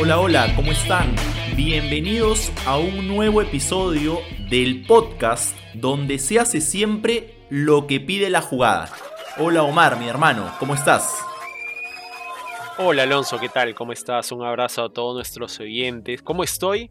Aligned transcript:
Hola, 0.00 0.20
hola, 0.20 0.52
¿cómo 0.56 0.72
están? 0.72 1.14
Bienvenidos 1.56 2.52
a 2.66 2.76
un 2.78 3.08
nuevo 3.08 3.40
episodio 3.40 4.20
del 4.50 4.84
podcast 4.86 5.56
donde 5.74 6.18
se 6.18 6.38
hace 6.38 6.60
siempre 6.60 7.34
lo 7.48 7.86
que 7.86 8.00
pide 8.00 8.28
la 8.28 8.42
jugada. 8.42 8.90
Hola 9.38 9.62
Omar, 9.62 9.98
mi 9.98 10.08
hermano, 10.08 10.54
¿cómo 10.58 10.74
estás? 10.74 11.24
Hola 12.78 13.04
Alonso, 13.04 13.38
¿qué 13.38 13.48
tal? 13.48 13.74
¿Cómo 13.74 13.92
estás? 13.92 14.30
Un 14.32 14.44
abrazo 14.44 14.84
a 14.84 14.92
todos 14.92 15.14
nuestros 15.14 15.58
oyentes. 15.60 16.22
¿Cómo 16.22 16.44
estoy? 16.44 16.90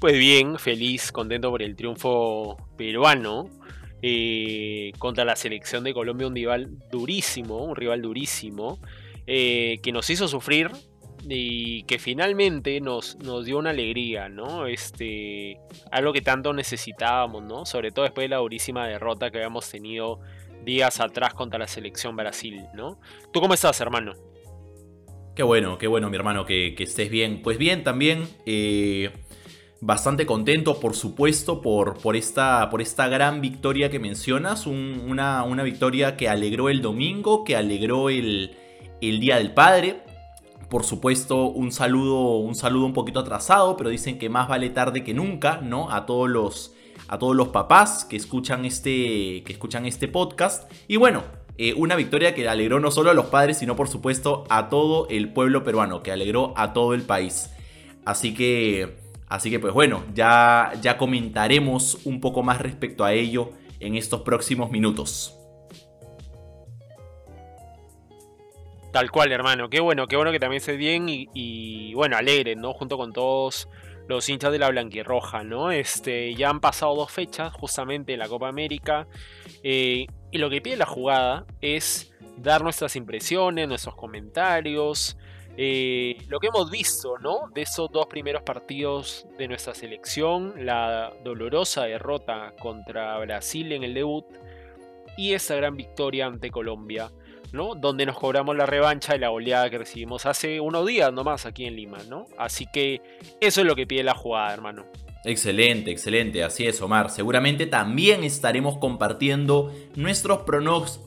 Pues 0.00 0.16
bien, 0.16 0.58
feliz, 0.60 1.10
contento 1.10 1.50
por 1.50 1.60
el 1.60 1.74
triunfo 1.74 2.56
peruano 2.76 3.50
eh, 4.00 4.92
contra 4.98 5.24
la 5.24 5.34
selección 5.34 5.82
de 5.82 5.92
Colombia, 5.92 6.28
un 6.28 6.36
rival 6.36 6.78
durísimo, 6.88 7.64
un 7.64 7.74
rival 7.74 8.00
durísimo, 8.02 8.78
eh, 9.26 9.80
que 9.82 9.90
nos 9.90 10.08
hizo 10.08 10.28
sufrir 10.28 10.70
y 11.28 11.82
que 11.82 11.98
finalmente 11.98 12.80
nos, 12.80 13.16
nos 13.16 13.44
dio 13.44 13.58
una 13.58 13.70
alegría, 13.70 14.28
¿no? 14.28 14.68
Este, 14.68 15.58
algo 15.90 16.12
que 16.12 16.20
tanto 16.20 16.52
necesitábamos, 16.52 17.42
¿no? 17.42 17.66
Sobre 17.66 17.90
todo 17.90 18.04
después 18.04 18.26
de 18.26 18.28
la 18.28 18.36
durísima 18.36 18.86
derrota 18.86 19.32
que 19.32 19.38
habíamos 19.38 19.68
tenido 19.68 20.20
días 20.64 21.00
atrás 21.00 21.34
contra 21.34 21.58
la 21.58 21.66
selección 21.66 22.14
Brasil, 22.14 22.62
¿no? 22.72 23.00
¿Tú 23.32 23.40
cómo 23.40 23.54
estás, 23.54 23.80
hermano? 23.80 24.12
Qué 25.34 25.42
bueno, 25.42 25.76
qué 25.76 25.88
bueno, 25.88 26.08
mi 26.08 26.16
hermano, 26.16 26.44
que, 26.44 26.74
estés 26.78 27.10
bien. 27.10 27.42
Pues 27.42 27.58
bien, 27.58 27.82
también 27.84 28.28
eh, 28.46 29.10
bastante 29.80 30.26
contento, 30.26 30.80
por 30.80 30.94
supuesto, 30.94 31.62
por, 31.62 31.98
por, 31.98 32.16
esta, 32.16 32.68
por 32.70 32.82
esta 32.82 33.08
gran 33.08 33.40
victoria 33.40 33.90
que 33.90 33.98
mencionas. 33.98 34.66
una, 34.66 35.42
una, 35.44 35.62
victoria 35.62 36.16
que 36.16 36.28
alegró 36.28 36.68
el 36.68 36.82
domingo, 36.82 37.44
que 37.44 37.56
alegró 37.56 38.10
el, 38.10 38.56
el 39.00 39.20
Día 39.20 39.36
del 39.36 39.52
Padre. 39.54 40.02
Por 40.68 40.84
supuesto, 40.84 41.46
un 41.46 41.72
saludo, 41.72 42.36
un 42.36 42.54
saludo 42.54 42.86
un 42.86 42.92
poquito 42.92 43.20
atrasado, 43.20 43.76
pero 43.76 43.88
dicen 43.88 44.18
que 44.18 44.28
más 44.28 44.48
vale 44.48 44.68
tarde 44.70 45.02
que 45.02 45.14
nunca, 45.14 45.60
¿no? 45.62 45.90
A 45.90 46.04
todos 46.04 46.28
los, 46.28 46.74
a 47.08 47.18
todos 47.18 47.34
los 47.34 47.48
papás 47.48 48.04
que 48.04 48.16
escuchan 48.16 48.64
este, 48.64 49.42
que 49.44 49.52
escuchan 49.52 49.86
este 49.86 50.08
podcast. 50.08 50.70
Y 50.86 50.96
bueno, 50.96 51.22
eh, 51.56 51.74
una 51.74 51.96
victoria 51.96 52.34
que 52.34 52.46
alegró 52.48 52.80
no 52.80 52.90
solo 52.90 53.10
a 53.10 53.14
los 53.14 53.26
padres, 53.26 53.58
sino 53.58 53.76
por 53.76 53.88
supuesto 53.88 54.44
a 54.50 54.68
todo 54.68 55.08
el 55.08 55.32
pueblo 55.32 55.64
peruano, 55.64 56.02
que 56.02 56.12
alegró 56.12 56.52
a 56.56 56.72
todo 56.72 56.92
el 56.92 57.02
país. 57.02 57.50
Así 58.04 58.34
que, 58.34 59.07
así 59.28 59.50
que 59.50 59.58
pues 59.58 59.72
bueno, 59.72 60.04
ya, 60.14 60.72
ya 60.80 60.96
comentaremos 60.96 62.06
un 62.06 62.20
poco 62.20 62.42
más 62.42 62.60
respecto 62.60 63.04
a 63.04 63.12
ello 63.12 63.50
en 63.80 63.96
estos 63.96 64.22
próximos 64.22 64.70
minutos. 64.70 65.38
Tal 68.92 69.10
cual, 69.10 69.32
hermano. 69.32 69.68
Qué 69.68 69.80
bueno, 69.80 70.06
qué 70.06 70.16
bueno 70.16 70.32
que 70.32 70.40
también 70.40 70.60
se 70.62 70.76
bien 70.76 71.06
y, 71.08 71.92
bueno, 71.94 72.16
alegre, 72.16 72.56
¿no? 72.56 72.72
Junto 72.72 72.96
con 72.96 73.12
todos 73.12 73.68
los 74.08 74.28
hinchas 74.28 74.50
de 74.50 74.58
la 74.58 74.70
Blanquirroja, 74.70 75.44
¿no? 75.44 75.70
Este, 75.70 76.34
ya 76.34 76.48
han 76.48 76.60
pasado 76.60 76.94
dos 76.96 77.12
fechas, 77.12 77.52
justamente 77.52 78.14
en 78.14 78.18
la 78.18 78.28
Copa 78.28 78.48
América. 78.48 79.06
Eh, 79.62 80.06
y 80.30 80.38
lo 80.38 80.48
que 80.48 80.62
pide 80.62 80.76
la 80.76 80.86
jugada 80.86 81.44
es 81.60 82.12
dar 82.38 82.62
nuestras 82.62 82.96
impresiones, 82.96 83.68
nuestros 83.68 83.94
comentarios, 83.94 85.18
eh, 85.60 86.16
lo 86.28 86.38
que 86.38 86.46
hemos 86.46 86.70
visto, 86.70 87.18
¿no? 87.18 87.50
De 87.52 87.62
esos 87.62 87.90
dos 87.90 88.06
primeros 88.06 88.42
partidos 88.42 89.26
de 89.36 89.48
nuestra 89.48 89.74
selección, 89.74 90.54
la 90.64 91.12
dolorosa 91.24 91.82
derrota 91.82 92.54
contra 92.60 93.18
Brasil 93.18 93.72
en 93.72 93.82
el 93.82 93.92
debut 93.92 94.24
y 95.16 95.32
esa 95.32 95.56
gran 95.56 95.76
victoria 95.76 96.26
ante 96.26 96.52
Colombia 96.52 97.10
donde 97.50 98.06
nos 98.06 98.18
cobramos 98.18 98.56
la 98.56 98.66
revancha 98.66 99.14
de 99.14 99.20
la 99.20 99.30
oleada 99.30 99.70
que 99.70 99.78
recibimos 99.78 100.26
hace 100.26 100.60
unos 100.60 100.86
días 100.86 101.12
nomás 101.12 101.46
aquí 101.46 101.64
en 101.64 101.76
Lima, 101.76 101.98
¿no? 102.08 102.26
Así 102.36 102.66
que 102.72 103.00
eso 103.40 103.60
es 103.62 103.66
lo 103.66 103.74
que 103.74 103.86
pide 103.86 104.02
la 104.02 104.14
jugada, 104.14 104.52
hermano. 104.52 104.84
Excelente, 105.28 105.90
excelente, 105.90 106.42
así 106.42 106.66
es 106.66 106.80
Omar. 106.80 107.10
Seguramente 107.10 107.66
también 107.66 108.24
estaremos 108.24 108.78
compartiendo 108.78 109.70
nuestros, 109.94 110.40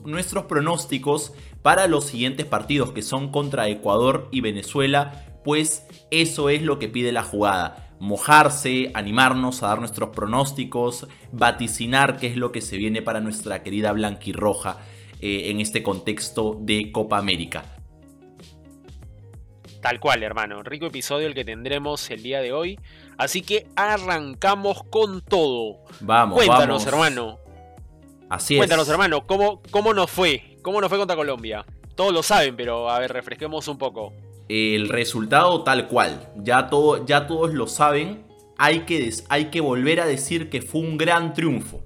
nuestros 0.04 0.44
pronósticos 0.44 1.34
para 1.60 1.88
los 1.88 2.04
siguientes 2.04 2.46
partidos 2.46 2.92
que 2.92 3.02
son 3.02 3.32
contra 3.32 3.68
Ecuador 3.68 4.28
y 4.30 4.40
Venezuela, 4.40 5.24
pues 5.42 5.88
eso 6.12 6.50
es 6.50 6.62
lo 6.62 6.78
que 6.78 6.88
pide 6.88 7.10
la 7.10 7.24
jugada. 7.24 7.90
Mojarse, 7.98 8.92
animarnos 8.94 9.64
a 9.64 9.68
dar 9.68 9.80
nuestros 9.80 10.10
pronósticos, 10.10 11.08
vaticinar 11.32 12.16
qué 12.18 12.28
es 12.28 12.36
lo 12.36 12.52
que 12.52 12.60
se 12.60 12.76
viene 12.76 13.02
para 13.02 13.20
nuestra 13.20 13.64
querida 13.64 13.90
blanquirroja. 13.90 14.78
Eh, 15.20 15.50
en 15.50 15.60
este 15.60 15.82
contexto 15.82 16.58
de 16.60 16.92
Copa 16.92 17.18
América. 17.18 17.64
Tal 19.82 19.98
cual, 19.98 20.22
hermano. 20.22 20.62
Rico 20.62 20.86
episodio 20.86 21.26
el 21.26 21.34
que 21.34 21.44
tendremos 21.44 22.08
el 22.10 22.22
día 22.22 22.40
de 22.40 22.52
hoy. 22.52 22.78
Así 23.18 23.42
que 23.42 23.66
arrancamos 23.76 24.82
con 24.84 25.20
todo. 25.20 25.78
Vamos, 26.00 26.36
Cuéntanos, 26.36 26.86
hermano. 26.86 27.38
Así 28.28 28.54
es. 28.54 28.58
Cuéntanos, 28.58 28.88
hermano, 28.88 29.26
¿cómo, 29.26 29.60
¿cómo 29.70 29.94
nos 29.94 30.10
fue? 30.10 30.58
¿Cómo 30.62 30.80
nos 30.80 30.88
fue 30.88 30.98
contra 30.98 31.16
Colombia? 31.16 31.64
Todos 31.94 32.12
lo 32.12 32.22
saben, 32.22 32.56
pero 32.56 32.88
a 32.88 32.98
ver, 32.98 33.12
refresquemos 33.12 33.68
un 33.68 33.78
poco. 33.78 34.12
El 34.48 34.88
resultado 34.88 35.62
tal 35.62 35.88
cual. 35.88 36.32
Ya, 36.36 36.68
todo, 36.68 37.04
ya 37.04 37.26
todos 37.26 37.52
lo 37.52 37.66
saben. 37.66 38.24
Hay 38.58 38.80
que, 38.80 39.12
hay 39.28 39.46
que 39.46 39.60
volver 39.60 40.00
a 40.00 40.06
decir 40.06 40.50
que 40.50 40.62
fue 40.62 40.80
un 40.80 40.96
gran 40.96 41.34
triunfo 41.34 41.80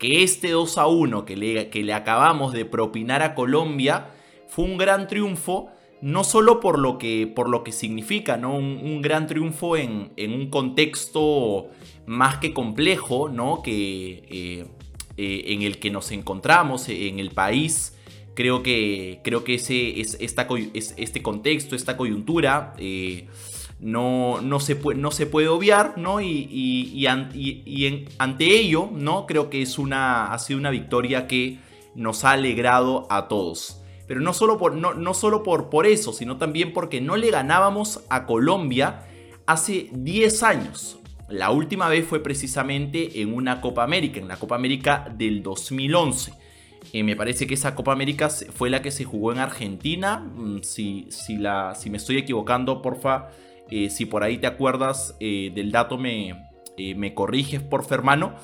que 0.00 0.22
este 0.22 0.50
2 0.50 0.78
a 0.78 0.86
1 0.86 1.24
que 1.26 1.36
le, 1.36 1.68
que 1.68 1.84
le 1.84 1.92
acabamos 1.92 2.52
de 2.52 2.64
propinar 2.64 3.22
a 3.22 3.34
Colombia 3.34 4.08
fue 4.48 4.64
un 4.64 4.78
gran 4.78 5.06
triunfo, 5.06 5.70
no 6.02 6.24
solo 6.24 6.60
por 6.60 6.78
lo 6.78 6.98
que, 6.98 7.26
por 7.26 7.48
lo 7.48 7.62
que 7.62 7.72
significa, 7.72 8.36
¿no? 8.36 8.56
Un, 8.56 9.02
gran 9.02 9.26
triunfo 9.26 9.76
en, 9.76 10.12
un 10.18 10.50
contexto 10.50 11.68
más 12.06 12.38
que 12.38 12.52
complejo, 12.54 13.28
¿no? 13.28 13.62
Que, 13.62 14.24
eh, 14.30 14.66
eh, 15.16 15.52
en 15.52 15.62
el 15.62 15.78
que 15.78 15.90
nos 15.90 16.12
encontramos, 16.12 16.88
en 16.88 17.18
el 17.18 17.30
país. 17.30 17.94
Creo 18.34 18.62
que, 18.62 19.20
creo 19.22 19.44
que 19.44 19.54
ese, 19.54 20.00
es, 20.00 20.16
esta, 20.20 20.48
este 20.72 21.22
contexto, 21.22 21.76
esta 21.76 21.96
coyuntura, 21.98 22.74
eh, 22.78 23.26
no, 23.80 24.40
no, 24.40 24.60
se, 24.60 24.76
puede, 24.76 24.98
no 24.98 25.10
se 25.10 25.26
puede 25.26 25.48
obviar, 25.48 25.98
¿no? 25.98 26.22
Y, 26.22 26.48
y, 26.50 27.06
ante 27.06 28.60
ello, 28.60 28.88
¿no? 28.94 29.26
Creo 29.26 29.50
que 29.50 29.60
es 29.60 29.78
una, 29.78 30.32
ha 30.32 30.38
sido 30.38 30.58
una 30.58 30.70
victoria 30.70 31.26
que 31.26 31.58
nos 31.94 32.24
ha 32.24 32.32
alegrado 32.32 33.06
a 33.10 33.28
todos. 33.28 33.79
Pero 34.10 34.22
no 34.22 34.34
solo, 34.34 34.58
por, 34.58 34.74
no, 34.74 34.92
no 34.92 35.14
solo 35.14 35.44
por, 35.44 35.70
por 35.70 35.86
eso, 35.86 36.12
sino 36.12 36.36
también 36.36 36.72
porque 36.72 37.00
no 37.00 37.16
le 37.16 37.30
ganábamos 37.30 38.00
a 38.10 38.26
Colombia 38.26 39.06
hace 39.46 39.88
10 39.92 40.42
años. 40.42 40.98
La 41.28 41.52
última 41.52 41.88
vez 41.88 42.08
fue 42.08 42.20
precisamente 42.20 43.22
en 43.22 43.32
una 43.32 43.60
Copa 43.60 43.84
América, 43.84 44.18
en 44.18 44.26
la 44.26 44.36
Copa 44.36 44.56
América 44.56 45.06
del 45.16 45.44
2011. 45.44 46.32
Eh, 46.92 47.04
me 47.04 47.14
parece 47.14 47.46
que 47.46 47.54
esa 47.54 47.76
Copa 47.76 47.92
América 47.92 48.28
fue 48.30 48.68
la 48.68 48.82
que 48.82 48.90
se 48.90 49.04
jugó 49.04 49.30
en 49.30 49.38
Argentina. 49.38 50.18
Mm, 50.18 50.62
si, 50.62 51.06
si, 51.10 51.36
la, 51.36 51.76
si 51.76 51.88
me 51.88 51.98
estoy 51.98 52.18
equivocando, 52.18 52.82
porfa, 52.82 53.28
eh, 53.70 53.90
si 53.90 54.06
por 54.06 54.24
ahí 54.24 54.38
te 54.38 54.48
acuerdas 54.48 55.14
eh, 55.20 55.52
del 55.54 55.70
dato, 55.70 55.98
me, 55.98 56.34
me 56.96 57.14
corriges, 57.14 57.62
por 57.62 57.86
hermano. 57.92 58.34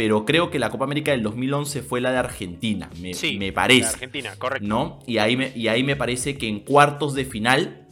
Pero 0.00 0.24
creo 0.24 0.50
que 0.50 0.58
la 0.58 0.70
Copa 0.70 0.86
América 0.86 1.10
del 1.10 1.22
2011 1.22 1.82
fue 1.82 2.00
la 2.00 2.10
de 2.10 2.16
Argentina, 2.16 2.88
me, 3.02 3.12
sí, 3.12 3.36
me 3.38 3.52
parece. 3.52 3.84
Argentina, 3.84 4.34
correcto. 4.38 4.66
¿no? 4.66 4.98
Y, 5.06 5.18
ahí 5.18 5.36
me, 5.36 5.52
y 5.54 5.68
ahí 5.68 5.82
me 5.82 5.94
parece 5.94 6.38
que 6.38 6.48
en 6.48 6.60
cuartos 6.60 7.12
de 7.12 7.26
final, 7.26 7.86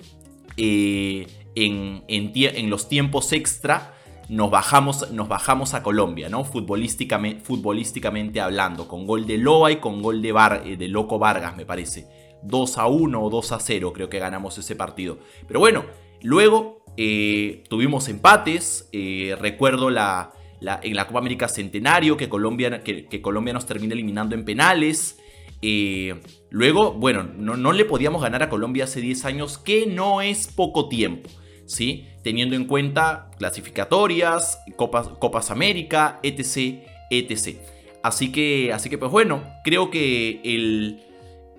en, 0.57 1.27
en, 1.55 2.71
los 2.71 2.89
tiempos 2.89 3.35
extra, 3.35 3.93
nos 4.31 4.51
bajamos, 4.51 5.11
nos 5.13 5.29
bajamos 5.29 5.75
a 5.75 5.83
Colombia, 5.83 6.31
¿no? 6.31 6.45
Futbolísticamente, 6.47 7.45
futbolísticamente 7.45 8.41
hablando, 8.41 8.89
con 8.89 9.07
gol 9.07 9.27
de 9.27 9.37
Loa 9.37 9.73
y 9.73 9.77
con 9.77 10.01
gol 10.01 10.23
de, 10.23 10.33
Bar, 10.33 10.65
de 10.65 10.89
Loco 10.89 11.19
Vargas, 11.19 11.59
me 11.59 11.67
parece. 11.67 12.07
2 12.43 12.79
a 12.79 12.87
1 12.87 13.23
o 13.23 13.29
2 13.29 13.53
a 13.53 13.61
0 13.61 13.93
creo 13.93 14.09
que 14.09 14.19
ganamos 14.19 14.57
ese 14.57 14.75
partido. 14.75 15.19
Pero 15.47 15.61
bueno, 15.61 15.85
luego 16.23 16.83
eh, 16.97 17.65
tuvimos 17.69 18.09
empates, 18.09 18.89
eh, 18.93 19.37
recuerdo 19.39 19.91
la, 19.91 20.33
en 20.61 20.97
la 20.97 21.07
Copa 21.07 21.19
América 21.19 21.49
Centenario 21.49 22.17
que 22.17 22.29
Colombia, 22.29 22.83
que, 22.83 23.23
Colombia 23.23 23.53
nos 23.53 23.67
termina 23.67 23.95
eliminando 23.95 24.35
en 24.35 24.45
penales. 24.45 25.19
Eh, 25.63 26.21
luego, 26.51 26.93
bueno, 26.93 27.25
no, 27.25 27.73
le 27.73 27.85
podíamos 27.85 28.23
ganar 28.23 28.43
a 28.43 28.49
Colombia 28.49 28.85
hace 28.85 29.01
10 29.01 29.25
años, 29.25 29.59
que 29.59 29.87
no 29.87 30.23
es 30.23 30.47
poco 30.47 30.89
tiempo, 30.89 31.29
¿sí? 31.67 32.07
Teniendo 32.23 32.55
en 32.55 32.67
cuenta 32.67 33.31
clasificatorias, 33.39 34.61
Copas, 34.77 35.09
Copas 35.09 35.51
América, 35.51 36.21
etc, 36.23 36.83
etc. 37.11 37.59
Así 38.03 38.31
que, 38.31 38.73
así 38.73 38.89
que 38.89 38.99
pues 38.99 39.11
bueno, 39.11 39.43
creo 39.65 39.91
que 39.91 40.41
el, 40.45 41.03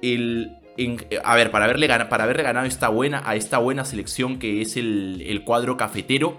el, 0.01 0.59
a 1.23 1.35
ver, 1.35 1.51
para 1.51 1.65
haberle, 1.65 1.87
para 1.87 2.25
ganado 2.27 2.65
esta 2.65 2.89
buena, 2.89 3.21
a 3.25 3.35
esta 3.35 3.57
buena 3.57 3.85
selección 3.85 4.39
que 4.39 4.61
es 4.61 4.77
el, 4.77 5.41
cuadro 5.45 5.77
cafetero, 5.77 6.37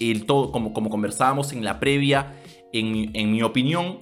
el 0.00 0.26
todo, 0.26 0.52
como, 0.52 0.72
conversábamos 0.72 1.52
en 1.52 1.64
la 1.64 1.80
previa, 1.80 2.34
en, 2.72 3.32
mi 3.32 3.42
opinión, 3.42 4.00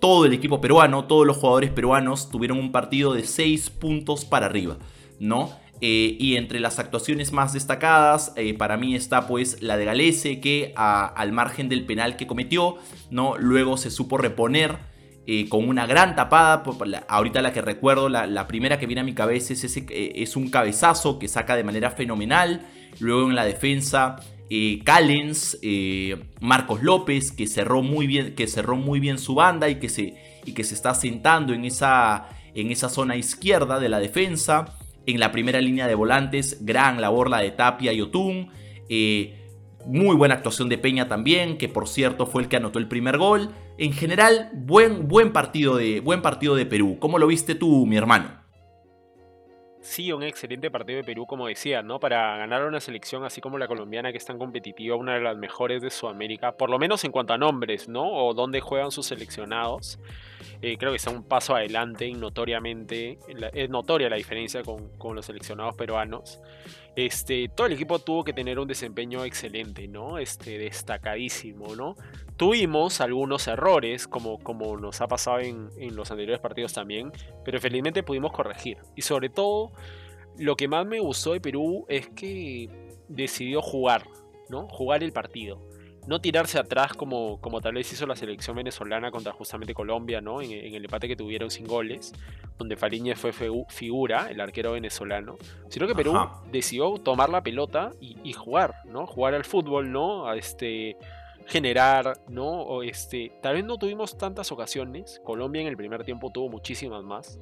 todo 0.00 0.24
el 0.24 0.32
equipo 0.32 0.60
peruano, 0.60 1.04
todos 1.04 1.26
los 1.26 1.36
jugadores 1.36 1.70
peruanos 1.70 2.30
tuvieron 2.30 2.58
un 2.58 2.72
partido 2.72 3.14
de 3.14 3.24
6 3.24 3.70
puntos 3.70 4.24
para 4.24 4.46
arriba, 4.46 4.78
¿no? 5.18 5.50
Eh, 5.82 6.16
y 6.18 6.36
entre 6.36 6.58
las 6.58 6.78
actuaciones 6.78 7.32
más 7.32 7.52
destacadas, 7.52 8.32
eh, 8.36 8.54
para 8.54 8.78
mí 8.78 8.94
está 8.94 9.26
pues 9.26 9.60
la 9.62 9.76
de 9.76 9.84
Galese, 9.84 10.40
que 10.40 10.72
al 10.76 11.32
margen 11.32 11.68
del 11.68 11.84
penal 11.84 12.16
que 12.16 12.26
cometió, 12.26 12.76
¿no? 13.10 13.36
luego 13.36 13.76
se 13.76 13.90
supo 13.90 14.16
reponer 14.16 14.78
eh, 15.26 15.48
con 15.50 15.68
una 15.68 15.86
gran 15.86 16.16
tapada. 16.16 16.62
ahorita 17.08 17.42
la 17.42 17.52
que 17.52 17.60
recuerdo, 17.60 18.08
la, 18.08 18.46
primera 18.46 18.78
que 18.78 18.86
viene 18.86 19.02
a 19.02 19.04
mi 19.04 19.12
cabeza 19.12 19.52
es, 19.52 19.64
ese, 19.64 19.84
es 19.90 20.36
un 20.36 20.48
cabezazo 20.48 21.18
que 21.18 21.28
saca 21.28 21.56
de 21.56 21.64
manera 21.64 21.90
fenomenal. 21.90 22.66
Luego 22.98 23.28
en 23.28 23.34
la 23.34 23.44
defensa, 23.44 24.16
Callens, 24.84 25.58
Marcos 26.40 26.82
López, 26.82 27.32
que 27.32 27.46
cerró 27.46 27.82
muy 27.82 28.06
bien, 28.06 28.34
que 28.34 28.46
cerró 28.46 28.76
muy 28.76 29.00
bien 29.00 29.18
su 29.18 29.34
banda 29.34 29.68
y 29.68 29.76
que 29.76 29.88
se, 29.88 30.14
y 30.44 30.52
que 30.52 30.64
se 30.64 30.74
está 30.74 30.94
sentando 30.94 31.52
en 31.52 31.64
esa, 31.64 32.28
en 32.54 32.70
esa 32.70 32.88
zona 32.88 33.16
izquierda 33.16 33.78
de 33.78 33.88
la 33.88 33.98
defensa. 33.98 34.76
En 35.06 35.20
la 35.20 35.30
primera 35.30 35.60
línea 35.60 35.86
de 35.86 35.94
volantes, 35.94 36.64
gran 36.64 37.00
labor 37.00 37.30
la 37.30 37.38
de 37.38 37.50
Tapia 37.50 37.92
y 37.92 38.00
Otún. 38.00 38.48
Eh, 38.88 39.34
muy 39.86 40.16
buena 40.16 40.34
actuación 40.34 40.68
de 40.68 40.78
Peña 40.78 41.08
también, 41.08 41.58
que 41.58 41.68
por 41.68 41.88
cierto 41.88 42.26
fue 42.26 42.42
el 42.42 42.48
que 42.48 42.56
anotó 42.56 42.78
el 42.78 42.88
primer 42.88 43.18
gol. 43.18 43.50
En 43.78 43.92
general, 43.92 44.50
buen, 44.52 45.06
buen, 45.06 45.32
partido, 45.32 45.76
de, 45.76 46.00
buen 46.00 46.22
partido 46.22 46.56
de 46.56 46.66
Perú. 46.66 46.96
¿Cómo 46.98 47.18
lo 47.18 47.26
viste 47.26 47.54
tú, 47.54 47.86
mi 47.86 47.96
hermano? 47.96 48.45
Sí, 49.86 50.10
un 50.10 50.24
excelente 50.24 50.68
partido 50.68 50.96
de 50.96 51.04
Perú, 51.04 51.26
como 51.26 51.46
decía, 51.46 51.80
¿no? 51.80 52.00
Para 52.00 52.36
ganar 52.38 52.64
una 52.64 52.80
selección 52.80 53.24
así 53.24 53.40
como 53.40 53.56
la 53.56 53.68
colombiana, 53.68 54.10
que 54.10 54.18
es 54.18 54.24
tan 54.24 54.36
competitiva, 54.36 54.96
una 54.96 55.14
de 55.14 55.20
las 55.20 55.38
mejores 55.38 55.80
de 55.80 55.90
Sudamérica, 55.90 56.56
por 56.56 56.70
lo 56.70 56.78
menos 56.80 57.04
en 57.04 57.12
cuanto 57.12 57.32
a 57.34 57.38
nombres, 57.38 57.88
¿no? 57.88 58.04
O 58.04 58.34
dónde 58.34 58.60
juegan 58.60 58.90
sus 58.90 59.06
seleccionados. 59.06 60.00
Eh, 60.60 60.76
creo 60.76 60.90
que 60.90 60.96
está 60.96 61.10
un 61.10 61.22
paso 61.22 61.54
adelante 61.54 62.04
y 62.04 62.14
notoriamente, 62.14 63.18
es 63.54 63.70
notoria 63.70 64.10
la 64.10 64.16
diferencia 64.16 64.64
con, 64.64 64.88
con, 64.98 65.14
los 65.14 65.26
seleccionados 65.26 65.76
peruanos. 65.76 66.40
Este, 66.96 67.48
todo 67.48 67.68
el 67.68 67.74
equipo 67.74 68.00
tuvo 68.00 68.24
que 68.24 68.32
tener 68.32 68.58
un 68.58 68.66
desempeño 68.66 69.24
excelente, 69.24 69.86
¿no? 69.86 70.18
Este, 70.18 70.58
destacadísimo, 70.58 71.76
¿no? 71.76 71.94
Tuvimos 72.36 73.00
algunos 73.00 73.46
errores, 73.48 74.06
como, 74.06 74.38
como 74.38 74.76
nos 74.76 75.00
ha 75.00 75.08
pasado 75.08 75.40
en, 75.40 75.70
en 75.78 75.96
los 75.96 76.10
anteriores 76.10 76.40
partidos 76.40 76.72
también, 76.72 77.12
pero 77.44 77.60
felizmente 77.60 78.02
pudimos 78.02 78.32
corregir. 78.32 78.78
Y 78.94 79.02
sobre 79.02 79.28
todo, 79.30 79.72
lo 80.38 80.56
que 80.56 80.68
más 80.68 80.86
me 80.86 81.00
gustó 81.00 81.32
de 81.32 81.40
Perú 81.40 81.86
es 81.88 82.08
que 82.08 82.68
decidió 83.08 83.62
jugar, 83.62 84.06
¿no? 84.48 84.68
Jugar 84.68 85.02
el 85.02 85.12
partido 85.12 85.60
no 86.06 86.20
tirarse 86.20 86.58
atrás 86.58 86.92
como, 86.92 87.40
como 87.40 87.60
tal 87.60 87.74
vez 87.74 87.92
hizo 87.92 88.06
la 88.06 88.16
selección 88.16 88.56
venezolana 88.56 89.10
contra 89.10 89.32
justamente 89.32 89.74
Colombia, 89.74 90.20
¿no? 90.20 90.40
En, 90.40 90.52
el 90.52 90.84
empate 90.84 91.08
que 91.08 91.16
tuvieron 91.16 91.50
sin 91.50 91.66
goles, 91.66 92.12
donde 92.58 92.76
Fariñez 92.76 93.18
fue 93.18 93.32
figura, 93.68 94.30
el 94.30 94.40
arquero 94.40 94.72
venezolano, 94.72 95.36
sino 95.68 95.86
que 95.86 95.94
Perú 95.94 96.14
decidió 96.50 96.94
tomar 96.98 97.28
la 97.28 97.42
pelota 97.42 97.92
y, 98.00 98.32
jugar, 98.32 98.74
¿no? 98.86 99.06
Jugar 99.06 99.34
al 99.34 99.44
fútbol, 99.44 99.90
¿no? 99.90 100.28
A 100.28 100.36
este 100.36 100.96
generar, 101.46 102.20
¿no? 102.28 102.46
O 102.46 102.82
este, 102.82 103.32
tal 103.42 103.54
vez 103.54 103.64
no 103.64 103.78
tuvimos 103.78 104.18
tantas 104.18 104.50
ocasiones, 104.52 105.20
Colombia 105.24 105.62
en 105.62 105.68
el 105.68 105.76
primer 105.76 106.04
tiempo 106.04 106.30
tuvo 106.30 106.48
muchísimas 106.48 107.04
más, 107.04 107.38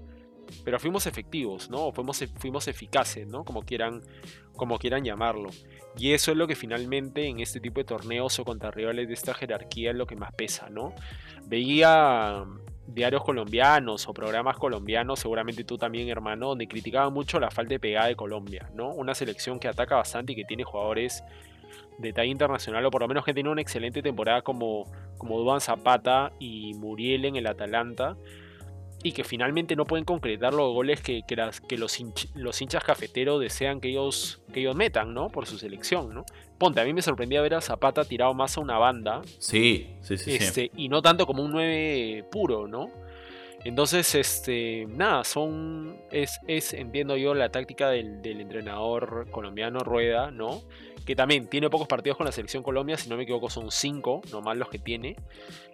pero 0.65 0.79
fuimos 0.79 1.07
efectivos, 1.07 1.71
¿no? 1.71 1.91
Fuimos, 1.93 2.23
fuimos 2.37 2.69
eficaces, 2.69 3.27
¿no? 3.27 3.45
Como 3.45 3.63
quieran, 3.63 4.03
como 4.57 4.79
quieran 4.79 5.05
llamarlo. 5.05 5.51
Y 5.97 6.13
eso 6.13 6.33
es 6.33 6.37
lo 6.37 6.47
que 6.47 6.55
finalmente 6.55 7.27
en 7.27 7.41
este 7.41 7.61
tipo 7.61 7.81
de 7.81 7.85
torneos 7.85 8.39
o 8.39 8.45
contra 8.45 8.71
rivales 8.71 9.09
de 9.09 9.15
esta 9.15 9.33
jerarquía 9.33 9.91
es 9.91 9.97
lo 9.97 10.07
que 10.07 10.17
más 10.17 10.33
pesa, 10.35 10.69
¿no? 10.69 10.95
Veía 11.47 12.45
diarios 12.87 13.25
colombianos 13.25 14.07
o 14.07 14.13
programas 14.13 14.59
colombianos, 14.59 15.21
seguramente 15.21 15.65
tú 15.65 15.79
también, 15.79 16.09
hermano, 16.09 16.49
donde 16.49 16.69
criticaban 16.69 17.13
mucho 17.13 17.41
la 17.41 17.51
falta 17.51 17.75
de 17.75 17.81
pegada 17.81 18.09
de 18.09 18.17
Colombia, 18.17 18.71
¿no? 18.75 18.93
Una 18.93 19.15
selección 19.15 19.59
que 19.59 19.69
ataca 19.69 19.97
bastante 19.97 20.33
y 20.33 20.37
que 20.37 20.45
tiene 20.45 20.65
jugadores 20.65 21.25
de 21.99 22.13
talla 22.13 22.31
internacional, 22.31 22.85
o 22.85 22.91
por 22.91 23.03
lo 23.03 23.09
menos 23.09 23.25
que 23.25 23.35
tiene 23.35 23.51
una 23.51 23.61
excelente 23.61 24.03
temporada 24.03 24.43
como, 24.43 24.91
como 25.19 25.39
Duan 25.39 25.61
Zapata 25.61 26.33
y 26.39 26.75
Muriel 26.75 27.25
en 27.25 27.37
el 27.37 27.47
Atalanta 27.47 28.17
y 29.05 29.13
que 29.13 29.23
finalmente 29.23 29.77
no 29.77 29.85
pueden 29.85 30.07
concretar 30.07 30.55
los 30.55 30.73
goles 30.73 31.03
que, 31.03 31.23
que, 31.29 31.37
los, 31.37 31.61
los, 32.35 32.63
hinchas 32.63 32.83
cafeteros 32.83 33.39
desean 33.39 33.79
que 33.79 33.91
ellos, 33.91 34.41
que 34.51 34.61
ellos 34.61 34.75
metan, 34.75 35.13
¿no? 35.13 35.29
Por 35.29 35.45
su 35.47 35.59
selección, 35.59 36.15
¿no? 36.15 36.25
Ponte, 36.57 36.81
a 36.81 36.85
mí 36.85 36.95
me 36.95 37.03
sorprendía 37.03 37.43
ver 37.43 37.55
a 37.55 37.61
Zapata 37.61 38.05
tirado 38.07 38.33
más 38.33 38.57
a 38.57 38.63
una 38.63 38.79
banda. 38.79 39.21
Sí, 39.39 39.91
sí, 40.01 40.17
sí. 40.17 40.37
Este, 40.37 40.71
Y 40.75 40.89
no 40.89 41.03
tanto 41.03 41.27
como 41.27 41.43
un 41.43 41.53
9 41.53 42.25
puro, 42.33 42.67
¿no? 42.67 42.89
Entonces, 43.63 44.15
este, 44.15 44.87
nada, 44.89 45.23
son, 45.25 45.99
es, 46.11 46.41
es, 46.49 46.73
entiendo 46.73 47.19
yo, 47.19 47.35
la 47.35 47.51
táctica 47.51 47.91
del, 47.91 48.23
del 48.23 48.41
entrenador 48.41 49.27
colombiano 49.31 49.81
Rueda, 49.81 50.31
¿no? 50.31 50.63
Que 51.05 51.15
también 51.15 51.49
tiene 51.49 51.69
pocos 51.69 51.87
partidos 51.87 52.17
con 52.17 52.27
la 52.27 52.33
selección 52.33 52.63
Colombia, 52.63 52.97
si 52.97 53.09
no 53.09 53.17
me 53.17 53.25
equivoco 53.25 53.51
son 53.51 53.71
cinco, 53.71 54.23
nomás 54.33 54.57
los 54.57 54.69
que 54.69 54.79
tiene. 54.79 55.17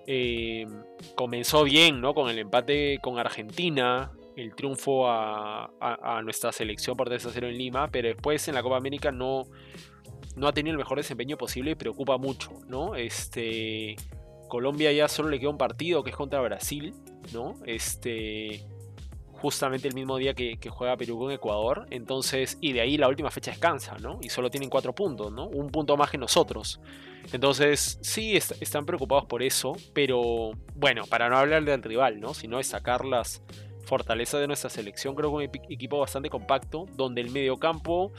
Eh, 0.06 0.66
comenzó 1.14 1.64
bien, 1.64 2.00
¿no? 2.00 2.14
Con 2.14 2.28
el 2.30 2.38
empate 2.38 2.98
con 3.00 3.18
Argentina, 3.18 4.10
el 4.36 4.54
triunfo 4.54 5.08
a, 5.08 5.70
nuestra 6.24 6.52
selección 6.52 6.96
por 6.96 7.08
3 7.08 7.28
0 7.32 7.48
en 7.48 7.58
Lima, 7.58 7.88
pero 7.90 8.08
después 8.08 8.46
en 8.48 8.54
la 8.54 8.62
Copa 8.62 8.76
América 8.76 9.12
no, 9.12 9.44
no 10.36 10.48
ha 10.48 10.52
tenido 10.52 10.72
el 10.72 10.78
mejor 10.78 10.98
desempeño 10.98 11.36
posible 11.36 11.72
y 11.72 11.74
preocupa 11.74 12.16
mucho, 12.18 12.52
¿no? 12.66 12.96
Este, 12.96 13.96
Colombia 14.48 14.92
ya 14.92 15.08
solo 15.08 15.28
le 15.28 15.38
queda 15.38 15.50
un 15.50 15.58
partido 15.58 16.02
que 16.02 16.10
es 16.10 16.16
contra 16.16 16.40
Brasil, 16.40 16.94
¿no? 17.32 17.54
Este, 17.66 18.66
justamente 19.40 19.88
el 19.88 19.94
mismo 19.94 20.18
día 20.18 20.34
que, 20.34 20.58
juega 20.68 20.96
Perú 20.96 21.18
con 21.18 21.32
Ecuador. 21.32 21.86
Entonces, 21.90 22.58
y 22.60 22.72
de 22.72 22.82
ahí 22.82 22.96
la 22.96 23.08
última 23.08 23.30
fecha 23.30 23.50
descansa, 23.50 23.96
¿no? 23.98 24.18
Y 24.22 24.28
solo 24.28 24.50
tienen 24.50 24.68
cuatro 24.68 24.94
puntos, 24.94 25.32
¿no? 25.32 25.46
Un 25.46 25.70
punto 25.70 25.96
más 25.96 26.10
que 26.10 26.18
nosotros. 26.18 26.80
Entonces, 27.32 27.98
sí 28.02 28.36
están 28.36 28.86
preocupados 28.86 29.24
por 29.26 29.42
eso, 29.42 29.72
pero 29.94 30.52
bueno, 30.74 31.04
para 31.06 31.28
no 31.28 31.38
hablar 31.38 31.64
del 31.64 31.82
rival, 31.82 32.20
¿no? 32.20 32.34
Sino 32.34 32.58
de 32.58 32.64
sacar 32.64 33.04
las 33.04 33.42
fortalezas 33.84 34.40
de 34.40 34.46
nuestra 34.46 34.70
selección, 34.70 35.14
creo 35.14 35.30
que 35.30 35.36
un 35.36 35.42
equipo 35.42 35.98
bastante 35.98 36.30
compacto, 36.30 36.86
donde 36.96 37.22
el 37.22 37.30
mediocampo 37.30 38.12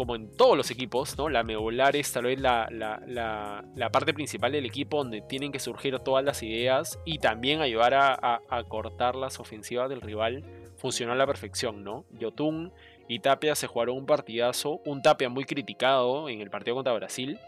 como 0.00 0.16
en 0.16 0.34
todos 0.34 0.56
los 0.56 0.70
equipos, 0.70 1.18
¿no? 1.18 1.28
La 1.28 1.42
medular 1.42 1.94
es 1.94 2.10
tal 2.10 2.24
vez 2.24 2.40
la, 2.40 2.66
la, 2.70 3.90
parte 3.92 4.14
principal 4.14 4.50
del 4.50 4.64
equipo 4.64 4.96
donde 4.96 5.20
tienen 5.20 5.52
que 5.52 5.58
surgir 5.58 5.98
todas 5.98 6.24
las 6.24 6.42
ideas 6.42 6.98
y 7.04 7.18
también 7.18 7.60
ayudar 7.60 7.92
a, 7.92 8.64
cortar 8.66 9.14
las 9.14 9.38
ofensivas 9.40 9.90
del 9.90 10.00
rival. 10.00 10.42
Funcionó 10.78 11.12
a 11.12 11.16
la 11.16 11.26
perfección, 11.26 11.84
¿no? 11.84 12.06
Yotun 12.18 12.72
y 13.08 13.18
Tapia 13.18 13.54
se 13.54 13.66
jugaron 13.66 13.98
un 13.98 14.06
partidazo, 14.06 14.80
un 14.86 15.02
Tapia 15.02 15.28
muy 15.28 15.44
criticado 15.44 16.30
en 16.30 16.40
el 16.40 16.48
partido 16.48 16.76
contra 16.76 16.94
Brasil. 16.94 17.38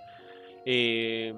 Eh, 0.66 1.32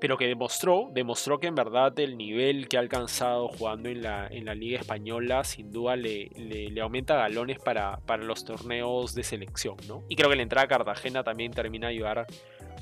pero 0.00 0.16
que 0.16 0.26
demostró, 0.26 0.90
demostró 0.92 1.38
que 1.40 1.46
en 1.46 1.54
verdad 1.54 1.98
el 1.98 2.16
nivel 2.16 2.68
que 2.68 2.76
ha 2.76 2.80
alcanzado 2.80 3.48
jugando 3.48 3.88
en 3.88 4.02
la, 4.02 4.26
en 4.28 4.44
la 4.44 4.54
Liga 4.54 4.78
Española 4.78 5.44
sin 5.44 5.70
duda 5.70 5.96
le, 5.96 6.30
le, 6.36 6.80
aumenta 6.80 7.16
galones 7.16 7.58
para, 7.58 7.98
para, 8.06 8.22
los 8.22 8.44
torneos 8.44 9.14
de 9.14 9.22
selección, 9.22 9.76
¿no? 9.88 10.04
Y 10.08 10.16
creo 10.16 10.28
que 10.28 10.36
la 10.36 10.42
entrada 10.42 10.66
a 10.66 10.68
Cartagena 10.68 11.24
también 11.24 11.52
termina 11.52 11.88
de 11.88 11.94
ayudar 11.94 12.26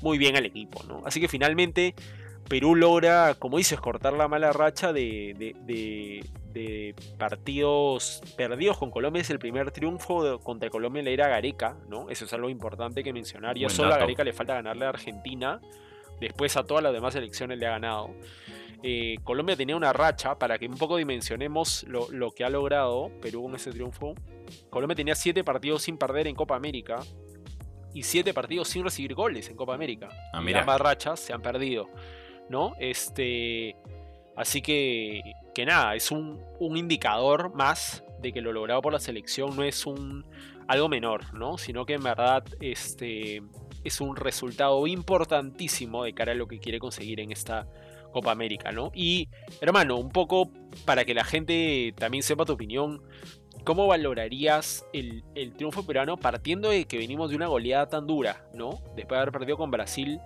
muy 0.01 0.17
bien 0.17 0.35
al 0.35 0.45
equipo, 0.45 0.83
¿no? 0.83 1.01
Así 1.05 1.21
que 1.21 1.27
finalmente 1.27 1.95
Perú 2.47 2.75
logra, 2.75 3.35
como 3.35 3.57
dices, 3.57 3.79
cortar 3.79 4.13
la 4.13 4.27
mala 4.27 4.51
racha 4.53 4.93
de, 4.93 5.33
de, 5.65 6.95
partidos 7.17 8.21
perdidos 8.37 8.77
con 8.77 8.91
Colombia. 8.91 9.21
Es 9.21 9.29
el 9.29 9.39
primer 9.39 9.71
triunfo 9.71 10.39
contra 10.39 10.69
Colombia 10.69 10.99
en 10.99 11.05
la 11.05 11.11
era 11.11 11.27
Gareca, 11.27 11.77
¿no? 11.89 12.09
Eso 12.09 12.25
es 12.25 12.33
algo 12.33 12.49
importante 12.49 13.03
que 13.03 13.11
mencionar. 13.13 13.57
Ya 13.57 13.69
solo 13.69 13.93
a 13.93 13.97
Gareca 13.97 14.23
le 14.23 14.31
falta 14.31 14.53
ganarle 14.53 14.85
a 14.85 14.89
Argentina 14.89 15.59
Después 16.19 16.55
a 16.57 16.63
todas 16.63 16.83
las 16.83 16.93
demás 16.93 17.15
elecciones 17.15 17.57
le 17.59 17.67
ha 17.67 17.71
ganado. 17.71 18.15
Eh, 18.83 19.17
Colombia 19.23 19.55
tenía 19.55 19.75
una 19.75 19.93
racha, 19.93 20.37
para 20.37 20.59
que 20.59 20.67
un 20.67 20.77
poco 20.77 20.97
dimensionemos 20.97 21.85
lo, 21.87 22.31
que 22.31 22.43
ha 22.43 22.49
logrado 22.49 23.11
Perú 23.21 23.43
con 23.43 23.55
ese 23.55 23.71
triunfo. 23.71 24.13
Colombia 24.69 24.95
tenía 24.95 25.15
7 25.15 25.43
partidos 25.43 25.83
sin 25.83 25.97
perder 25.97 26.27
en 26.27 26.35
Copa 26.35 26.55
América 26.55 26.99
y 27.93 28.03
7 28.03 28.33
partidos 28.33 28.67
sin 28.67 28.83
recibir 28.83 29.15
goles 29.15 29.49
en 29.49 29.55
Copa 29.55 29.73
América. 29.73 30.09
Ah, 30.33 30.41
Las 30.41 30.65
más 30.67 30.79
rachas 30.79 31.19
se 31.19 31.33
han 31.33 31.41
perdido. 31.41 31.87
¿No? 32.49 32.75
Este. 32.79 33.75
Así 34.35 34.61
que. 34.61 35.21
Que 35.55 35.65
nada, 35.65 35.95
es 35.95 36.11
un, 36.11 36.43
un 36.59 36.77
indicador 36.77 37.55
más 37.55 38.03
de 38.21 38.33
que 38.33 38.41
lo 38.41 38.51
logrado 38.51 38.81
por 38.81 38.91
la 38.93 38.99
selección 38.99 39.55
no 39.55 39.63
es 39.63 39.85
un 39.85 40.25
algo 40.67 40.89
menor, 40.89 41.33
¿no? 41.33 41.57
Sino 41.57 41.85
que 41.85 41.93
en 41.93 42.03
verdad 42.03 42.43
este, 42.59 43.41
es 43.85 44.01
un 44.01 44.15
resultado 44.15 44.85
importantísimo 44.87 46.03
de 46.03 46.13
cara 46.13 46.33
a 46.33 46.35
lo 46.35 46.47
que 46.47 46.59
quiere 46.59 46.79
conseguir 46.79 47.19
en 47.19 47.31
esta 47.31 47.67
Copa 48.11 48.31
América, 48.31 48.71
¿no? 48.71 48.91
Y, 48.93 49.29
hermano, 49.61 49.97
un 49.97 50.09
poco 50.09 50.49
para 50.85 51.05
que 51.05 51.13
la 51.13 51.23
gente 51.23 51.93
también 51.97 52.23
sepa 52.23 52.45
tu 52.45 52.53
opinión, 52.53 53.03
¿cómo 53.63 53.87
valorarías 53.87 54.85
el, 54.93 55.23
triunfo 55.55 55.85
peruano 55.85 56.17
partiendo 56.17 56.69
de 56.69 56.85
que 56.85 56.97
venimos 56.97 57.29
de 57.29 57.35
una 57.35 57.47
goleada 57.47 57.87
tan 57.87 58.07
dura, 58.07 58.47
¿no? 58.53 58.79
Después 58.95 59.17
de 59.17 59.21
haber 59.21 59.31
perdido 59.31 59.57
con 59.57 59.69
Brasil 59.69 60.19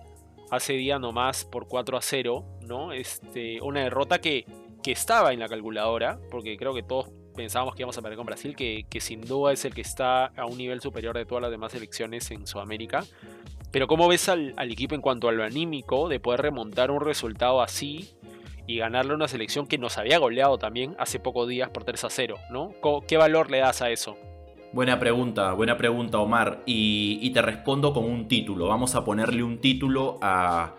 hace 0.50 0.72
día 0.72 0.98
nomás 0.98 1.44
por 1.44 1.68
4 1.68 1.96
a 1.96 2.02
0, 2.02 2.44
¿no? 2.62 2.92
Este, 2.92 3.60
una 3.60 3.82
derrota 3.82 4.20
que, 4.20 4.46
que 4.82 4.92
estaba 4.92 5.32
en 5.32 5.40
la 5.40 5.48
calculadora, 5.48 6.18
porque 6.30 6.56
creo 6.56 6.72
que 6.74 6.82
todos 6.82 7.10
pensábamos 7.40 7.74
que 7.74 7.82
íbamos 7.82 7.96
a 7.96 8.02
perder 8.02 8.18
con 8.18 8.26
Brasil, 8.26 8.54
que, 8.54 8.84
que, 8.90 9.00
sin 9.00 9.22
duda 9.22 9.52
es 9.52 9.64
el 9.64 9.72
que 9.72 9.80
está 9.80 10.26
a 10.26 10.44
un 10.44 10.58
nivel 10.58 10.82
superior 10.82 11.16
de 11.16 11.24
todas 11.24 11.40
las 11.40 11.50
demás 11.50 11.72
selecciones 11.72 12.30
en 12.30 12.46
Sudamérica. 12.46 13.04
Pero 13.70 13.86
¿cómo 13.86 14.08
ves 14.08 14.28
al, 14.28 14.52
al 14.58 14.70
equipo 14.70 14.94
en 14.94 15.00
cuanto 15.00 15.28
a 15.28 15.32
lo 15.32 15.42
anímico 15.42 16.10
de 16.10 16.20
poder 16.20 16.42
remontar 16.42 16.90
un 16.90 17.00
resultado 17.00 17.62
así 17.62 18.10
y 18.66 18.76
ganarle 18.76 19.14
una 19.14 19.26
selección 19.26 19.66
que 19.66 19.78
nos 19.78 19.96
había 19.96 20.18
goleado 20.18 20.58
también 20.58 20.94
hace 20.98 21.18
pocos 21.18 21.48
días 21.48 21.70
por 21.70 21.84
3 21.84 22.04
a 22.04 22.10
0, 22.10 22.36
¿no? 22.50 22.74
¿Qué 23.08 23.16
valor 23.16 23.50
le 23.50 23.60
das 23.60 23.80
a 23.80 23.90
eso? 23.90 24.18
Buena 24.72 25.00
pregunta, 25.00 25.54
buena 25.54 25.78
pregunta 25.78 26.18
Omar. 26.18 26.62
Y, 26.66 27.30
te 27.30 27.40
respondo 27.40 27.94
con 27.94 28.04
un 28.04 28.28
título. 28.28 28.68
Vamos 28.68 28.94
a 28.94 29.04
ponerle 29.04 29.42
un 29.42 29.58
título 29.58 30.18
a... 30.20 30.74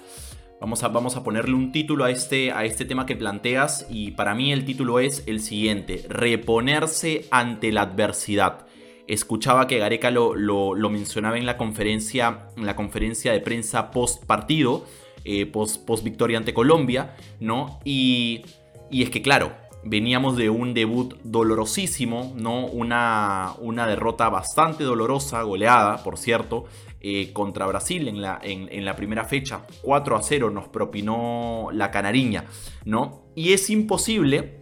Vamos 0.62 0.84
a, 0.84 0.90
vamos 0.90 1.16
a 1.16 1.24
ponerle 1.24 1.56
un 1.56 1.72
título 1.72 2.06
a 2.06 2.12
este, 2.12 2.52
a 2.52 2.66
este 2.66 2.86
tema 2.86 3.08
que 3.08 3.16
planteas 3.16 3.88
y 3.90 4.12
para 4.12 4.36
mí 4.36 4.54
el 4.54 4.64
título 4.64 5.00
es 5.00 5.24
el 5.26 5.40
siguiente, 5.40 6.06
reponerse 6.08 7.26
ante 7.32 7.72
la 7.72 7.82
adversidad. 7.82 8.68
Escuchaba 9.08 9.66
que 9.66 9.80
Gareca 9.80 10.12
lo, 10.12 10.36
lo, 10.36 10.90
mencionaba 10.92 11.40
en 11.40 11.48
la 11.48 11.58
conferencia, 11.58 12.50
en 12.56 12.68
la 12.68 12.76
conferencia 12.76 13.32
de 13.32 13.40
prensa 13.40 13.90
post 13.90 14.24
partido, 14.26 14.86
eh, 15.26 15.48
post, 15.48 15.84
post 15.84 16.04
victoria 16.04 16.38
ante 16.38 16.54
Colombia, 16.54 17.16
¿no? 17.40 17.80
Y, 17.84 18.44
y 18.92 19.02
es 19.02 19.10
que 19.10 19.24
claro, 19.24 19.54
Veníamos 19.84 20.38
de 20.38 20.50
un 20.50 20.74
debut 20.74 21.16
dolorosísimo, 21.24 22.34
¿no? 22.36 22.68
Una, 22.68 23.54
una 23.60 23.88
derrota 23.88 24.30
bastante 24.30 24.84
dolorosa, 24.84 25.42
goleada, 25.42 26.04
por 26.04 26.20
cierto, 26.20 26.66
eh, 27.04 27.34
contra 27.34 27.66
Brasil 27.66 28.08
en 28.08 28.22
la, 28.22 28.40
en, 28.44 28.86
la, 28.86 28.96
primera 28.96 29.26
fecha. 29.26 29.66
4 29.82 30.16
a 30.16 30.22
0 30.22 30.52
nos 30.52 30.68
propinó 30.68 31.70
la 31.74 31.90
canariña, 31.90 32.46
¿no? 32.86 33.24
Y 33.34 33.54
es 33.54 33.72
imposible 33.72 34.60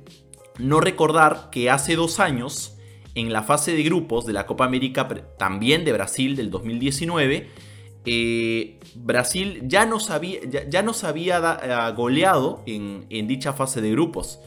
no 0.57 0.79
recordar 0.79 1.49
que 1.51 1.69
hace 1.69 1.97
dos 1.97 2.21
años, 2.21 2.77
en 3.13 3.33
la 3.33 3.43
fase 3.43 3.73
de 3.73 3.83
grupos 3.83 4.25
de 4.25 4.31
la 4.31 4.45
Copa 4.45 4.63
América, 4.63 5.05
también 5.37 5.83
de 5.83 5.91
Brasil 5.91 6.37
del 6.37 6.49
2019, 6.49 7.49
eh, 8.05 8.79
Brasil 8.95 9.59
ya 9.65 9.85
nos 9.85 10.09
había, 10.09 10.39
ya, 10.45 10.81
nos 10.81 11.03
había 11.03 11.59
eh, 11.61 11.93
goleado 11.93 12.63
en, 12.65 13.05
en 13.09 13.27
dicha 13.27 13.51
fase 13.51 13.81
de 13.81 13.91
grupos. 13.91 14.39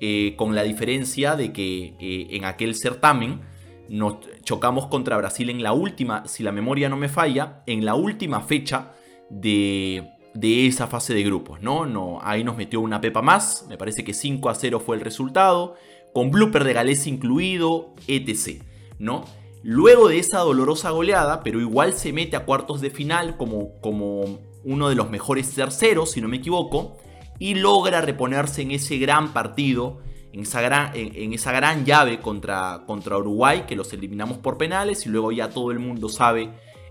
Eh, 0.00 0.34
con 0.36 0.56
la 0.56 0.64
diferencia 0.64 1.36
de 1.36 1.52
que 1.52 1.94
eh, 2.00 2.26
en 2.30 2.44
aquel 2.44 2.74
certamen 2.74 3.42
nos 3.88 4.16
chocamos 4.42 4.86
contra 4.86 5.16
Brasil 5.16 5.50
en 5.50 5.62
la 5.62 5.72
última, 5.72 6.26
si 6.26 6.42
la 6.42 6.52
memoria 6.52 6.88
no 6.88 6.96
me 6.96 7.08
falla, 7.08 7.62
en 7.66 7.84
la 7.84 7.94
última 7.94 8.40
fecha 8.40 8.92
de, 9.30 10.10
esa 10.42 10.88
fase 10.88 11.14
de 11.14 11.22
grupos, 11.22 11.60
¿no? 11.62 11.86
¿no? 11.86 12.18
Ahí 12.22 12.42
nos 12.42 12.56
metió 12.56 12.80
una 12.80 13.00
pepa 13.00 13.22
más, 13.22 13.66
me 13.68 13.78
parece 13.78 14.02
que 14.02 14.14
5 14.14 14.48
a 14.48 14.54
0 14.54 14.80
fue 14.80 14.96
el 14.96 15.02
resultado, 15.02 15.76
con 16.12 16.30
blooper 16.30 16.64
de 16.64 16.72
Gales 16.72 17.06
incluido, 17.06 17.94
etc., 18.08 18.62
¿no? 18.98 19.24
Luego 19.62 20.08
de 20.08 20.18
esa 20.18 20.40
dolorosa 20.40 20.90
goleada, 20.90 21.42
pero 21.42 21.60
igual 21.60 21.94
se 21.94 22.12
mete 22.12 22.36
a 22.36 22.44
cuartos 22.44 22.80
de 22.80 22.90
final 22.90 23.36
como, 23.36 23.80
como 23.80 24.40
uno 24.64 24.88
de 24.88 24.94
los 24.94 25.08
mejores 25.08 25.54
terceros, 25.54 26.10
si 26.10 26.20
no 26.20 26.28
me 26.28 26.38
equivoco, 26.38 26.98
y 27.38 27.54
logra 27.54 28.00
reponerse 28.00 28.62
en 28.62 28.70
ese 28.70 28.98
gran 28.98 29.32
partido, 29.32 30.00
en 30.32 30.40
esa 30.40 30.60
gran, 30.60 30.90
en, 30.94 31.32
esa 31.32 31.52
gran 31.52 31.84
llave 31.84 32.20
contra, 32.20 32.82
contra, 32.86 33.18
Uruguay, 33.18 33.64
que 33.66 33.76
los 33.76 33.92
eliminamos 33.92 34.38
por 34.38 34.58
penales 34.58 35.06
y 35.06 35.08
luego 35.08 35.32
ya 35.32 35.50
todo 35.50 35.70
el 35.70 35.78
mundo 35.78 36.08
sabe, 36.08 36.50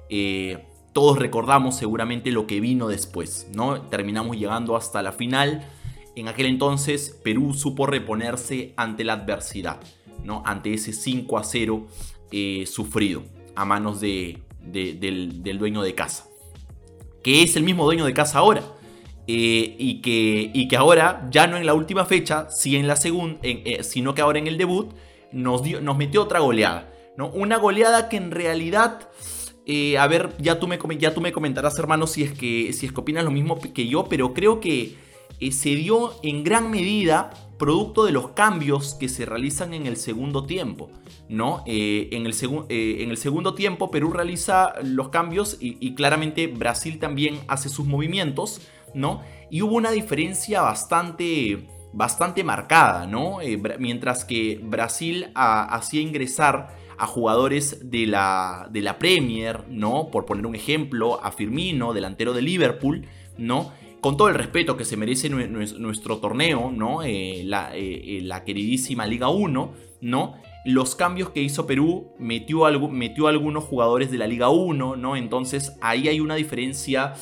eh, 0.10 0.66
todos 0.94 1.18
recordamos 1.18 1.76
seguramente 1.76 2.32
lo 2.32 2.46
que 2.46 2.60
vino 2.60 2.88
después, 2.88 3.48
¿no? 3.54 3.82
Terminamos 3.82 4.38
llegando 4.38 4.76
hasta 4.76 5.02
la 5.02 5.12
final. 5.12 5.68
En 6.16 6.28
aquel 6.28 6.46
entonces 6.46 7.20
Perú 7.24 7.54
supo 7.54 7.88
reponerse 7.88 8.74
ante 8.78 9.04
la 9.04 9.14
adversidad, 9.14 9.80
¿no? 10.24 10.44
Ante 10.46 10.74
ese 10.74 10.94
5 10.94 11.38
a 11.38 11.44
0 11.44 11.88
eh, 12.32 12.66
sufrido 12.68 13.24
a 13.56 13.66
manos 13.66 14.00
de, 14.00 14.44
del, 14.62 15.42
del 15.42 15.58
dueño 15.58 15.82
de 15.82 15.96
casa. 15.96 16.28
Que 17.24 17.42
es 17.42 17.56
el 17.56 17.64
mismo 17.64 17.86
dueño 17.86 18.06
de 18.06 18.14
casa 18.14 18.40
ahora 18.40 18.64
eh, 19.26 19.76
y, 19.80 20.02
que, 20.02 20.52
y 20.54 20.68
que 20.68 20.76
ahora, 20.76 21.28
ya 21.32 21.48
no 21.48 21.56
en 21.56 21.66
la 21.66 21.74
última 21.74 22.06
fecha, 22.06 22.50
si 22.50 22.76
en 22.76 22.88
la 22.88 22.98
segunda, 22.98 23.40
eh, 23.44 23.80
sino 23.84 24.14
que 24.14 24.22
ahora 24.22 24.40
en 24.40 24.48
el 24.48 24.58
debut, 24.58 24.92
nos, 25.32 25.64
dio, 25.64 25.80
nos 25.80 25.98
metió 25.98 26.24
otra 26.24 26.40
goleada. 26.40 26.92
¿no? 27.16 27.30
Una 27.30 27.58
goleada 27.58 28.10
que 28.10 28.18
en 28.18 28.32
realidad, 28.32 29.10
eh, 29.66 29.98
a 29.98 30.08
ver, 30.08 30.36
ya 30.40 30.60
tú, 30.60 30.68
me, 30.68 30.78
ya 31.00 31.14
tú 31.14 31.22
me 31.22 31.32
comentarás, 31.32 31.80
hermano, 31.80 32.06
si 32.06 32.24
es, 32.24 32.34
que, 32.34 32.74
si 32.74 32.86
es 32.86 32.92
que 32.92 33.00
opinas 33.00 33.24
lo 33.24 33.32
mismo 33.32 33.60
que 33.60 33.88
yo, 33.88 34.10
pero 34.10 34.34
creo 34.34 34.60
que 34.60 34.96
se 35.52 35.76
dio 35.76 36.14
en 36.22 36.44
gran 36.44 36.70
medida 36.70 37.32
producto 37.58 38.06
de 38.06 38.12
los 38.12 38.30
cambios 38.30 38.96
que 38.96 39.08
se 39.08 39.26
realizan 39.26 39.74
en 39.74 39.88
el 39.88 39.96
segundo 39.96 40.46
tiempo. 40.46 40.90
¿no? 41.30 41.64
en, 41.66 42.28
el 42.28 42.36
en, 42.70 43.10
el 43.10 43.18
segundo 43.18 43.56
tiempo 43.56 43.90
Perú 43.90 44.12
realiza 44.12 44.76
los 44.84 45.10
cambios 45.10 45.58
y 45.60 45.96
claramente 45.96 46.48
Brasil 46.48 47.00
también 47.00 47.40
hace 47.48 47.70
sus 47.70 47.86
movimientos. 47.86 48.62
¿No? 48.94 49.22
Y 49.50 49.62
hubo 49.62 49.76
una 49.76 49.92
diferencia 49.92 50.62
bastante, 50.62 51.68
bastante 51.94 52.44
marcada, 52.44 53.06
¿no? 53.08 53.42
Eh, 53.42 53.62
mientras 53.80 54.26
que 54.26 54.60
Brasil 54.64 55.32
hacía 55.36 56.02
ingresar 56.02 56.76
a 56.98 57.08
jugadores 57.08 57.90
de 57.90 58.08
la, 58.08 58.68
de 58.72 58.82
la 58.82 58.98
Premier, 58.98 59.66
¿no? 59.70 60.10
Por 60.12 60.26
poner 60.26 60.46
un 60.46 60.56
ejemplo, 60.56 61.24
a 61.24 61.32
Firmino, 61.32 61.94
delantero 61.94 62.34
de 62.34 62.42
Liverpool, 62.42 63.06
¿no? 63.38 63.72
Con 64.02 64.18
todo 64.18 64.28
el 64.28 64.36
respeto 64.36 64.76
que 64.76 64.86
se 64.86 64.98
merece 64.98 65.30
nuestro 65.30 66.18
torneo, 66.18 66.72
¿no? 66.72 67.04
Eh, 67.04 67.42
eh, 67.42 68.20
la, 68.24 68.44
queridísima 68.44 69.06
Liga 69.08 69.30
1, 69.30 69.74
¿no? 70.02 70.36
Los 70.66 70.96
cambios 70.96 71.30
que 71.30 71.42
hizo 71.42 71.66
Perú 71.66 72.14
metió, 72.20 72.70
metió 72.90 73.28
algunos 73.28 73.64
jugadores 73.64 74.12
de 74.12 74.18
la 74.18 74.28
Liga 74.28 74.50
1, 74.50 74.98
¿no? 74.98 75.16
Entonces 75.16 75.78
ahí 75.82 76.08
hay 76.08 76.20
una 76.20 76.36
diferencia 76.36 77.14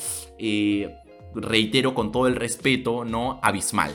reitero 1.36 1.94
con 1.94 2.12
todo 2.12 2.28
el 2.28 2.36
respeto, 2.36 3.06
¿no? 3.06 3.40
Abismal. 3.42 3.92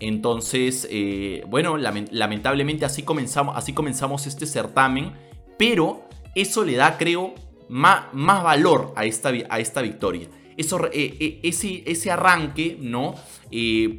Entonces, 0.00 0.86
eh, 0.90 1.44
bueno, 1.48 1.76
lamentablemente 1.78 2.84
así 2.84 3.02
comenzamos, 3.02 3.56
así 3.56 3.72
comenzamos 3.72 4.26
este 4.26 4.46
certamen, 4.46 5.12
pero 5.58 6.08
eso 6.34 6.64
le 6.64 6.76
da, 6.76 6.98
creo, 6.98 7.34
más, 7.68 8.12
más 8.12 8.42
valor 8.42 8.92
a 8.96 9.04
esta, 9.04 9.32
a 9.48 9.60
esta 9.60 9.82
victoria. 9.82 10.28
Eso, 10.56 10.84
eh, 10.86 11.16
eh, 11.18 11.40
ese, 11.42 11.82
ese, 11.86 12.10
arranque, 12.10 12.76
¿no? 12.80 13.14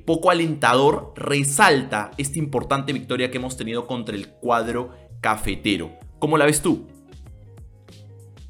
poco 0.06 0.32
alentador, 0.32 1.14
resalta 1.16 2.12
esta 2.18 2.40
importante 2.40 2.92
victoria 2.92 3.32
que 3.32 3.38
hemos 3.38 3.56
tenido 3.56 3.88
contra 3.88 4.16
el 4.16 4.28
cuadro 4.28 4.92
cafetero. 5.22 5.98
¿Cómo 6.20 6.38
la 6.38 6.46
ves 6.46 6.62
tú? 6.62 6.88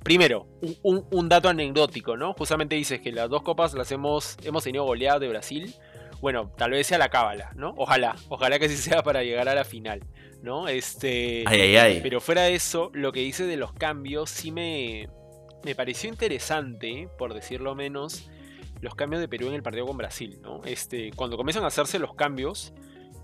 Primero, 0.06 0.46
un, 0.84 1.30
dato 1.30 1.50
anecdótico, 1.50 2.16
¿no? 2.16 2.34
Justamente 2.34 2.76
dices 2.76 3.02
que 3.02 3.12
las 3.12 3.28
dos 3.28 3.42
copas 3.42 3.74
las 3.74 3.92
hemos, 3.92 4.38
hemos 4.44 4.64
tenido 4.64 4.84
goleadas 4.84 5.20
de 5.20 5.28
Brasil. 5.30 5.74
Bueno, 6.22 6.52
tal 6.56 6.70
vez 6.70 6.86
sea 6.86 7.00
la 7.00 7.10
cábala, 7.10 7.52
¿no? 7.56 7.74
Ojalá, 7.76 8.16
ojalá 8.30 8.60
que 8.60 8.66
así 8.66 8.78
sea 8.78 9.02
para 9.02 9.24
llegar 9.24 9.50
a 9.50 9.56
la 9.56 9.66
final, 9.66 10.04
¿no? 10.44 10.68
Este. 10.68 11.44
Ay, 11.48 11.60
ay, 11.60 11.76
ay. 11.78 12.00
Pero 12.04 12.22
fuera 12.22 12.44
de 12.44 12.54
eso, 12.54 12.92
lo 12.94 13.12
que 13.12 13.22
dice 13.22 13.48
de 13.48 13.58
los 13.58 13.74
cambios 13.74 14.30
sí 14.30 14.52
me, 14.52 15.10
me 15.64 15.74
pareció 15.74 16.08
interesante, 16.08 17.10
por 17.18 17.34
decirlo 17.34 17.74
menos, 17.74 18.30
los 18.82 18.94
cambios 18.94 19.22
de 19.22 19.28
Perú 19.28 19.48
en 19.48 19.56
el 19.56 19.64
partido 19.64 19.88
con 19.88 19.98
Brasil, 19.98 20.38
¿no? 20.44 20.62
Este, 20.66 21.14
cuando 21.16 21.36
comienzan 21.36 21.64
a 21.64 21.68
hacerse 21.70 21.98
los 21.98 22.14
cambios, 22.14 22.76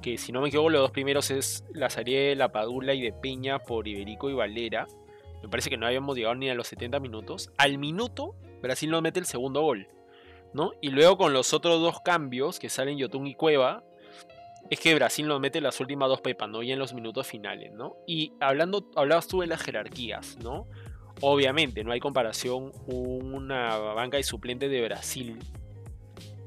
que 0.01 0.17
si 0.17 0.31
no 0.31 0.41
me 0.41 0.47
equivoco, 0.47 0.71
los 0.71 0.81
dos 0.81 0.91
primeros 0.91 1.29
es 1.29 1.63
la 1.75 1.89
La 2.35 2.51
Padula 2.51 2.95
y 2.95 3.01
de 3.03 3.13
Peña 3.13 3.59
por 3.59 3.88
Iberico 3.88 4.31
y 4.31 4.33
Valera 4.33 4.88
me 5.41 5.50
parece 5.50 5.69
que 5.69 5.77
no 5.77 5.86
habíamos 5.86 6.15
llegado 6.15 6.36
ni 6.36 6.50
a 6.50 6.55
los 6.55 6.67
70 6.67 7.00
minutos. 7.00 7.51
Al 7.57 7.77
minuto, 7.77 8.36
Brasil 8.62 8.89
nos 8.89 9.01
mete 9.01 9.19
el 9.19 9.25
segundo 9.25 9.62
gol. 9.62 9.88
¿no? 10.53 10.74
Y 10.81 10.89
luego 10.89 11.17
con 11.17 11.33
los 11.33 11.53
otros 11.53 11.79
dos 11.79 12.01
cambios 12.01 12.60
que 12.60 12.69
salen 12.69 12.98
Yotun 12.98 13.27
y 13.27 13.36
Cueva, 13.36 13.83
es 14.69 14.79
que 14.79 14.95
Brasil 14.95 15.27
nos 15.27 15.39
mete 15.39 15.60
las 15.60 15.79
últimas 15.79 16.07
dos 16.07 16.21
pepas, 16.21 16.50
¿no? 16.50 16.63
Y 16.63 16.71
en 16.71 16.79
los 16.79 16.93
minutos 16.93 17.27
finales, 17.27 17.74
¿no? 17.74 17.98
Y 18.07 18.33
hablando, 18.39 18.89
hablabas 18.95 19.27
tú 19.27 19.41
de 19.41 19.48
las 19.48 19.62
jerarquías, 19.62 20.38
¿no? 20.41 20.67
Obviamente, 21.19 21.83
no 21.83 21.91
hay 21.91 22.00
comparación 22.00 22.71
una 22.88 23.77
banca 23.77 24.17
de 24.17 24.24
suplentes 24.24 24.71
de 24.71 24.81
Brasil 24.81 25.39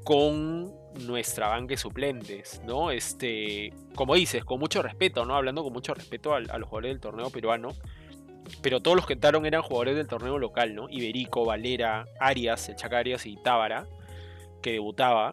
con 0.03 0.73
nuestra 1.05 1.49
banca 1.49 1.73
de 1.73 1.77
suplentes, 1.77 2.61
¿no? 2.65 2.89
Este, 2.89 3.73
como 3.93 4.15
dices, 4.15 4.43
con 4.43 4.59
mucho 4.59 4.81
respeto, 4.81 5.23
¿no? 5.25 5.35
Hablando 5.35 5.63
con 5.63 5.73
mucho 5.73 5.93
respeto 5.93 6.33
a, 6.33 6.37
a 6.37 6.57
los 6.57 6.67
jugadores 6.67 6.93
del 6.93 6.99
torneo 6.99 7.29
peruano 7.29 7.69
pero 8.61 8.81
todos 8.81 8.95
los 8.95 9.05
que 9.05 9.13
entraron 9.13 9.45
eran 9.45 9.61
jugadores 9.61 9.95
del 9.95 10.07
torneo 10.07 10.37
local, 10.37 10.75
¿no? 10.75 10.87
Iberico, 10.89 11.45
Valera, 11.45 12.07
Arias, 12.19 12.69
el 12.69 12.75
Chacarias 12.75 13.25
y 13.25 13.37
Tábara, 13.37 13.87
que 14.61 14.73
debutaba. 14.73 15.31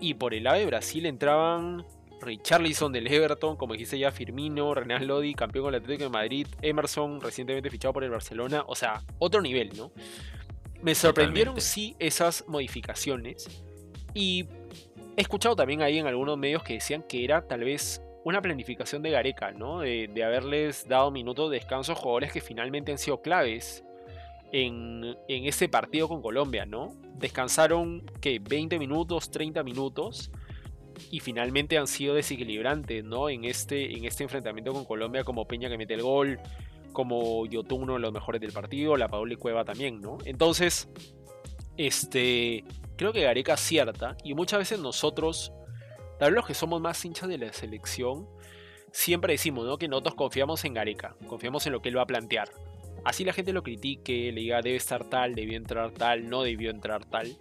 Y 0.00 0.14
por 0.14 0.34
el 0.34 0.44
lado 0.44 0.58
de 0.58 0.66
Brasil 0.66 1.06
entraban 1.06 1.84
Richarlison 2.20 2.92
del 2.92 3.06
Everton, 3.06 3.56
como 3.56 3.72
dijiste 3.72 3.98
ya, 3.98 4.10
Firmino, 4.10 4.74
Renan 4.74 5.06
Lodi, 5.06 5.34
campeón 5.34 5.66
con 5.66 5.74
el 5.74 5.80
Atlético 5.80 6.04
de 6.04 6.10
Madrid, 6.10 6.46
Emerson, 6.62 7.20
recientemente 7.20 7.70
fichado 7.70 7.94
por 7.94 8.04
el 8.04 8.10
Barcelona, 8.10 8.64
o 8.66 8.74
sea, 8.74 9.02
otro 9.18 9.40
nivel, 9.40 9.70
¿no? 9.76 9.92
Me 10.82 10.94
sorprendieron 10.94 11.60
sí 11.60 11.96
esas 11.98 12.44
modificaciones. 12.46 13.62
Y 14.14 14.46
he 15.16 15.20
escuchado 15.20 15.56
también 15.56 15.82
ahí 15.82 15.98
en 15.98 16.06
algunos 16.06 16.38
medios 16.38 16.62
que 16.62 16.74
decían 16.74 17.02
que 17.02 17.24
era 17.24 17.46
tal 17.46 17.64
vez 17.64 18.02
una 18.24 18.42
planificación 18.42 19.02
de 19.02 19.10
Gareca, 19.10 19.52
¿no? 19.52 19.80
De, 19.80 20.22
haberles 20.24 20.86
dado 20.88 21.10
minutos 21.10 21.50
de 21.50 21.58
descanso 21.58 21.92
a 21.92 21.94
jugadores 21.94 22.32
que 22.32 22.40
finalmente 22.40 22.92
han 22.92 22.98
sido 22.98 23.22
claves 23.22 23.84
en, 24.52 25.16
en 25.28 25.46
ese 25.46 25.68
partido 25.68 26.08
con 26.08 26.22
Colombia, 26.22 26.66
¿no? 26.66 26.94
Descansaron, 27.14 28.02
¿qué? 28.20 28.38
20 28.38 28.78
minutos, 28.78 29.30
30 29.30 29.62
minutos 29.62 30.30
y 31.10 31.20
finalmente 31.20 31.78
han 31.78 31.86
sido 31.86 32.14
desequilibrantes, 32.14 33.04
¿no? 33.04 33.28
En 33.28 33.44
este, 33.44 33.96
en 33.96 34.04
este 34.04 34.24
enfrentamiento 34.24 34.72
con 34.72 34.84
Colombia, 34.84 35.24
como 35.24 35.46
Peña 35.46 35.68
que 35.68 35.78
mete 35.78 35.94
el 35.94 36.02
gol, 36.02 36.40
como 36.92 37.46
Yotun 37.46 37.82
uno 37.82 37.94
de 37.94 38.00
los 38.00 38.12
mejores 38.12 38.40
del 38.40 38.52
partido, 38.52 38.96
la 38.96 39.08
Paula 39.08 39.34
y 39.34 39.36
Cueva 39.36 39.64
también, 39.64 40.00
¿no? 40.00 40.18
Entonces, 40.24 40.88
este, 41.76 42.64
creo 42.96 43.12
que 43.12 43.22
Gareca 43.22 43.54
acierta 43.54 44.16
y 44.24 44.34
muchas 44.34 44.58
veces 44.58 44.78
nosotros, 44.80 45.52
tal 46.20 46.30
vez 46.30 46.36
los 46.36 46.46
que 46.46 46.54
somos 46.54 46.80
más 46.80 47.04
hinchas 47.04 47.28
de 47.28 47.38
la 47.38 47.52
selección, 47.52 48.28
siempre 48.92 49.32
decimos, 49.32 49.66
¿no? 49.66 49.76
Que 49.76 49.88
nosotros 49.88 50.14
confiamos 50.14 50.64
en 50.64 50.74
Gareca, 50.74 51.16
confiamos 51.26 51.66
en 51.66 51.72
lo 51.72 51.82
que 51.82 51.88
él 51.88 51.98
va 51.98 52.02
a 52.02 52.06
plantear. 52.06 52.48
Así 53.04 53.24
la 53.24 53.32
gente 53.32 53.52
lo 53.52 53.64
critique, 53.64 54.30
le 54.30 54.40
diga 54.42 54.62
debe 54.62 54.76
estar 54.76 55.04
tal, 55.04 55.34
debió 55.34 55.56
entrar 55.56 55.90
tal, 55.90 56.28
no 56.28 56.42
debió 56.44 56.70
entrar 56.70 57.04
tal 57.04 57.36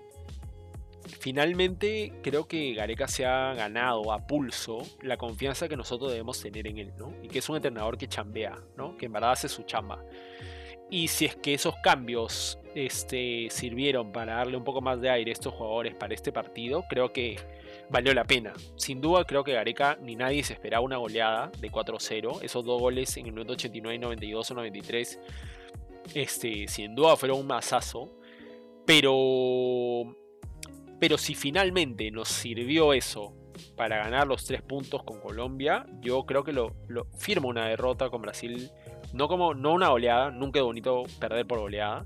finalmente 1.20 2.14
creo 2.22 2.48
que 2.48 2.74
Gareca 2.74 3.08
se 3.08 3.26
ha 3.26 3.54
ganado 3.54 4.12
a 4.12 4.28
pulso 4.28 4.80
la 5.02 5.18
confianza 5.18 5.68
que 5.68 5.76
nosotros 5.76 6.12
debemos 6.12 6.40
tener 6.42 6.68
en 6.68 6.78
él, 6.78 6.94
¿no? 6.98 7.14
Y 7.24 7.28
que 7.28 7.40
es 7.40 7.50
un 7.50 7.56
entrenador 7.56 7.98
que 7.98 8.08
chambea, 8.08 8.58
¿no? 8.78 8.98
Que 8.98 9.08
en 9.08 9.14
verdad 9.14 9.32
hace 9.32 9.50
su 9.50 9.64
chamba. 9.64 10.04
Y 10.90 11.08
si 11.08 11.26
es 11.26 11.36
que 11.36 11.54
esos 11.54 11.76
cambios 11.84 12.60
este, 12.76 13.48
sirvieron 13.52 14.12
para 14.12 14.36
darle 14.36 14.58
un 14.58 14.64
poco 14.64 14.82
más 14.82 15.00
de 15.02 15.10
aire 15.10 15.32
a 15.32 15.34
estos 15.34 15.54
jugadores 15.54 15.96
para 15.96 16.14
este 16.14 16.32
partido, 16.32 16.84
creo 16.90 17.14
que 17.14 17.38
valió 17.90 18.14
la 18.14 18.24
pena. 18.24 18.54
Sin 18.76 19.02
duda, 19.02 19.26
creo 19.26 19.44
que 19.44 19.54
Gareca 19.54 19.98
ni 20.02 20.16
nadie 20.16 20.44
se 20.44 20.54
esperaba 20.54 20.84
una 20.84 20.98
goleada 20.98 21.52
de 21.60 21.72
4-0. 21.72 22.42
Esos 22.42 22.66
dos 22.66 22.80
goles 22.80 23.16
en 23.18 23.26
el 23.26 23.34
minuto 23.34 23.54
89, 23.54 23.98
92 24.00 24.52
o 24.52 24.54
93, 24.54 25.20
este, 26.14 26.68
sin 26.68 26.96
duda 26.96 27.16
fueron 27.16 27.40
un 27.40 27.48
masazo. 27.48 28.12
Pero 28.86 30.16
pero 31.00 31.18
si 31.18 31.34
finalmente 31.34 32.12
nos 32.12 32.28
sirvió 32.28 32.94
eso 32.94 33.34
para 33.76 33.98
ganar 33.98 34.28
los 34.28 34.46
tres 34.46 34.62
puntos 34.62 35.04
con 35.04 35.20
Colombia, 35.22 35.86
yo 36.02 36.26
creo 36.26 36.44
que 36.44 36.52
lo, 36.52 36.76
firmo 37.18 37.48
una 37.48 37.68
derrota 37.68 38.10
con 38.10 38.22
Brasil. 38.22 38.70
No 39.14 39.28
como 39.28 39.54
no 39.54 39.74
una 39.74 39.92
oleada, 39.92 40.30
nunca 40.30 40.60
es 40.60 40.66
bonito 40.66 41.04
perder 41.20 41.48
por 41.48 41.60
oleada, 41.60 42.06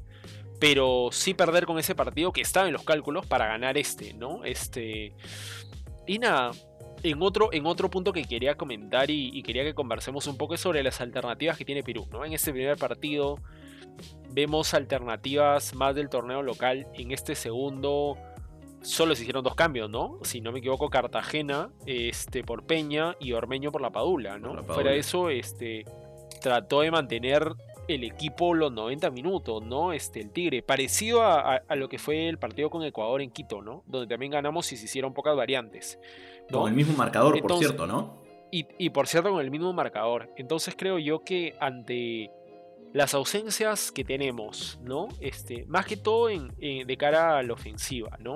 pero 0.60 1.10
sí 1.12 1.34
perder 1.34 1.66
con 1.66 1.80
ese 1.80 1.96
partido 1.96 2.32
que 2.32 2.42
estaba 2.42 2.68
en 2.68 2.74
los 2.74 2.84
cálculos 2.84 3.26
para 3.26 3.48
ganar 3.48 3.78
este, 3.78 4.14
¿no? 4.14 4.46
Este 4.46 5.14
y 6.06 6.20
nada, 6.20 6.52
en 7.04 7.22
otro, 7.22 7.50
en 7.52 7.66
otro 7.66 7.90
punto 7.90 8.14
que 8.14 8.24
quería 8.24 8.56
comentar 8.56 9.10
y, 9.10 9.30
y, 9.34 9.44
quería 9.44 9.64
que 9.64 9.74
conversemos 9.74 10.28
un 10.28 10.38
poco 10.38 10.54
es 10.54 10.62
sobre 10.62 10.84
las 10.84 11.02
alternativas 11.02 11.58
que 11.58 11.66
tiene 11.66 11.84
Perú, 11.84 12.08
¿no? 12.12 12.24
En 12.26 12.34
este 12.34 12.52
primer 12.52 12.78
partido 12.78 13.40
vemos 14.32 14.74
alternativas 14.74 15.76
más 15.76 15.96
del 15.96 16.10
torneo 16.10 16.42
local, 16.42 16.88
en 16.94 17.12
este 17.12 17.36
segundo 17.36 18.18
solo 18.84 19.16
se 19.16 19.24
hicieron 19.24 19.44
dos 19.44 19.56
cambios, 19.56 19.90
¿no? 19.90 20.20
Si 20.24 20.42
no 20.42 20.52
me 20.52 20.60
equivoco, 20.60 20.90
Cartagena 20.90 21.70
este, 21.86 22.44
por 22.44 22.66
Peña 22.66 23.16
y 23.20 23.32
Ormeño 23.34 23.72
por 23.72 23.82
la 23.82 23.92
Padula, 23.92 24.38
¿no? 24.38 24.64
Fuera 24.64 24.92
de 24.92 25.00
eso, 25.00 25.30
este, 25.30 25.86
trató 26.42 26.82
de 26.82 26.92
mantener 26.92 27.54
el 27.88 28.04
equipo 28.04 28.54
los 28.54 28.72
90 28.72 29.10
minutos, 29.12 29.64
¿no? 29.64 29.94
Este, 29.94 30.22
el 30.22 30.32
Tigre, 30.32 30.62
parecido 30.62 31.22
a, 31.24 31.62
lo 31.76 31.90
que 31.90 31.98
fue 31.98 32.30
el 32.30 32.38
partido 32.38 32.70
con 32.70 32.84
Ecuador 32.84 33.22
en 33.22 33.32
Quito, 33.32 33.62
¿no? 33.62 33.84
Donde 33.88 34.08
también 34.08 34.32
ganamos 34.32 34.72
y 34.72 34.78
se 34.78 34.86
hicieron 34.86 35.14
pocas 35.14 35.36
variantes. 35.36 36.00
Con 36.52 36.70
el 36.70 36.76
mismo 36.76 36.96
marcador, 36.96 37.40
por 37.42 37.58
cierto, 37.58 37.88
¿no? 37.88 38.22
Y, 38.52 38.92
por 38.92 39.08
cierto, 39.08 39.32
con 39.32 39.42
el 39.42 39.50
mismo 39.50 39.74
marcador. 39.74 40.30
Entonces 40.38 40.76
creo 40.78 41.00
yo 41.00 41.24
que 41.24 41.56
ante 41.60 42.30
las 42.94 43.16
ausencias 43.16 43.92
que 43.92 44.04
tenemos, 44.04 44.80
¿no? 44.84 45.08
Este, 45.20 45.66
más 45.66 45.88
que 45.88 45.98
todo 45.98 46.28
de 46.28 46.98
cara 47.00 47.40
a 47.40 47.44
la 47.44 47.54
ofensiva, 47.54 48.16
¿no? 48.20 48.36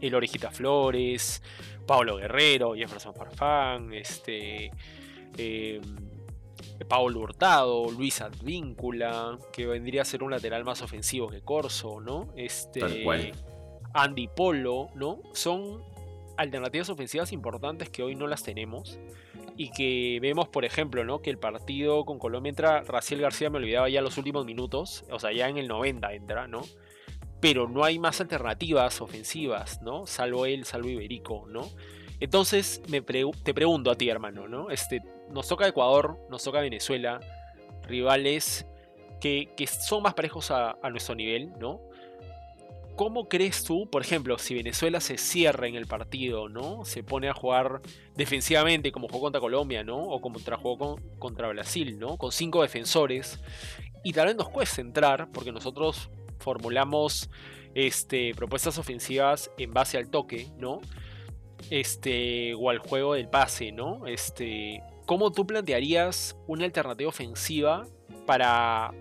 el 0.00 0.14
Orejita 0.14 0.50
Flores, 0.50 1.42
Pablo 1.86 2.16
Guerrero, 2.16 2.74
Jefferson 2.74 3.14
Farfán, 3.14 3.92
este, 3.92 4.70
eh, 5.36 5.80
Pablo 6.88 7.20
Hurtado, 7.20 7.90
Luis 7.90 8.20
Advíncula, 8.20 9.38
que 9.52 9.66
vendría 9.66 10.02
a 10.02 10.04
ser 10.04 10.22
un 10.22 10.30
lateral 10.30 10.64
más 10.64 10.82
ofensivo 10.82 11.28
que 11.28 11.40
Corso, 11.40 12.00
¿no? 12.00 12.28
Este, 12.36 12.82
Andy 13.94 14.28
Polo, 14.28 14.90
¿no? 14.94 15.20
Son 15.32 15.82
alternativas 16.36 16.90
ofensivas 16.90 17.32
importantes 17.32 17.88
que 17.88 18.02
hoy 18.02 18.14
no 18.14 18.26
las 18.26 18.42
tenemos 18.42 18.98
y 19.56 19.70
que 19.70 20.18
vemos, 20.20 20.48
por 20.48 20.66
ejemplo, 20.66 21.02
¿no? 21.02 21.22
que 21.22 21.30
el 21.30 21.38
partido 21.38 22.04
con 22.04 22.18
Colombia 22.18 22.50
entra, 22.50 22.82
Raciel 22.82 23.22
García 23.22 23.48
me 23.48 23.56
olvidaba 23.56 23.88
ya 23.88 24.02
los 24.02 24.18
últimos 24.18 24.44
minutos, 24.44 25.04
o 25.10 25.18
sea, 25.18 25.32
ya 25.32 25.48
en 25.48 25.56
el 25.56 25.66
90 25.66 26.12
entra, 26.12 26.46
¿no? 26.46 26.62
pero 27.40 27.68
no 27.68 27.84
hay 27.84 27.98
más 27.98 28.20
alternativas 28.20 29.00
ofensivas, 29.00 29.82
¿no? 29.82 30.06
Salvo 30.06 30.46
él, 30.46 30.64
salvo 30.64 30.88
Iberico, 30.88 31.46
¿no? 31.48 31.70
Entonces 32.18 32.82
me 32.88 33.02
te 33.02 33.54
pregunto 33.54 33.90
a 33.90 33.94
ti, 33.94 34.08
hermano, 34.08 34.48
¿no? 34.48 34.70
Este, 34.70 35.02
nos 35.30 35.48
toca 35.48 35.66
Ecuador, 35.66 36.18
nos 36.30 36.42
toca 36.42 36.60
Venezuela, 36.60 37.20
rivales 37.86 38.66
que, 39.20 39.66
son 39.66 40.02
más 40.02 40.14
parejos 40.14 40.50
a, 40.50 40.76
nuestro 40.90 41.14
nivel, 41.14 41.52
¿no? 41.58 41.80
¿Cómo 42.96 43.28
crees 43.28 43.62
tú, 43.62 43.90
por 43.90 44.00
ejemplo, 44.00 44.38
si 44.38 44.54
Venezuela 44.54 45.00
se 45.00 45.18
cierra 45.18 45.66
en 45.66 45.74
el 45.74 45.86
partido, 45.86 46.48
¿no? 46.48 46.84
Se 46.86 47.02
pone 47.02 47.28
a 47.28 47.34
jugar 47.34 47.82
defensivamente 48.14 48.90
como 48.90 49.08
jugó 49.08 49.22
contra 49.22 49.40
Colombia, 49.40 49.84
¿no? 49.84 49.98
O 49.98 50.20
como 50.20 50.38
jugó 50.38 50.98
contra 51.18 51.48
Brasil, 51.48 51.98
¿no? 51.98 52.16
Con 52.16 52.32
cinco 52.32 52.62
defensores. 52.62 53.38
Y 54.02 54.12
tal 54.12 54.28
vez 54.28 54.36
nos 54.36 54.48
cueste 54.48 54.80
entrar, 54.80 55.28
porque 55.30 55.52
nosotros 55.52 56.08
formulamos 56.38 57.28
este, 57.74 58.34
propuestas 58.34 58.78
ofensivas 58.78 59.50
en 59.58 59.74
base 59.74 59.98
al 59.98 60.08
toque, 60.08 60.48
¿no? 60.56 60.80
Este, 61.68 62.54
o 62.54 62.70
al 62.70 62.78
juego 62.78 63.14
del 63.14 63.28
pase, 63.28 63.72
¿no? 63.72 64.06
Este, 64.06 64.82
¿Cómo 65.06 65.30
tú 65.30 65.46
plantearías 65.46 66.36
una 66.48 66.64
alternativa 66.64 67.08
ofensiva 67.08 67.86
para, 68.26 68.92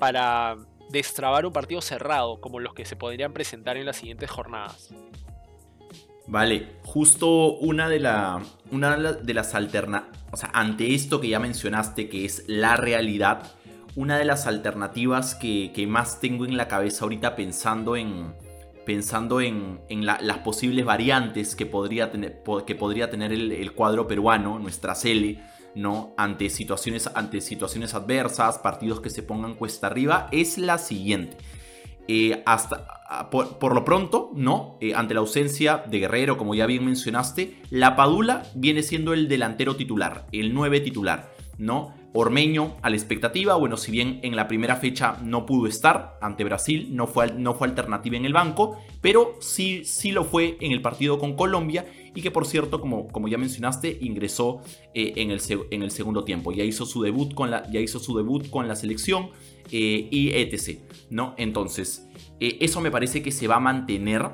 para 0.00 0.56
destrabar 0.90 1.46
un 1.46 1.52
partido 1.52 1.80
cerrado, 1.80 2.40
como 2.40 2.58
los 2.58 2.74
que 2.74 2.84
se 2.84 2.96
podrían 2.96 3.32
presentar 3.32 3.76
en 3.76 3.86
las 3.86 3.96
siguientes 3.96 4.28
jornadas? 4.28 4.92
Vale, 6.26 6.68
justo 6.82 7.54
una 7.54 7.88
de, 7.88 8.00
la, 8.00 8.42
una 8.70 8.96
de 8.96 9.34
las 9.34 9.54
alternativas, 9.54 10.18
o 10.32 10.36
sea, 10.36 10.50
ante 10.52 10.94
esto 10.94 11.20
que 11.20 11.28
ya 11.28 11.38
mencionaste, 11.38 12.08
que 12.08 12.24
es 12.24 12.44
la 12.48 12.76
realidad, 12.76 13.52
una 13.94 14.18
de 14.18 14.24
las 14.24 14.46
alternativas 14.46 15.34
que, 15.34 15.86
más 15.88 16.20
tengo 16.20 16.44
en 16.44 16.56
la 16.56 16.66
cabeza 16.68 17.04
ahorita 17.04 17.36
pensando 17.36 17.96
en, 17.96 18.34
pensando 18.86 19.40
en, 19.40 19.80
las 19.90 20.38
posibles 20.38 20.84
variantes 20.84 21.54
que 21.54 21.66
podría 21.66 22.10
tener, 22.10 22.42
que 22.66 22.74
podría 22.74 23.10
tener 23.10 23.32
el, 23.32 23.72
cuadro 23.72 24.08
peruano, 24.08 24.58
nuestra 24.58 24.94
Cele, 24.94 25.42
¿no? 25.74 26.14
ante, 26.16 26.50
situaciones, 26.50 27.08
ante 27.14 27.40
situaciones 27.40 27.94
adversas, 27.94 28.58
partidos 28.58 29.00
que 29.00 29.10
se 29.10 29.22
pongan 29.22 29.54
cuesta 29.54 29.86
arriba, 29.86 30.28
es 30.32 30.58
la 30.58 30.78
siguiente. 30.78 31.36
Eh, 32.08 32.42
hasta, 32.46 32.84
por, 33.30 33.74
lo 33.74 33.84
pronto, 33.84 34.32
¿no? 34.34 34.76
Eh, 34.80 34.94
ante 34.94 35.14
la 35.14 35.20
ausencia 35.20 35.84
de 35.86 36.00
Guerrero, 36.00 36.36
como 36.36 36.54
ya 36.54 36.66
bien 36.66 36.84
mencionaste, 36.84 37.58
la 37.70 37.94
Padula 37.94 38.42
viene 38.54 38.82
siendo 38.82 39.12
el 39.12 39.28
delantero 39.28 39.76
titular, 39.76 40.26
el 40.32 40.52
9 40.52 40.80
titular, 40.80 41.32
¿no? 41.58 41.94
Ormeño 42.14 42.76
a 42.82 42.90
la 42.90 42.96
expectativa, 42.96 43.54
bueno, 43.54 43.76
si 43.76 43.92
bien 43.92 44.20
en 44.22 44.36
la 44.36 44.48
primera 44.48 44.76
fecha 44.76 45.16
no 45.22 45.46
pudo 45.46 45.66
estar 45.68 46.18
ante 46.20 46.44
Brasil, 46.44 46.88
no 46.90 47.06
fue, 47.06 47.32
no 47.32 47.54
fue 47.54 47.68
alternativa 47.68 48.16
en 48.16 48.26
el 48.26 48.32
banco, 48.32 48.78
pero 49.00 49.36
sí, 49.40 49.84
sí 49.84 50.10
lo 50.10 50.24
fue 50.24 50.58
en 50.60 50.72
el 50.72 50.82
partido 50.82 51.18
con 51.18 51.36
Colombia 51.36 51.86
y 52.14 52.22
que 52.22 52.30
por 52.30 52.46
cierto, 52.46 52.80
como, 52.80 53.08
como 53.08 53.28
ya 53.28 53.38
mencionaste, 53.38 53.98
ingresó 54.00 54.60
eh, 54.94 55.14
en, 55.16 55.30
el, 55.30 55.40
en, 55.70 55.82
el, 55.82 55.90
segundo 55.90 56.24
tiempo, 56.24 56.52
ya 56.52 56.64
hizo 56.64 56.86
su 56.86 57.02
debut 57.02 57.34
con 57.34 57.50
la, 57.50 57.70
ya 57.70 57.80
hizo 57.80 57.98
su 57.98 58.16
debut 58.16 58.48
con 58.50 58.68
la 58.68 58.76
selección 58.76 59.30
eh, 59.70 60.08
y 60.10 60.30
etc. 60.30 60.80
¿no? 61.10 61.34
Entonces, 61.38 62.06
eh, 62.40 62.58
eso 62.60 62.80
me 62.80 62.90
parece 62.90 63.22
que 63.22 63.32
se 63.32 63.48
va 63.48 63.56
a 63.56 63.60
mantener 63.60 64.30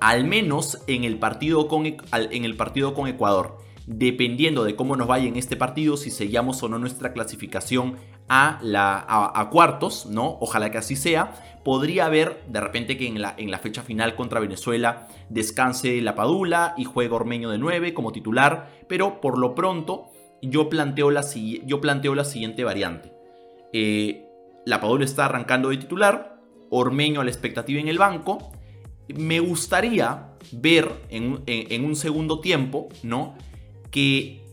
al 0.00 0.24
menos 0.24 0.78
en 0.86 1.04
el 1.04 1.18
partido 1.18 1.68
con, 1.68 1.86
en 1.86 2.44
el 2.44 2.56
partido 2.56 2.94
con 2.94 3.06
Ecuador 3.06 3.58
dependiendo 3.86 4.62
de 4.62 4.76
cómo 4.76 4.94
nos 4.94 5.08
vaya 5.08 5.26
en 5.26 5.36
este 5.36 5.56
partido, 5.56 5.96
si 5.96 6.12
sellamos 6.12 6.62
o 6.62 6.68
no 6.68 6.78
nuestra 6.78 7.12
clasificación 7.12 7.96
a, 8.32 9.48
cuartos, 9.50 10.06
¿no? 10.06 10.38
Ojalá 10.40 10.70
que 10.70 10.78
así 10.78 10.94
sea. 10.94 11.32
Podría 11.64 12.06
haber 12.06 12.42
de 12.46 12.60
repente 12.60 12.96
que 12.96 13.06
en 13.06 13.20
la, 13.20 13.34
en 13.36 13.50
la 13.50 13.58
fecha 13.58 13.82
final 13.82 14.14
contra 14.14 14.40
Venezuela 14.40 15.08
descanse 15.28 16.00
la 16.00 16.14
Padula 16.14 16.74
y 16.78 16.84
juegue 16.84 17.12
Ormeño 17.12 17.50
de 17.50 17.58
9 17.58 17.92
como 17.92 18.12
titular, 18.12 18.70
pero 18.88 19.20
por 19.20 19.36
lo 19.36 19.54
pronto 19.54 20.06
yo 20.42 20.70
planteo 20.70 21.10
la, 21.10 21.24
yo 21.66 21.80
planteo 21.80 22.14
la 22.14 22.24
siguiente 22.24 22.64
variante. 22.64 23.12
Eh, 23.72 24.26
la 24.64 24.80
Padula 24.80 25.04
está 25.04 25.26
arrancando 25.26 25.70
de 25.70 25.78
titular, 25.78 26.40
Ormeño 26.70 27.20
a 27.20 27.24
la 27.24 27.30
expectativa 27.30 27.80
en 27.80 27.88
el 27.88 27.98
banco. 27.98 28.52
Me 29.08 29.40
gustaría 29.40 30.28
ver 30.52 30.88
en, 31.08 31.84
un 31.84 31.96
segundo 31.96 32.40
tiempo, 32.40 32.88
¿no? 33.02 33.34
Que 33.90 34.44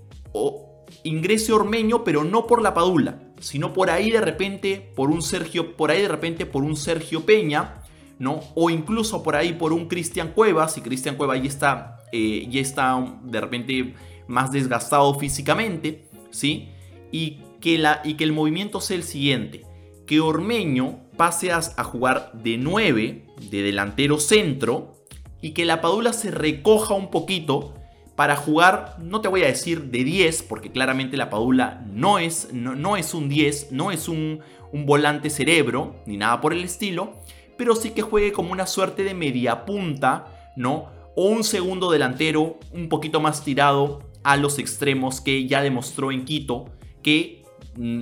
ingrese 1.04 1.54
Ormeño, 1.54 2.04
pero 2.04 2.24
no 2.24 2.48
por 2.48 2.64
la 2.64 2.74
Padula, 2.74 3.27
sino 3.40 3.74
por 3.74 3.90
ahí 3.90 4.12
de 4.12 4.22
repente 4.22 4.92
por 4.96 5.10
un 5.10 5.22
Sergio, 5.22 5.76
por 5.76 5.92
ahí 5.92 6.02
de 6.02 6.08
repente 6.08 6.46
por 6.46 6.64
un 6.64 6.76
Sergio 6.76 7.26
Peña, 7.26 7.84
¿no? 8.20 8.42
O 8.56 8.70
incluso 8.70 9.24
por 9.24 9.36
ahí 9.36 9.54
por 9.54 9.74
un 9.74 9.88
Cristian 9.88 10.32
Cuevas, 10.34 10.78
y 10.78 10.82
Cristian 10.82 11.16
Cuevas 11.16 11.42
ya 11.42 11.48
está, 11.48 11.98
eh, 12.12 12.48
ya 12.50 12.62
está 12.62 13.20
de 13.24 13.42
repente 13.42 13.94
más 14.28 14.52
desgastado 14.52 15.14
físicamente, 15.20 16.06
¿sí? 16.32 16.70
Y 17.12 17.40
que, 17.62 17.78
la, 17.78 18.02
y 18.04 18.16
que 18.16 18.24
el 18.24 18.34
movimiento 18.34 18.82
sea 18.82 18.98
el 18.98 19.04
siguiente, 19.04 19.66
que 20.06 20.20
Ormeño 20.20 21.00
pase 21.16 21.52
a, 21.52 21.58
a 21.58 21.84
jugar 21.84 22.32
de 22.34 22.58
9, 22.58 23.26
de 23.50 23.62
delantero 23.62 24.20
centro, 24.20 24.94
y 25.42 25.52
que 25.52 25.66
la 25.66 25.82
Padula 25.82 26.14
se 26.14 26.32
recoja 26.32 26.94
un 26.94 27.12
poquito 27.12 27.77
para 28.18 28.36
jugar, 28.36 28.96
no 28.98 29.22
te 29.22 29.28
voy 29.28 29.44
a 29.44 29.46
decir 29.46 29.92
de 29.92 30.04
10, 30.04 30.42
porque 30.42 30.72
claramente 30.72 31.18
la 31.18 31.30
Padula 31.30 31.86
no 31.94 32.18
es, 32.18 32.52
no, 32.52 32.98
es 32.98 33.14
un 33.14 33.30
10, 33.30 33.72
no 33.74 33.92
es 33.92 34.10
un, 34.10 34.40
un, 34.72 34.88
volante 34.88 35.30
cerebro, 35.30 35.98
ni 36.08 36.18
nada 36.18 36.42
por 36.42 36.52
el 36.52 36.64
estilo, 36.64 37.22
pero 37.60 37.76
sí 37.76 37.92
que 37.92 38.02
juegue 38.02 38.32
como 38.32 38.52
una 38.52 38.66
suerte 38.66 39.04
de 39.04 39.14
media 39.14 39.66
punta, 39.66 40.52
¿no? 40.56 40.90
O 41.16 41.28
un 41.28 41.44
segundo 41.44 41.92
delantero 41.92 42.58
un 42.74 42.90
poquito 42.90 43.22
más 43.22 43.44
tirado 43.44 44.00
a 44.24 44.36
los 44.36 44.58
extremos 44.58 45.22
que 45.22 45.46
ya 45.48 45.62
demostró 45.62 46.12
en 46.12 46.26
Quito 46.26 46.72
que 47.04 47.44
mm, 47.76 48.02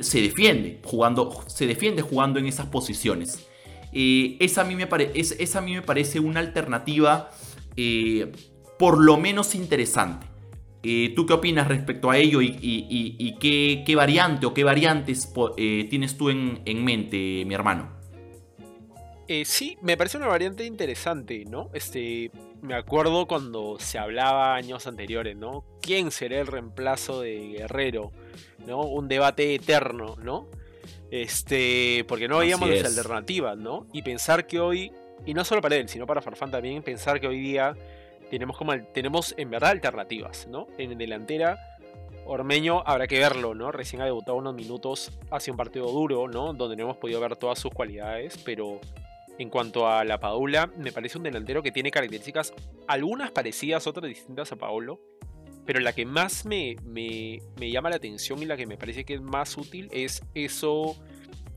se 0.00 0.20
defiende 0.20 0.80
jugando, 0.84 1.44
se 1.46 1.68
defiende 1.68 2.02
jugando 2.02 2.40
en 2.40 2.46
esas 2.46 2.66
posiciones. 2.66 3.46
Eh, 3.92 4.36
esa, 4.40 4.62
a 4.62 4.64
mí 4.64 4.74
me 4.74 4.88
esa 5.14 5.58
a 5.60 5.62
mí 5.62 5.74
me 5.74 5.82
parece 5.82 6.18
una 6.18 6.40
alternativa 6.40 7.30
eh, 7.76 8.32
por 8.78 9.02
lo 9.02 9.16
menos 9.16 9.54
interesante. 9.54 10.26
Eh, 10.82 11.12
¿Tú 11.16 11.26
qué 11.26 11.32
opinas 11.32 11.66
respecto 11.66 12.10
a 12.10 12.18
ello 12.18 12.40
y, 12.40 13.36
qué, 13.40 13.96
variante 13.96 14.46
o 14.46 14.54
qué 14.54 14.64
variantes 14.64 15.32
tienes 15.56 16.16
tú 16.16 16.30
en, 16.30 16.84
mente, 16.84 17.44
mi 17.44 17.54
hermano? 17.54 17.96
sí, 19.44 19.76
me 19.82 19.96
parece 19.96 20.16
una 20.16 20.26
variante 20.26 20.64
interesante, 20.64 21.44
¿no? 21.44 21.68
Este, 21.74 22.30
me 22.62 22.74
acuerdo 22.74 23.26
cuando 23.26 23.76
se 23.78 23.98
hablaba 23.98 24.54
años 24.54 24.86
anteriores, 24.86 25.36
¿no? 25.36 25.64
¿Quién 25.80 26.10
será 26.10 26.40
el 26.40 26.46
reemplazo 26.46 27.20
de 27.20 27.48
Guerrero? 27.58 28.12
¿No? 28.66 28.82
Un 28.82 29.08
debate 29.08 29.54
eterno, 29.54 30.16
¿no? 30.22 30.48
Este, 31.10 32.04
porque 32.08 32.28
no 32.28 32.38
veíamos 32.38 32.68
las 32.68 32.84
alternativas, 32.84 33.56
¿no? 33.56 33.86
Y 33.92 34.02
pensar 34.02 34.46
que 34.46 34.60
hoy, 34.60 34.92
y 35.24 35.34
no 35.34 35.44
solo 35.44 35.60
para 35.60 35.76
él, 35.76 35.88
sino 35.88 36.06
para 36.06 36.20
Farfán 36.20 36.50
también, 36.50 36.82
pensar 36.82 37.20
que 37.20 37.28
hoy 37.28 37.40
día 37.40 37.74
tenemos 38.30 38.56
como 38.56 38.78
tenemos 38.92 39.34
en 39.36 39.50
verdad 39.50 39.70
alternativas, 39.70 40.46
¿no? 40.48 40.66
En 40.78 40.96
delantera, 40.98 41.58
Ormeño 42.26 42.82
habrá 42.84 43.06
que 43.06 43.18
verlo, 43.18 43.54
¿no? 43.54 43.72
Recién 43.72 44.02
ha 44.02 44.04
debutado 44.04 44.36
unos 44.36 44.54
minutos 44.54 45.18
hace 45.30 45.50
un 45.50 45.56
partido 45.56 45.90
duro, 45.90 46.28
¿no? 46.28 46.52
Donde 46.52 46.76
no 46.76 46.82
hemos 46.82 46.98
podido 46.98 47.20
ver 47.20 47.36
todas 47.36 47.58
sus 47.58 47.72
cualidades, 47.72 48.36
pero 48.44 48.80
en 49.38 49.48
cuanto 49.48 49.88
a 49.88 50.04
la 50.04 50.20
Paula, 50.20 50.70
me 50.76 50.92
parece 50.92 51.16
un 51.16 51.24
delantero 51.24 51.62
que 51.62 51.72
tiene 51.72 51.90
características, 51.90 52.52
algunas 52.86 53.30
parecidas, 53.30 53.86
otras 53.86 54.08
distintas 54.08 54.52
a 54.52 54.56
Paolo, 54.56 55.00
pero 55.64 55.80
la 55.80 55.94
que 55.94 56.04
más 56.04 56.44
me, 56.44 56.76
me, 56.84 57.40
llama 57.70 57.90
la 57.90 57.96
atención 57.96 58.42
y 58.42 58.46
la 58.46 58.56
que 58.56 58.66
me 58.66 58.76
parece 58.76 59.04
que 59.04 59.14
es 59.14 59.20
más 59.20 59.56
útil 59.56 59.88
es 59.92 60.22
eso, 60.34 60.96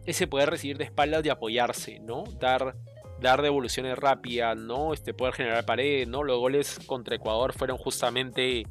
ese 0.06 0.28
poder 0.28 0.50
recibir 0.50 0.78
de 0.78 0.84
espaldas 0.86 1.26
y 1.26 1.30
apoyarse, 1.30 2.00
¿no? 2.00 2.24
Dar, 2.40 2.76
dar 3.22 3.42
devoluciones 3.42 3.98
rápidas, 3.98 4.58
¿no? 4.58 4.94
Este, 4.94 5.14
poder 5.14 5.36
generar 5.36 5.66
pared, 5.66 6.08
¿no? 6.08 6.24
Los 6.24 6.40
goles 6.40 6.80
contra 6.86 7.16
Ecuador 7.16 7.54
fueron 7.54 7.78
justamente 7.78 8.66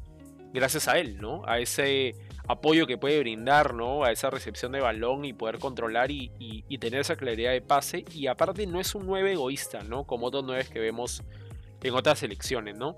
gracias 0.53 0.87
a 0.87 0.99
él, 0.99 1.19
¿no? 1.19 1.43
A 1.47 1.59
ese 1.59 2.15
apoyo 2.47 2.85
que 2.85 2.97
puede 2.97 3.19
brindar, 3.19 3.73
¿no? 3.73 4.03
A 4.03 4.11
esa 4.11 4.29
recepción 4.29 4.73
de 4.73 4.81
balón 4.81 5.23
y 5.23 5.33
poder 5.33 5.57
controlar 5.57 6.11
y, 6.11 6.31
y, 6.37 6.77
tener 6.79 6.99
esa 6.99 7.15
claridad 7.15 7.51
de 7.51 7.61
pase. 7.61 8.03
Y 8.13 8.27
aparte 8.27 8.67
no 8.67 8.79
es 8.79 8.93
un 8.93 9.07
9 9.07 9.33
egoísta, 9.33 9.83
¿no? 9.83 10.03
Como 10.03 10.27
otros 10.27 10.43
9 10.45 10.65
que 10.71 10.79
vemos 10.79 11.23
en 11.81 11.93
otras 11.93 12.19
selecciones, 12.19 12.75
¿no? 12.75 12.97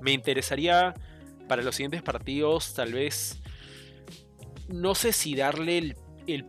Me 0.00 0.12
interesaría 0.12 0.94
para 1.48 1.62
los 1.62 1.76
siguientes 1.76 2.02
partidos, 2.02 2.74
tal 2.74 2.92
vez, 2.92 3.40
no 4.68 4.94
sé 4.94 5.12
si 5.12 5.34
darle 5.34 5.78
el, 5.78 5.96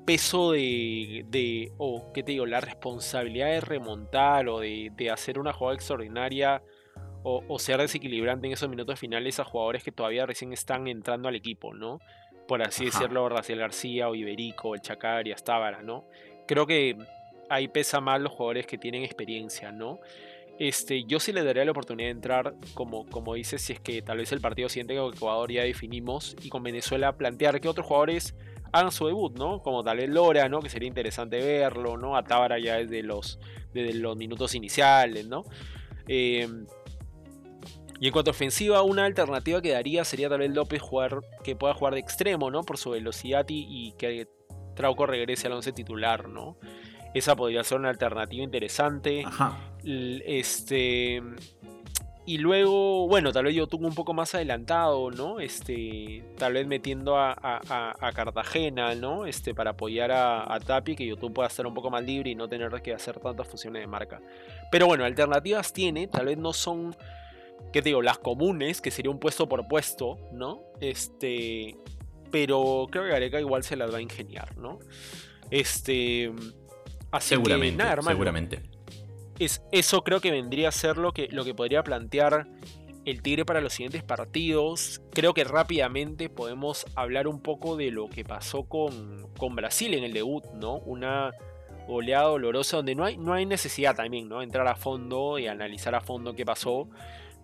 peso 0.06 0.52
de, 0.52 1.72
o 1.78 2.12
qué 2.14 2.24
te 2.24 2.34
digo, 2.34 2.46
la 2.46 2.62
responsabilidad 2.62 3.48
de 3.48 3.62
remontar 3.62 4.48
o 4.50 4.60
de, 4.60 4.92
hacer 5.12 5.40
una 5.40 5.54
jugada 5.54 5.76
extraordinaria 5.76 6.62
o, 7.24 7.58
ser 7.60 7.80
desequilibrante 7.80 8.48
en 8.48 8.54
esos 8.54 8.70
minutos 8.70 9.00
finales 9.00 9.40
a 9.40 9.46
jugadores 9.46 9.84
que 9.84 9.92
todavía 9.92 10.26
recién 10.26 10.52
están 10.52 10.88
entrando 10.88 11.30
al 11.30 11.36
equipo, 11.36 11.74
¿no? 11.74 12.00
Por 12.48 12.62
así 12.62 12.86
decirlo, 12.86 13.30
Raciel 13.30 13.60
García 13.60 14.10
o 14.10 14.16
Iberico, 14.16 14.76
el 14.76 14.82
Chacar 14.82 15.26
y 15.28 15.32
Astábara, 15.32 15.82
¿no? 15.82 16.06
Creo 16.46 16.68
que 16.68 16.98
ahí 17.50 17.70
pesa 17.70 18.02
más 18.02 18.20
los 18.20 18.34
jugadores 18.34 18.68
que 18.68 18.78
tienen 18.78 19.04
experiencia, 19.04 19.72
¿no? 19.72 20.00
Este, 20.60 21.06
yo 21.06 21.20
sí 21.20 21.32
le 21.32 21.44
daría 21.44 21.66
la 21.66 21.72
oportunidad 21.72 22.08
de 22.08 22.12
entrar, 22.12 22.56
como, 22.74 23.06
como 23.08 23.34
dices, 23.34 23.62
si 23.62 23.74
es 23.74 23.80
que 23.80 24.02
tal 24.02 24.18
vez 24.18 24.32
el 24.34 24.42
partido 24.42 24.70
siguiente 24.70 24.96
con 24.96 25.14
Ecuador 25.14 25.52
ya 25.52 25.64
definimos 25.64 26.36
y 26.44 26.50
con 26.50 26.62
Venezuela 26.62 27.16
plantear 27.18 27.60
que 27.60 27.70
otros 27.70 27.88
jugadores 27.88 28.36
hagan 28.74 28.92
su 28.92 29.08
debut, 29.08 29.38
¿no? 29.38 29.62
Como 29.62 29.84
tal 29.84 29.98
vez 29.98 30.10
Lora, 30.10 30.50
¿no? 30.50 30.60
Que 30.60 30.70
sería 30.70 30.88
interesante 30.88 31.38
verlo, 31.38 31.96
¿no? 31.96 32.18
A 32.18 32.24
Tábara 32.24 32.60
ya 32.60 32.76
desde 32.76 33.04
los, 33.04 33.40
desde 33.74 33.94
los 33.94 34.18
minutos 34.18 34.56
iniciales, 34.56 35.28
¿no? 35.28 35.46
Em, 36.08 36.66
y 38.00 38.08
en 38.08 38.12
cuanto 38.12 38.32
a 38.32 38.34
ofensiva, 38.34 38.82
una 38.82 39.06
alternativa 39.06 39.62
que 39.62 39.72
daría 39.72 40.04
sería 40.04 40.28
tal 40.28 40.40
vez 40.40 40.54
López 40.54 40.82
jugar, 40.82 41.22
que 41.44 41.56
pueda 41.56 41.74
jugar 41.74 41.94
de 41.94 42.02
extremo, 42.02 42.52
¿no? 42.52 42.64
Por 42.64 42.78
su 42.78 42.90
velocidad 42.90 43.46
y, 43.48 43.66
y 43.70 43.94
que 43.94 44.28
Trauco 44.76 45.06
regrese 45.06 45.48
al 45.48 45.54
once 45.54 45.72
titular, 45.72 46.28
¿no? 46.28 46.58
Esa 47.14 47.36
podría 47.36 47.64
ser 47.64 47.80
una 47.80 47.90
alternativa 47.90 48.44
interesante. 48.44 49.24
Este. 49.86 51.22
Y 52.26 52.38
luego, 52.38 53.06
bueno, 53.08 53.34
tal 53.34 53.46
vez 53.46 53.56
yo 53.56 53.68
tuve 53.68 53.86
un 53.86 53.94
poco 53.94 54.14
más 54.14 54.34
adelantado, 54.34 55.12
¿no? 55.12 55.42
Este, 55.42 56.24
tal 56.38 56.54
vez 56.54 56.66
metiendo 56.66 57.18
a, 57.18 57.34
Cartagena, 58.16 58.96
¿no? 58.96 59.26
Este, 59.26 59.54
para 59.54 59.72
apoyar 59.72 60.12
a, 60.14 60.58
Tapi, 60.66 60.96
que 60.96 61.06
YouTube 61.06 61.34
pueda 61.34 61.50
estar 61.50 61.68
un 61.68 61.74
poco 61.74 61.90
más 61.90 62.02
libre 62.04 62.30
y 62.30 62.36
no 62.36 62.48
tener 62.48 62.72
que 62.82 62.94
hacer 62.94 63.20
tantas 63.20 63.48
fusiones 63.48 63.82
de 63.82 63.88
marca. 63.88 64.22
Pero 64.72 64.88
bueno, 64.88 65.04
alternativas 65.04 65.74
tiene, 65.74 66.08
tal 66.08 66.28
vez 66.28 66.38
no 66.38 66.54
son, 66.54 66.96
¿qué 67.74 67.82
te 67.82 67.90
digo? 67.90 68.02
Las 68.02 68.20
comunes, 68.20 68.80
que 68.80 68.90
sería 68.90 69.12
un 69.12 69.20
puesto 69.20 69.50
por 69.50 69.68
puesto, 69.68 70.18
¿no? 70.32 70.62
Este, 70.80 71.76
pero 72.32 72.88
creo 72.90 73.04
que 73.04 73.10
Gareca 73.10 73.40
igual 73.42 73.64
se 73.64 73.76
las 73.76 73.94
va 73.94 73.98
a 73.98 74.02
ingeniar, 74.02 74.58
¿no? 74.58 74.80
Este, 75.52 76.32
seguramente, 77.20 77.84
seguramente. 78.02 78.73
Es, 79.44 79.62
eso 79.72 80.04
creo 80.04 80.22
que 80.22 80.32
vendría 80.32 80.70
a 80.70 80.72
ser 80.72 80.98
lo 80.98 81.12
que, 81.12 81.28
lo 81.30 81.44
que 81.44 81.54
podría 81.54 81.84
plantear 81.84 82.48
el 83.06 83.22
Tigre 83.22 83.44
para 83.44 83.60
los 83.60 83.74
siguientes 83.74 84.02
partidos. 84.04 85.02
Creo 85.12 85.34
que 85.34 85.44
rápidamente 85.44 86.30
podemos 86.30 86.86
hablar 86.96 87.28
un 87.28 87.42
poco 87.42 87.76
de 87.76 87.92
lo 87.92 88.10
que 88.10 88.24
pasó 88.24 88.64
con, 88.64 89.28
con 89.38 89.56
Brasil 89.56 89.94
en 89.94 90.06
el 90.06 90.14
debut, 90.14 90.46
¿no? 90.54 90.78
Una 90.78 91.32
oleada 91.88 92.30
dolorosa 92.30 92.78
donde 92.78 92.96
no 92.96 93.04
hay, 93.04 93.18
no 93.18 93.34
hay 93.34 93.46
necesidad 93.46 93.96
también, 93.96 94.30
¿no? 94.30 94.42
Entrar 94.42 94.66
a 94.68 94.76
fondo 94.76 95.38
y 95.38 95.48
analizar 95.48 95.94
a 95.96 96.02
fondo 96.02 96.34
qué 96.34 96.46
pasó. 96.46 96.88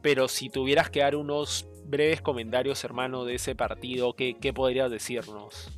Pero 0.02 0.30
si 0.30 0.50
tuvieras 0.50 0.90
que 0.90 1.02
dar 1.02 1.18
unos 1.18 1.68
breves 1.84 2.22
comentarios, 2.22 2.82
hermano, 2.86 3.26
de 3.26 3.36
ese 3.36 3.56
partido, 3.56 4.14
¿qué, 4.14 4.38
qué 4.40 4.54
podrías 4.54 4.90
decirnos? 4.90 5.70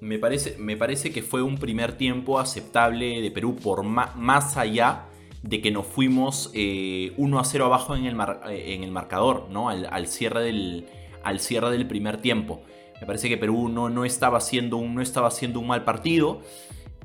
me 0.00 0.18
parece, 0.18 0.56
me 0.58 0.76
parece 0.76 1.12
que 1.12 1.22
fue 1.22 1.42
un 1.42 1.58
primer 1.58 1.92
tiempo 1.92 2.38
aceptable 2.38 3.20
de 3.20 3.30
Perú 3.30 3.56
por 3.56 3.82
más 3.84 4.56
allá 4.56 5.06
de 5.42 5.60
que 5.60 5.70
nos 5.70 5.86
fuimos 5.86 6.48
1 6.48 6.54
eh, 6.54 7.12
a 7.16 7.44
0 7.44 7.64
abajo 7.64 7.96
en 7.96 8.06
el, 8.06 8.16
eh, 8.48 8.74
en 8.74 8.84
el 8.84 8.90
marcador, 8.90 9.48
¿no? 9.50 9.68
Al, 9.68 10.06
cierre 10.06 10.42
del, 10.42 10.86
al 11.22 11.40
cierre 11.40 11.70
del 11.70 11.86
primer 11.86 12.18
tiempo. 12.18 12.62
Me 13.00 13.06
parece 13.06 13.28
que 13.28 13.36
Perú 13.36 13.68
no, 13.68 13.88
no, 13.88 14.04
estaba, 14.04 14.38
haciendo 14.38 14.76
un, 14.76 14.94
no 14.94 15.02
estaba 15.02 15.28
haciendo 15.28 15.60
un 15.60 15.68
mal 15.68 15.84
partido. 15.84 16.40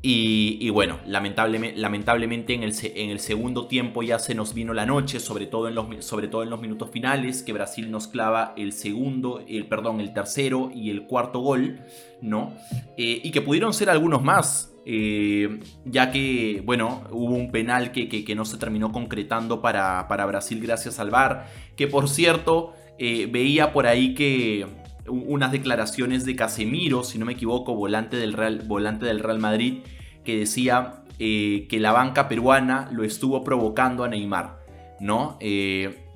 Y, 0.06 0.70
bueno, 0.72 1.00
lamentablemente, 1.06 1.80
lamentablemente 1.80 2.54
en, 2.54 2.64
el, 2.64 2.74
en, 2.84 3.10
el, 3.10 3.22
segundo 3.22 3.68
tiempo 3.68 4.04
ya 4.04 4.20
se 4.20 4.36
nos 4.36 4.54
vino 4.54 4.74
la 4.74 4.86
noche, 4.86 5.22
sobre 5.22 5.46
todo 5.46 5.70
en 5.70 5.76
los, 5.76 6.04
sobre 6.04 6.28
todo 6.28 6.44
en 6.44 6.50
los 6.50 6.60
minutos 6.60 6.90
finales, 6.92 7.42
que 7.42 7.54
Brasil 7.54 7.90
nos 7.90 8.10
clava 8.10 8.54
el 8.58 8.74
segundo, 8.74 9.42
el, 9.48 9.66
perdón, 9.66 10.02
el 10.02 10.12
tercero 10.12 10.72
y 10.76 10.90
el 10.90 11.04
cuarto 11.04 11.40
gol, 11.40 11.80
¿no? 12.22 12.52
Eh, 12.98 13.22
y 13.24 13.32
que 13.32 13.42
pudieron 13.42 13.74
ser 13.74 13.90
algunos 13.90 14.22
más, 14.22 14.73
eh, 14.86 15.60
ya 15.86 16.12
que, 16.12 16.62
bueno, 16.66 17.04
hubo 17.12 17.34
un 17.34 17.52
penal 17.52 17.92
que, 17.92 18.10
que, 18.10 18.36
no 18.36 18.46
se 18.46 18.58
terminó 18.58 18.92
concretando 18.92 19.62
para, 19.62 20.08
para, 20.08 20.26
Brasil 20.26 20.60
gracias 20.62 21.00
al 21.00 21.10
VAR, 21.10 21.48
que 21.76 21.88
por 21.88 22.10
cierto, 22.10 22.74
eh, 22.98 23.28
veía 23.32 23.72
por 23.72 23.88
ahí 23.88 24.14
que 24.14 24.66
unas 25.08 25.52
declaraciones 25.52 26.26
de 26.26 26.36
Casemiro, 26.36 27.04
si 27.04 27.18
no 27.18 27.26
me 27.26 27.34
equivoco, 27.34 27.76
volante 27.76 28.18
del 28.18 28.34
Real, 28.34 28.64
volante 28.66 29.06
del 29.06 29.20
Real 29.20 29.40
Madrid, 29.40 29.80
que 30.26 30.38
decía 30.38 31.04
eh, 31.20 31.68
que 31.70 31.80
la 31.80 31.92
banca 31.92 32.28
peruana 32.28 32.90
lo 32.92 33.04
estuvo 33.04 33.44
provocando 33.44 34.04
a 34.04 34.10
Neymar, 34.10 34.60
¿no? 35.00 35.38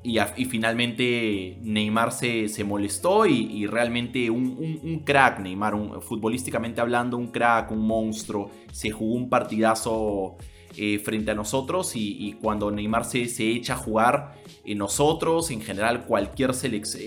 Y, 0.08 0.46
finalmente 0.46 1.58
Neymar 1.62 2.14
se, 2.14 2.48
se 2.48 2.64
molestó 2.64 3.26
y, 3.26 3.66
realmente 3.68 4.30
un, 4.30 5.02
crack, 5.06 5.40
Neymar, 5.40 5.76
un, 5.76 6.02
futbolísticamente 6.02 6.80
hablando, 6.80 7.18
un 7.18 7.28
crack, 7.28 7.72
un 7.72 7.86
monstruo, 7.86 8.50
se 8.72 8.90
jugó 8.90 9.16
un 9.16 9.30
partidazo 9.30 10.38
eh, 10.78 11.00
frente 11.00 11.32
a 11.32 11.34
nosotros 11.34 11.92
y, 11.96 12.38
cuando 12.42 12.72
Neymar 12.72 13.04
se, 13.04 13.28
se, 13.28 13.52
echa 13.52 13.74
a 13.74 13.78
jugar, 13.78 14.36
nosotros, 14.66 15.52
en 15.52 15.62
general 15.62 16.06
cualquier, 16.06 16.52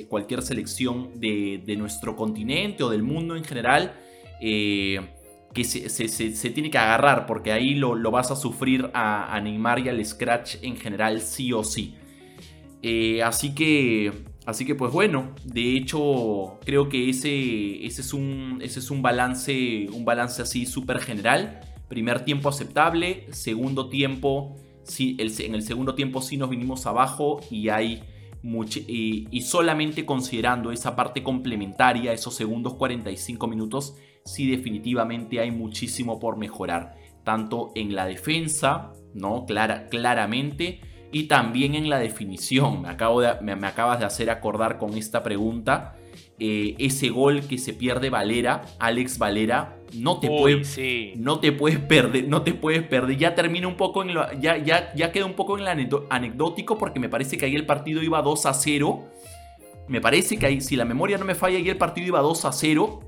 cualquier 0.09 0.43
selección 0.43 1.19
de, 1.21 1.75
nuestro 1.79 2.17
continente 2.17 2.83
o 2.83 2.91
del 2.91 3.03
mundo 3.03 3.35
en 3.35 3.45
general, 3.45 3.95
que 5.55 5.65
se, 5.65 6.51
tiene 6.51 6.71
que 6.71 6.79
agarrar, 6.79 7.27
porque 7.27 7.51
ahí 7.51 7.75
lo, 7.75 8.11
vas 8.11 8.31
a 8.31 8.37
sufrir 8.37 8.91
a, 8.93 9.41
Neymar 9.43 9.79
y 9.81 9.89
al 9.89 10.05
Scratch 10.05 10.57
en 10.63 10.77
general 10.77 11.23
sí 11.23 11.53
o 11.53 11.65
sí. 11.65 11.97
Eh, 12.83 13.23
así 13.23 13.55
que, 13.55 14.25
así 14.47 14.65
que 14.65 14.75
pues 14.75 14.93
bueno, 14.93 15.35
de 15.45 15.77
hecho 15.77 16.59
creo 16.65 16.89
que 16.89 17.11
ese, 17.11 17.85
ese, 17.85 18.01
es, 18.01 18.13
un, 18.13 18.61
ese 18.63 18.79
es 18.79 18.91
un 18.91 19.03
balance, 19.03 19.89
un 19.93 20.05
balance 20.05 20.43
así 20.43 20.67
súper 20.67 21.01
general. 21.01 21.61
Primer 21.89 22.25
tiempo 22.25 22.49
aceptable, 22.49 23.27
segundo 23.33 23.89
tiempo, 23.89 24.57
sí, 24.85 25.17
en 25.19 25.55
el 25.55 25.63
segundo 25.63 25.95
tiempo 25.95 26.23
sí 26.23 26.37
nos 26.37 26.49
vinimos 26.49 26.87
abajo 26.87 27.41
y 27.51 27.69
hay... 27.69 28.03
y, 28.43 29.27
y 29.31 29.43
solamente 29.43 30.07
considerando 30.07 30.71
esa 30.71 30.95
parte 30.95 31.23
complementaria, 31.23 32.13
esos 32.13 32.35
segundos 32.35 32.75
45 32.75 33.47
minutos, 33.49 33.97
sí 34.25 34.49
definitivamente 34.49 35.41
hay 35.41 35.51
muchísimo 35.51 36.21
por 36.21 36.37
mejorar, 36.37 36.97
tanto 37.25 37.73
en 37.75 37.95
la 37.95 38.07
defensa, 38.07 38.93
¿no? 39.15 39.45
Clara, 39.47 39.89
claramente, 39.89 40.81
y 41.13 41.25
también 41.25 41.75
en 41.75 41.89
la 41.89 41.99
definición. 41.99 42.83
Me, 42.83 42.89
acabo 42.89 43.21
de, 43.21 43.35
me, 43.41 43.53
acabas 43.67 43.99
de 44.01 44.07
hacer 44.07 44.31
acordar 44.31 44.79
con 44.79 44.97
esta 44.97 45.23
pregunta. 45.23 45.97
Eh, 46.39 46.75
ese 46.79 47.11
gol 47.11 47.43
que 47.43 47.59
se 47.59 47.75
pierde 47.75 48.09
Valera, 48.09 48.63
Alex 48.79 49.19
Valera, 49.19 49.77
no 49.93 50.21
te, 50.21 50.29
puede, 50.29 51.15
no 51.17 51.39
te 51.39 51.53
puedes 51.53 51.79
perder, 51.79 52.29
no 52.29 52.43
te 52.43 52.55
puedes 52.55 52.83
perder. 52.83 53.19
Ya 53.19 53.35
termina 53.35 53.69
un 53.69 53.77
poco 53.77 54.03
en 54.03 54.15
lo, 54.15 54.33
ya, 54.41 54.57
ya, 54.57 54.95
ya 54.95 55.13
queda 55.13 55.27
un 55.27 55.35
poco 55.35 55.59
en 55.59 55.65
lo 55.65 56.07
anecdótico 56.09 56.79
porque 56.79 56.99
me 56.99 57.11
parece 57.11 57.37
que 57.37 57.45
ahí 57.45 57.55
el 57.55 57.67
partido 57.67 58.03
iba 58.03 58.23
2 58.23 58.47
a 58.47 58.55
0. 58.55 59.05
Me 59.89 60.01
parece 60.01 60.39
que 60.39 60.47
ahí, 60.47 60.61
si 60.61 60.77
la 60.77 60.85
memoria 60.85 61.19
no 61.19 61.25
me 61.25 61.35
falla, 61.35 61.59
ahí 61.59 61.69
el 61.69 61.77
partido 61.77 62.07
iba 62.07 62.21
2 62.21 62.45
a 62.45 62.53
0 62.53 63.01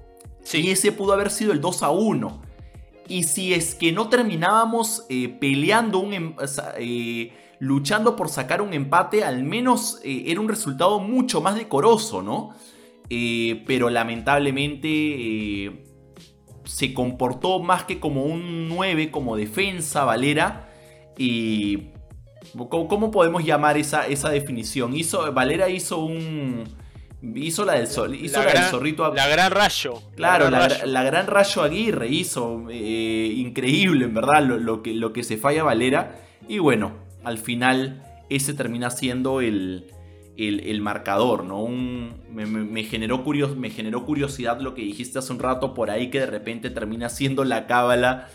y 0.53 0.71
ese 0.71 0.93
pudo 0.93 1.13
haber 1.13 1.31
sido 1.31 1.53
el 1.53 1.61
2 1.61 1.83
a 1.83 1.91
1. 1.91 2.43
Y 3.09 3.25
si 3.25 3.55
es 3.55 3.75
que 3.75 3.93
no 3.93 4.09
terminábamos 4.09 5.05
eh, 5.09 5.29
peleando, 5.29 5.99
un, 5.99 6.13
em, 6.13 6.35
eh, 6.79 7.33
luchando 7.63 8.17
por 8.17 8.29
sacar 8.29 8.61
un 8.61 8.75
empate, 8.75 9.23
al 9.23 9.45
menos 9.45 10.01
eh, 10.03 10.25
era 10.27 10.41
un 10.41 10.49
resultado 10.49 10.99
mucho 10.99 11.41
más 11.41 11.55
decoroso, 11.55 12.23
¿no? 12.23 12.55
pero 13.67 13.91
lamentablemente 13.91 15.85
se 16.65 16.95
comportó 16.95 17.61
más 17.61 17.85
que 17.85 18.01
como 18.01 18.25
un 18.25 18.69
9, 18.71 19.11
como 19.11 19.37
defensa, 19.37 20.05
Valera. 20.05 20.71
Y. 21.19 21.91
¿Cómo, 22.71 23.11
podemos 23.11 23.45
llamar 23.45 23.77
esa, 23.77 24.07
esa 24.07 24.31
definición? 24.31 24.97
Hizo, 24.97 25.31
Valera 25.35 25.69
hizo 25.69 25.99
un 25.99 26.65
Hizo 27.35 27.65
la 27.65 27.75
del, 27.75 27.87
sol, 27.87 28.17
hizo 28.17 28.43
la, 28.43 28.69
zorrito. 28.69 29.15
La 29.15 29.29
gran 29.29 29.53
rayo. 29.53 29.95
Claro, 30.17 30.51
la 30.51 31.03
gran, 31.05 31.29
rayo. 31.29 31.63
Aguirre 31.63 32.09
hizo. 32.09 32.65
Eh, 32.69 33.33
increíble, 33.37 34.07
en 34.07 34.15
verdad, 34.15 34.43
lo, 34.43 34.83
que, 34.83 34.93
lo 34.93 35.13
que 35.13 35.23
se 35.23 35.37
falla 35.37 35.63
Valera. 35.63 36.17
Y 36.49 36.59
bueno, 36.59 36.95
al 37.25 37.39
final 37.39 38.03
ese 38.29 38.55
termina 38.55 38.91
siendo 38.91 39.41
el, 39.41 39.87
el, 40.37 40.81
marcador, 40.81 41.45
¿no? 41.45 41.67
me, 41.69 42.85
generó 42.85 43.25
me 43.57 43.71
generó 43.71 44.05
curiosidad 44.05 44.61
lo 44.61 44.75
que 44.75 44.83
dijiste 44.83 45.19
hace 45.19 45.33
un 45.33 45.39
rato 45.39 45.75
por 45.75 45.91
ahí 45.91 46.11
que 46.11 46.21
de 46.21 46.27
repente 46.27 46.71
termina 46.71 47.09
siendo 47.09 47.45
la 47.45 47.67
cábala 47.67 48.29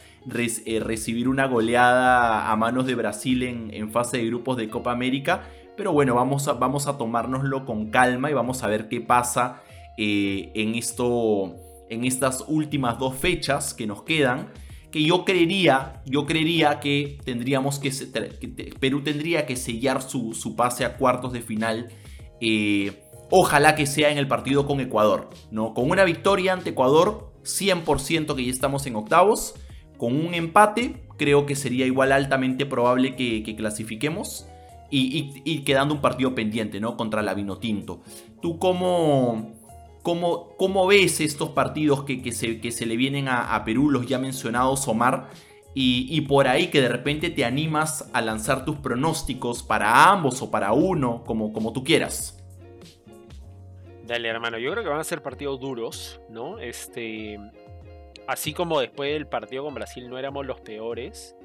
eh, 0.65 0.79
recibir 0.81 1.29
una 1.29 1.47
goleada 1.47 2.51
a 2.51 2.55
manos 2.57 2.85
de 2.85 2.95
Brasil 2.95 3.43
en, 3.43 3.73
en 3.73 3.91
fase 3.91 4.17
de 4.17 4.25
grupos 4.25 4.57
de 4.57 4.69
Copa 4.69 4.91
América. 4.91 5.43
Pero 5.77 5.93
bueno, 5.93 6.15
vamos 6.15 6.47
a, 6.47 6.53
vamos 6.53 6.87
a 6.87 6.97
tomárnoslo 6.97 7.65
con 7.65 7.91
calma 7.91 8.29
y 8.29 8.33
vamos 8.33 8.63
a 8.63 8.67
ver 8.67 8.89
qué 8.89 8.99
pasa 8.99 9.61
eh, 9.97 10.51
en, 10.53 10.75
esto, 10.75 11.55
en 11.89 12.03
estas 12.03 12.43
últimas 12.47 12.99
dos 12.99 13.15
fechas 13.15 13.73
que 13.73 13.87
nos 13.87 14.03
quedan. 14.03 14.49
Que 14.91 15.03
yo 15.03 15.25
creería, 15.25 16.01
yo 16.05 16.25
creería 16.25 16.79
que 16.79 17.17
tendríamos 17.25 17.79
que, 17.79 17.91
Perú 18.79 19.01
tendría 19.01 19.45
que 19.45 19.55
sellar 19.55 20.01
su, 20.01 20.55
pase 20.55 20.85
a 20.85 20.97
cuartos 20.97 21.33
de 21.33 21.41
final. 21.41 21.89
Eh, 22.39 23.03
ojalá 23.29 23.75
que 23.75 23.85
sea 23.85 24.11
en 24.11 24.17
el 24.17 24.27
partido 24.27 24.65
con 24.65 24.79
Ecuador. 24.79 25.29
¿no? 25.51 25.73
Con 25.73 25.91
una 25.91 26.03
victoria 26.03 26.53
ante 26.53 26.69
Ecuador, 26.69 27.33
100% 27.43 28.35
que 28.35 28.45
ya 28.45 28.51
estamos 28.51 28.85
en 28.85 28.95
octavos. 28.95 29.55
Con 29.97 30.15
un 30.15 30.33
empate, 30.33 31.03
creo 31.17 31.45
que 31.45 31.55
sería 31.55 31.85
igual 31.85 32.11
altamente 32.11 32.65
probable 32.65 33.15
que, 33.15 33.43
que 33.43 33.55
clasifiquemos 33.55 34.47
y, 34.89 35.63
quedando 35.63 35.95
un 35.95 36.01
partido 36.01 36.33
pendiente, 36.35 36.79
¿no? 36.79 36.97
Contra 36.97 37.21
la 37.21 37.33
Vinotinto. 37.33 38.01
¿Tú 38.41 38.59
cómo, 38.59 39.56
cómo, 40.07 40.55
cómo 40.55 40.87
ves 40.87 41.19
estos 41.19 41.49
partidos 41.49 42.05
que, 42.05 42.31
se, 42.31 42.61
que 42.61 42.71
se, 42.71 42.85
le 42.85 42.95
vienen 42.95 43.27
a, 43.27 43.61
Perú, 43.65 43.89
los 43.89 44.07
ya 44.07 44.17
mencionados, 44.17 44.87
Omar? 44.87 45.27
Y, 45.73 46.21
por 46.21 46.47
ahí 46.47 46.67
que 46.67 46.79
de 46.79 46.87
repente 46.87 47.29
te 47.29 47.43
animas 47.43 48.09
a 48.13 48.21
lanzar 48.21 48.63
tus 48.63 48.77
pronósticos 48.77 49.63
para 49.63 50.09
ambos 50.09 50.41
o 50.41 50.49
para 50.49 50.71
uno, 50.71 51.25
como, 51.25 51.51
como 51.51 51.73
tú 51.73 51.83
quieras. 51.83 52.41
Dale, 54.05 54.29
hermano, 54.29 54.57
yo 54.57 54.71
creo 54.71 54.81
que 54.81 54.89
van 54.89 55.01
a 55.01 55.03
ser 55.03 55.21
partidos 55.21 55.59
duros, 55.59 56.21
¿no? 56.29 56.57
Este, 56.57 57.37
así 58.27 58.53
como 58.53 58.79
después 58.79 59.11
del 59.11 59.27
partido 59.27 59.65
con 59.65 59.73
Brasil 59.73 60.09
no 60.09 60.17
éramos 60.17 60.45
los 60.45 60.61
peores, 60.61 61.35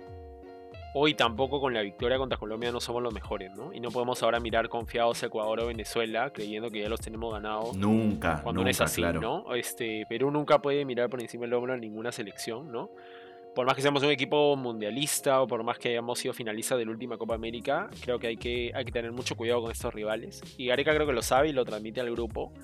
hoy 0.95 1.15
tampoco 1.15 1.61
con 1.61 1.73
la 1.75 1.83
victoria 1.83 2.19
contra 2.19 2.39
Colombia 2.39 2.71
no 2.71 2.81
somos 2.81 3.03
los 3.03 3.13
mejores, 3.13 3.55
¿no? 3.55 3.73
Y 3.73 3.81
no 3.81 3.91
podemos 3.91 4.23
ahora 4.23 4.41
mirar 4.41 4.69
confiados 4.69 5.23
a 5.23 5.27
Ecuador 5.27 5.61
o 5.61 5.67
Venezuela 5.67 6.31
creyendo 6.31 6.71
que 6.71 6.81
ya 6.81 6.89
los 6.89 7.01
tenemos 7.01 7.33
ganados. 7.33 7.77
Nunca, 7.77 8.41
cuando 8.43 8.63
no 8.63 8.71
es 8.71 8.81
así, 8.81 9.03
¿no? 9.03 9.55
Este, 9.55 10.05
Perú 10.09 10.31
nunca 10.31 10.61
puede 10.61 10.85
mirar 10.85 11.09
por 11.09 11.21
encima 11.21 11.45
del 11.45 11.55
hombro 11.55 11.73
a 11.73 11.77
ninguna 11.77 12.13
selección, 12.13 12.71
¿no? 12.71 12.91
Por 13.55 13.67
más 13.67 13.75
que 13.75 13.83
seamos 13.83 14.03
un 14.03 14.11
equipo 14.11 14.57
mundialista 14.57 15.43
o 15.43 15.47
por 15.47 15.63
más 15.63 15.79
que 15.79 15.91
hayamos 15.91 16.19
sido 16.19 16.33
finalistas 16.33 16.79
de 16.79 16.87
la 16.87 16.91
última 16.91 17.19
Copa 17.19 17.35
América, 17.35 17.91
creo 18.01 18.19
que 18.19 18.29
hay 18.29 18.37
que, 18.39 18.73
hay 18.75 18.85
que 18.87 18.93
tener 18.93 19.13
mucho 19.13 19.37
cuidado 19.37 19.61
con 19.61 19.71
estos 19.71 19.93
rivales. 19.93 20.41
Y 20.57 20.69
Gareca 20.69 20.95
creo 20.95 21.07
que 21.07 21.13
lo 21.13 21.21
sabe 21.21 21.51
y 21.51 21.53
lo 21.53 21.63
transmite 21.65 22.01
al 22.01 22.11
grupo. 22.11 22.55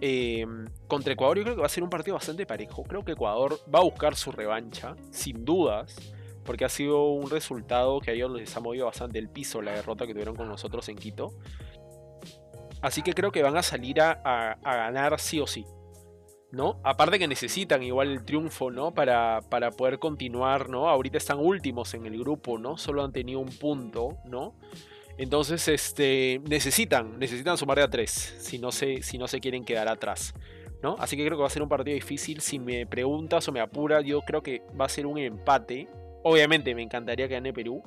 Eh, 0.00 0.46
contra 0.88 1.12
Ecuador 1.12 1.36
yo 1.36 1.44
creo 1.44 1.54
que 1.56 1.60
va 1.60 1.66
a 1.66 1.70
ser 1.70 1.82
un 1.82 1.90
partido 1.90 2.14
bastante 2.14 2.46
parejo. 2.46 2.82
Creo 2.84 3.04
que 3.04 3.12
Ecuador 3.12 3.58
va 3.72 3.80
a 3.80 3.82
buscar 3.82 4.16
su 4.16 4.32
revancha, 4.32 4.96
sin 5.10 5.44
dudas 5.44 6.14
porque 6.44 6.64
ha 6.64 6.68
sido 6.68 7.10
un 7.10 7.30
resultado 7.30 8.00
que 8.00 8.10
a 8.10 8.14
ellos 8.14 8.30
les 8.32 8.56
ha 8.56 8.60
movido 8.60 8.86
bastante 8.86 9.18
el 9.18 9.28
piso 9.28 9.62
la 9.62 9.72
derrota 9.72 10.06
que 10.06 10.12
tuvieron 10.12 10.36
con 10.36 10.48
nosotros 10.48 10.88
en 10.88 10.96
Quito. 10.96 11.34
Así 12.80 13.02
que 13.02 13.14
creo 13.14 13.30
que 13.30 13.42
van 13.42 13.56
a 13.56 13.62
salir 13.62 14.00
a, 14.00 14.58
ganar 14.62 15.18
sí 15.20 15.40
o 15.40 15.46
sí. 15.46 15.64
¿no? 16.50 16.80
Aparte 16.84 17.18
que 17.18 17.26
necesitan 17.26 17.82
igual 17.82 18.10
el 18.10 18.24
triunfo, 18.26 18.70
¿no? 18.70 18.92
Para, 18.92 19.40
para, 19.48 19.70
poder 19.70 19.98
continuar, 19.98 20.68
¿no? 20.68 20.86
Ahorita 20.86 21.16
están 21.16 21.38
últimos 21.38 21.94
en 21.94 22.04
el 22.04 22.18
grupo, 22.18 22.58
¿no? 22.58 22.76
Solo 22.76 23.02
han 23.02 23.10
tenido 23.10 23.40
un 23.40 23.48
punto, 23.48 24.18
¿no? 24.26 24.54
Entonces, 25.18 25.66
este, 25.68 26.40
necesitan, 26.44 27.18
necesitan 27.18 27.56
sumar 27.56 27.78
de 27.78 27.84
a 27.84 27.90
tres, 27.90 28.10
si 28.38 28.58
no, 28.58 28.72
se, 28.72 29.02
si 29.02 29.18
no 29.18 29.28
se 29.28 29.40
quieren 29.40 29.64
quedar 29.64 29.88
atrás, 29.88 30.34
¿no? 30.82 30.96
Así 30.98 31.16
que 31.16 31.24
creo 31.24 31.36
que 31.36 31.42
va 31.42 31.46
a 31.46 31.50
ser 31.50 31.62
un 31.62 31.68
partido 31.68 31.94
difícil. 31.94 32.40
Si 32.40 32.58
me 32.58 32.86
preguntas 32.86 33.46
o 33.48 33.52
me 33.52 33.60
apura, 33.60 34.00
yo 34.00 34.22
creo 34.22 34.42
que 34.42 34.62
va 34.78 34.86
a 34.86 34.88
ser 34.88 35.06
un 35.06 35.18
empate, 35.18 35.88
Obviamente 36.22 36.74
me 36.74 36.82
encantaría 36.82 37.28
que 37.28 37.34
gane 37.34 37.52
Perú, 37.52 37.82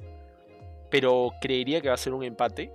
pero 0.89 1.31
creería 1.41 1.81
que 1.81 1.87
va 1.87 1.95
a 1.95 1.97
ser 1.97 2.13
un 2.13 2.23
empate. 2.23 2.71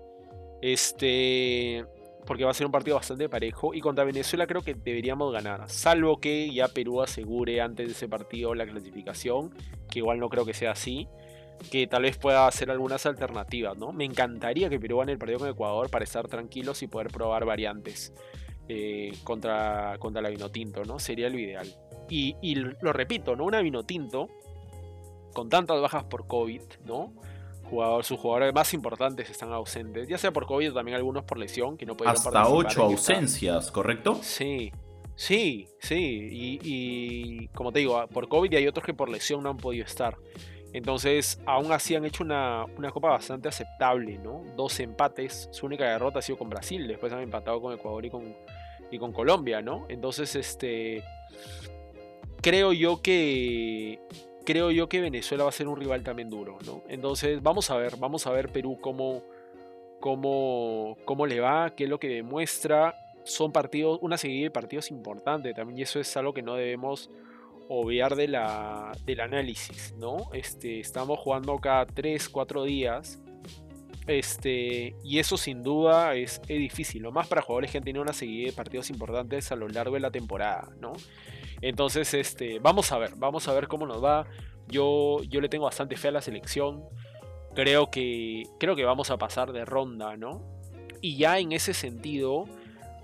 Este, 0.62 1.84
porque 2.26 2.44
va 2.44 2.50
a 2.50 2.54
ser 2.54 2.66
un 2.66 2.72
partido 2.72 2.96
bastante 2.96 3.28
parejo 3.28 3.74
y 3.74 3.80
contra 3.80 4.04
Venezuela 4.04 4.46
creo 4.46 4.62
que 4.62 4.74
deberíamos 4.74 5.32
ganar, 5.32 5.68
salvo 5.68 6.18
que 6.18 6.52
ya 6.52 6.68
Perú 6.68 7.02
asegure 7.02 7.60
antes 7.60 7.86
de 7.86 7.92
ese 7.92 8.08
partido 8.08 8.54
la 8.54 8.66
clasificación, 8.66 9.54
que 9.90 10.00
igual 10.00 10.20
no 10.20 10.28
creo 10.28 10.44
que 10.44 10.54
sea 10.54 10.72
así, 10.72 11.08
que 11.70 11.86
tal 11.86 12.02
vez 12.02 12.16
pueda 12.18 12.46
hacer 12.46 12.70
algunas 12.70 13.04
alternativas, 13.06 13.76
¿no? 13.76 13.92
Me 13.92 14.04
encantaría 14.04 14.68
que 14.68 14.78
Perú 14.78 14.98
gane 14.98 15.12
el 15.12 15.18
partido 15.18 15.40
con 15.40 15.48
Ecuador 15.48 15.90
para 15.90 16.04
estar 16.04 16.28
tranquilos 16.28 16.82
y 16.82 16.86
poder 16.86 17.08
probar 17.08 17.44
variantes 17.44 18.12
eh, 18.68 19.12
contra, 19.24 19.96
contra 19.98 20.22
la 20.22 20.30
Vinotinto, 20.30 20.84
¿no? 20.84 20.98
Sería 20.98 21.28
lo 21.28 21.38
ideal. 21.38 21.66
Y, 22.08 22.36
y 22.40 22.54
lo 22.54 22.92
repito, 22.92 23.36
¿no? 23.36 23.44
Una 23.44 23.60
Vinotinto 23.60 24.28
con 25.32 25.48
tantas 25.48 25.80
bajas 25.80 26.04
por 26.04 26.26
COVID, 26.26 26.62
¿no? 26.84 27.12
Jugador, 27.70 28.04
sus 28.04 28.18
jugadores 28.18 28.52
más 28.52 28.74
importantes 28.74 29.30
están 29.30 29.52
ausentes, 29.52 30.08
ya 30.08 30.18
sea 30.18 30.32
por 30.32 30.44
COVID 30.46 30.72
o 30.72 30.74
también 30.74 30.96
algunos 30.96 31.24
por 31.24 31.38
lesión, 31.38 31.76
que 31.76 31.86
no 31.86 31.96
pueden 31.96 32.12
Hasta 32.12 32.48
ocho 32.48 32.82
ausencias, 32.82 33.70
¿correcto? 33.70 34.18
Sí, 34.22 34.72
sí, 35.14 35.68
sí. 35.78 36.28
Y, 36.62 37.46
como 37.48 37.70
te 37.70 37.78
digo, 37.78 38.04
por 38.08 38.28
COVID 38.28 38.50
y 38.52 38.56
hay 38.56 38.66
otros 38.66 38.84
que 38.84 38.92
por 38.92 39.08
lesión 39.08 39.44
no 39.44 39.50
han 39.50 39.56
podido 39.56 39.84
estar. 39.84 40.16
Entonces, 40.72 41.40
aún 41.46 41.70
así 41.72 41.94
han 41.94 42.04
hecho 42.04 42.24
una, 42.24 42.64
una, 42.76 42.90
copa 42.90 43.10
bastante 43.10 43.48
aceptable, 43.48 44.18
¿no? 44.18 44.44
Dos 44.56 44.78
empates. 44.80 45.48
Su 45.52 45.66
única 45.66 45.84
derrota 45.84 46.20
ha 46.20 46.22
sido 46.22 46.38
con 46.38 46.48
Brasil. 46.48 46.86
Después 46.86 47.12
han 47.12 47.20
empatado 47.20 47.60
con 47.60 47.72
Ecuador 47.72 48.04
y 48.04 48.10
con, 48.10 48.36
y 48.90 48.98
con 48.98 49.12
Colombia, 49.12 49.62
¿no? 49.62 49.86
Entonces, 49.88 50.34
este. 50.36 51.04
Creo 52.40 52.72
yo 52.72 53.02
que. 53.02 54.00
Creo 54.50 54.72
yo 54.72 54.88
que 54.88 55.00
Venezuela 55.00 55.44
va 55.44 55.50
a 55.50 55.52
ser 55.52 55.68
un 55.68 55.78
rival 55.78 56.02
también 56.02 56.28
duro, 56.28 56.58
¿no? 56.66 56.82
Entonces, 56.88 57.40
vamos 57.40 57.70
a 57.70 57.76
ver, 57.76 57.96
vamos 57.98 58.26
a 58.26 58.32
ver 58.32 58.50
Perú 58.50 58.78
cómo, 58.80 59.22
cómo, 60.00 60.96
cómo 61.04 61.24
le 61.24 61.38
va, 61.38 61.70
qué 61.76 61.84
es 61.84 61.90
lo 61.90 62.00
que 62.00 62.08
demuestra. 62.08 62.96
Son 63.22 63.52
partidos, 63.52 64.00
una 64.02 64.18
serie 64.18 64.42
de 64.42 64.50
partidos 64.50 64.90
importantes 64.90 65.54
también, 65.54 65.78
y 65.78 65.82
eso 65.82 66.00
es 66.00 66.16
algo 66.16 66.34
que 66.34 66.42
no 66.42 66.56
debemos 66.56 67.10
obviar 67.68 68.16
del 68.16 68.34
análisis, 68.34 69.94
¿no? 69.96 70.16
Este, 70.32 70.80
estamos 70.80 71.20
jugando 71.20 71.56
cada 71.58 71.86
3, 71.86 72.28
4 72.28 72.64
días. 72.64 73.20
Este, 74.08 74.96
y 75.04 75.20
eso 75.20 75.36
sin 75.36 75.62
duda 75.62 76.16
es, 76.16 76.42
difícil, 76.42 77.02
lo 77.02 77.12
más 77.12 77.28
para 77.28 77.42
jugadores 77.42 77.70
que 77.70 77.78
han 77.78 77.84
tenido 77.84 78.02
una 78.02 78.12
serie 78.12 78.46
de 78.46 78.52
partidos 78.52 78.90
importantes 78.90 79.52
a 79.52 79.56
lo 79.56 79.68
largo 79.68 79.94
de 79.94 80.00
la 80.00 80.10
temporada, 80.10 80.72
¿no? 80.80 80.94
Entonces, 81.62 82.14
este, 82.14 82.58
vamos 82.58 82.92
a 82.92 82.98
ver, 82.98 83.12
vamos 83.16 83.48
a 83.48 83.52
ver 83.52 83.68
cómo 83.68 83.86
nos 83.86 84.02
va. 84.02 84.26
Yo, 84.68 85.22
yo 85.24 85.40
le 85.40 85.48
tengo 85.48 85.64
bastante 85.64 85.96
fe 85.96 86.08
a 86.08 86.12
la 86.12 86.22
selección. 86.22 86.84
Creo 87.54 87.90
que, 87.90 88.44
creo 88.58 88.76
que 88.76 88.84
vamos 88.84 89.10
a 89.10 89.18
pasar 89.18 89.52
de 89.52 89.64
ronda, 89.64 90.16
¿no? 90.16 90.42
Y 91.00 91.16
ya 91.16 91.38
en 91.38 91.52
ese 91.52 91.74
sentido, 91.74 92.46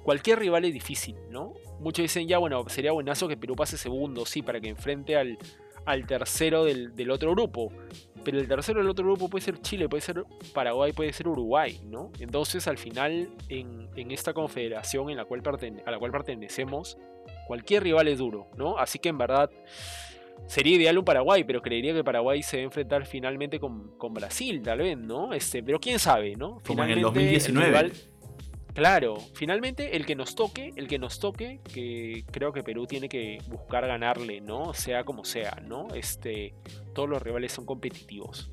cualquier 0.05 0.39
rival 0.39 0.65
es 0.65 0.73
difícil, 0.73 1.17
¿no? 1.31 1.55
muchos 1.81 2.03
dicen 2.03 2.27
ya, 2.27 2.39
bueno, 2.39 2.65
sería 2.69 2.93
buenazo 2.93 3.29
que 3.29 3.37
Perú 3.37 3.55
pase 3.55 3.77
segundo, 3.77 4.27
sí, 4.27 4.43
para 4.43 4.61
que 4.61 4.69
enfrente 4.69 5.17
al, 5.17 5.39
al 5.85 6.07
tercero 6.07 6.65
del, 6.65 7.11
otro 7.11 7.33
grupo. 7.33 7.73
Pero 8.25 8.41
el 8.41 8.49
tercero 8.49 8.81
del 8.81 8.89
otro 8.89 9.05
grupo 9.05 9.29
puede 9.29 9.45
ser 9.45 9.61
Chile, 9.61 9.89
puede 9.89 10.01
ser 10.01 10.25
Paraguay, 10.53 10.93
puede 10.93 11.13
ser 11.13 11.29
Uruguay, 11.29 11.81
¿no? 11.85 12.11
Entonces, 12.19 12.67
al 12.67 12.79
final, 12.79 13.31
en, 13.49 14.11
esta 14.11 14.33
confederación 14.33 15.11
en 15.11 15.17
la 15.17 15.25
cual 15.25 15.43
a 15.85 15.91
la 15.91 15.99
cual 15.99 16.11
pertenecemos, 16.11 16.99
cualquier 17.47 17.83
rival 17.83 18.09
es 18.09 18.19
duro, 18.19 18.49
¿no? 18.57 18.79
Así 18.79 18.99
que 18.99 19.09
en 19.09 19.19
verdad 19.19 19.51
sería 20.47 20.77
ideal 20.77 20.99
un 20.99 21.05
Paraguay, 21.05 21.45
pero 21.45 21.63
creería 21.63 21.95
que 21.95 22.05
Paraguay 22.05 22.43
se 22.43 22.59
va 22.59 22.61
a 22.63 22.65
enfrentar 22.65 23.07
finalmente 23.07 23.59
con, 23.59 24.15
Brasil, 24.15 24.63
tal 24.63 24.79
vez, 24.79 24.97
¿no? 24.97 25.33
Este, 25.33 25.63
pero 25.63 25.81
quién 25.81 25.99
sabe, 25.99 26.37
¿no? 26.37 26.61
Como 26.67 26.85
en 26.85 26.91
el 26.91 27.01
2019. 27.03 27.93
Claro, 28.75 29.17
finalmente 29.33 29.97
el 29.97 30.05
que 30.05 30.15
nos 30.15 30.35
toque, 30.35 30.71
el 30.77 30.87
que 30.87 30.99
nos 30.99 31.19
toque, 31.19 31.61
que 31.73 32.27
creo 32.31 32.53
que 32.53 32.63
Perú 32.63 32.87
tiene 32.87 33.09
que 33.09 33.39
buscar 33.49 33.87
ganarle, 33.87 34.43
¿no? 34.43 34.75
Sea 34.75 35.03
como 35.05 35.25
sea, 35.25 35.63
¿no? 35.67 35.89
Este, 35.95 36.55
todos 36.95 37.09
los 37.09 37.23
rivales 37.23 37.53
son 37.53 37.65
competitivos. 37.65 38.51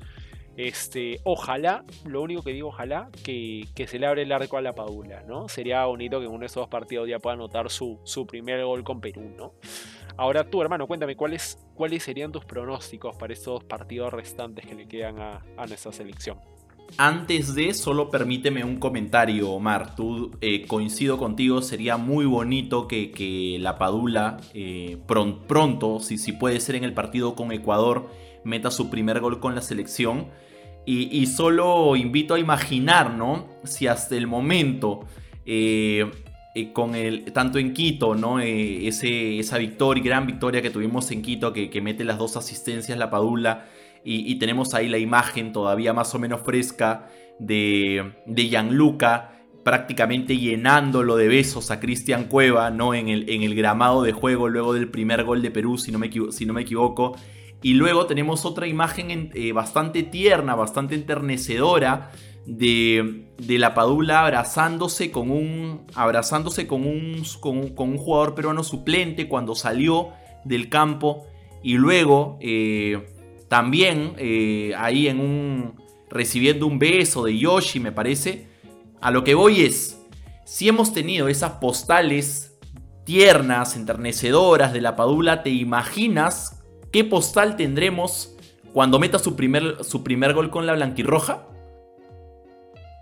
Este, 0.56 1.20
ojalá, 1.24 1.84
lo 2.04 2.22
único 2.22 2.42
que 2.42 2.52
digo, 2.52 2.68
ojalá, 2.68 3.10
que, 3.24 3.66
se 3.86 3.98
le 3.98 4.06
abre 4.06 4.22
el 4.22 4.32
arco 4.32 4.56
a 4.56 4.62
la 4.62 4.72
Padula, 4.72 5.22
¿no? 5.26 5.48
Sería 5.48 5.84
bonito 5.84 6.20
que 6.20 6.26
en 6.26 6.30
uno 6.30 6.40
de 6.40 6.46
esos 6.46 6.62
dos 6.62 6.68
partidos 6.68 7.08
ya 7.08 7.18
pueda 7.18 7.34
anotar 7.34 7.70
su, 7.70 8.00
su 8.04 8.26
primer 8.26 8.64
gol 8.64 8.84
con 8.84 9.00
Perú, 9.00 9.34
¿no? 9.36 9.54
Ahora 10.16 10.48
tú, 10.48 10.62
hermano, 10.62 10.86
cuéntame 10.86 11.16
cuáles, 11.16 11.58
cuáles 11.74 12.04
serían 12.04 12.30
tus 12.30 12.44
pronósticos 12.44 13.16
para 13.16 13.32
estos 13.32 13.64
partidos 13.64 14.12
restantes 14.12 14.64
que 14.64 14.74
le 14.74 14.86
quedan 14.86 15.18
a, 15.18 15.44
a 15.56 15.66
nuestra 15.66 15.92
selección. 15.92 16.38
Antes 16.96 17.56
de, 17.56 17.74
solo 17.74 18.08
permíteme 18.08 18.62
un 18.62 18.76
comentario, 18.76 19.50
Omar. 19.50 19.96
Tú 19.96 20.30
eh, 20.40 20.64
coincido 20.66 21.18
contigo, 21.18 21.60
sería 21.60 21.96
muy 21.96 22.24
bonito 22.24 22.86
que, 22.86 23.56
la 23.60 23.78
Padula 23.78 24.36
eh, 24.52 24.98
pronto, 25.06 25.98
si, 25.98 26.18
si 26.18 26.32
puede 26.32 26.60
ser 26.60 26.76
en 26.76 26.84
el 26.84 26.94
partido 26.94 27.34
con 27.34 27.50
Ecuador, 27.50 28.08
meta 28.44 28.70
su 28.70 28.90
primer 28.90 29.20
gol 29.20 29.40
con 29.40 29.54
la 29.54 29.60
selección. 29.60 30.28
Y, 30.86 31.24
solo 31.26 31.96
invito 31.96 32.34
a 32.34 32.38
imaginar, 32.38 33.14
¿no? 33.14 33.48
Si 33.64 33.86
hasta 33.86 34.16
el 34.16 34.26
momento, 34.26 35.06
eh, 35.46 36.10
con 36.74 36.94
el, 36.94 37.24
tanto 37.32 37.58
en 37.58 37.72
Quito, 37.72 38.14
¿no? 38.14 38.38
Ese, 38.38 39.38
esa 39.38 39.56
victoria, 39.56 40.04
gran 40.04 40.26
victoria 40.26 40.60
que 40.60 40.68
tuvimos 40.68 41.10
en 41.10 41.22
Quito, 41.22 41.54
que, 41.54 41.80
mete 41.80 42.04
las 42.04 42.18
dos 42.18 42.36
asistencias 42.36 42.98
la 42.98 43.08
Padula 43.08 43.64
y, 44.04 44.34
tenemos 44.34 44.74
ahí 44.74 44.90
la 44.90 44.98
imagen 44.98 45.52
todavía 45.52 45.94
más 45.94 46.14
o 46.14 46.18
menos 46.18 46.42
fresca 46.42 47.08
de, 47.38 48.12
de 48.26 48.48
Gianluca 48.48 49.34
prácticamente 49.64 50.36
llenándolo 50.36 51.16
de 51.16 51.26
besos 51.26 51.70
a 51.70 51.80
Cristian 51.80 52.24
Cueva, 52.24 52.70
¿no? 52.70 52.94
En 52.94 53.08
el, 53.08 53.28
en 53.28 53.42
el 53.42 53.54
gramado 53.54 54.02
de 54.02 54.12
juego 54.12 54.48
luego 54.48 54.74
del 54.74 54.88
primer 54.90 55.24
gol 55.24 55.42
de 55.42 55.50
Perú, 55.50 55.78
si 55.78 55.90
no 55.90 55.98
me, 55.98 56.10
si 56.30 56.46
no 56.46 56.52
me 56.52 56.60
equivoco. 56.60 57.16
Y 57.64 57.72
luego 57.72 58.04
tenemos 58.04 58.44
otra 58.44 58.66
imagen 58.66 59.30
eh, 59.32 59.52
bastante 59.52 60.02
tierna, 60.02 60.54
bastante 60.54 60.94
enternecedora 60.94 62.10
de, 62.44 63.30
de, 63.38 63.58
la 63.58 63.72
Padula 63.72 64.20
abrazándose 64.20 65.10
con 65.10 65.30
un, 65.30 65.86
abrazándose 65.94 66.66
con 66.66 66.84
un, 66.86 67.22
con, 67.40 67.88
un 67.88 67.96
jugador 67.96 68.34
peruano 68.34 68.62
suplente 68.64 69.28
cuando 69.28 69.54
salió 69.54 70.10
del 70.44 70.68
campo. 70.68 71.26
Y 71.62 71.78
luego 71.78 72.36
eh, 72.42 73.08
también 73.48 74.12
eh, 74.18 74.74
ahí 74.76 75.08
en 75.08 75.20
un. 75.20 75.80
recibiendo 76.10 76.66
un 76.66 76.78
beso 76.78 77.24
de 77.24 77.38
Yoshi, 77.38 77.80
me 77.80 77.92
parece. 77.92 78.46
A 79.00 79.10
lo 79.10 79.24
que 79.24 79.34
voy 79.34 79.62
es. 79.62 80.02
Si 80.44 80.68
hemos 80.68 80.92
tenido 80.92 81.28
esas 81.28 81.52
postales 81.52 82.58
tiernas, 83.04 83.74
enternecedoras 83.74 84.74
de 84.74 84.82
la 84.82 84.96
Padula, 84.96 85.42
¿te 85.42 85.48
imaginas 85.48 86.53
qué 86.94 87.02
postal 87.02 87.56
tendremos 87.56 88.36
cuando 88.72 89.00
meta 89.00 89.18
su 89.18 89.34
primer, 89.34 89.82
su 89.82 90.04
primer 90.04 90.32
gol 90.32 90.48
con 90.48 90.64
la 90.64 90.74
blanquirroja? 90.74 91.42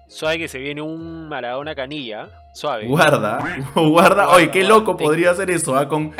Suave 0.08 0.38
que 0.38 0.48
se 0.48 0.58
viene 0.58 0.80
un 0.80 1.28
Maradona 1.28 1.74
Canilla. 1.74 2.30
Suave. 2.54 2.86
Guarda, 2.86 3.44
guarda. 3.74 4.30
Oye, 4.30 4.50
qué 4.50 4.64
loco 4.64 4.96
podría 4.96 5.34
ser 5.34 5.50
eso, 5.50 5.76
¿ah? 5.76 5.88
Con, 5.88 6.14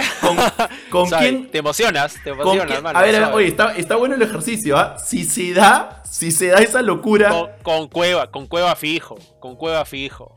con, 0.91 1.09
quién. 1.19 1.51
Te 1.51 1.59
emocionas, 1.59 2.15
te 2.23 2.31
emocionas, 2.31 2.77
hermano. 2.77 2.99
A 2.99 3.03
ver, 3.03 3.25
oye, 3.33 3.49
está, 3.49 3.75
está, 3.75 3.97
bueno 3.97 4.17
el 4.17 4.23
ejercicio, 4.23 4.77
¿ah? 4.77 4.99
Si 4.99 5.25
se 5.25 5.55
da, 5.55 6.03
si 6.05 6.31
se 6.31 6.49
da 6.49 6.59
esa 6.59 6.83
locura. 6.83 7.57
Con, 7.63 7.89
cueva, 7.89 8.31
con 8.31 8.49
cueva 8.49 8.77
fijo. 8.77 9.17
Con 9.41 9.57
cueva 9.57 9.87
fijo. 9.87 10.35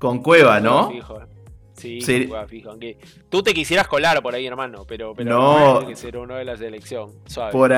Con 0.00 0.24
cueva, 0.24 0.58
¿no? 0.58 0.90
Fijo. 0.90 1.20
Sí, 1.78 2.00
fijo. 2.48 2.70
Aunque 2.70 2.98
tú 3.28 3.42
te 3.42 3.54
quisieras 3.54 3.86
colar 3.86 4.20
por 4.22 4.34
ahí, 4.34 4.46
hermano, 4.46 4.84
pero, 4.86 5.14
pero 5.14 5.30
no, 5.30 5.86
que 5.86 5.96
ser 5.96 6.16
uno 6.16 6.34
de 6.34 6.44
la 6.44 6.56
selección. 6.56 7.12
Por, 7.52 7.72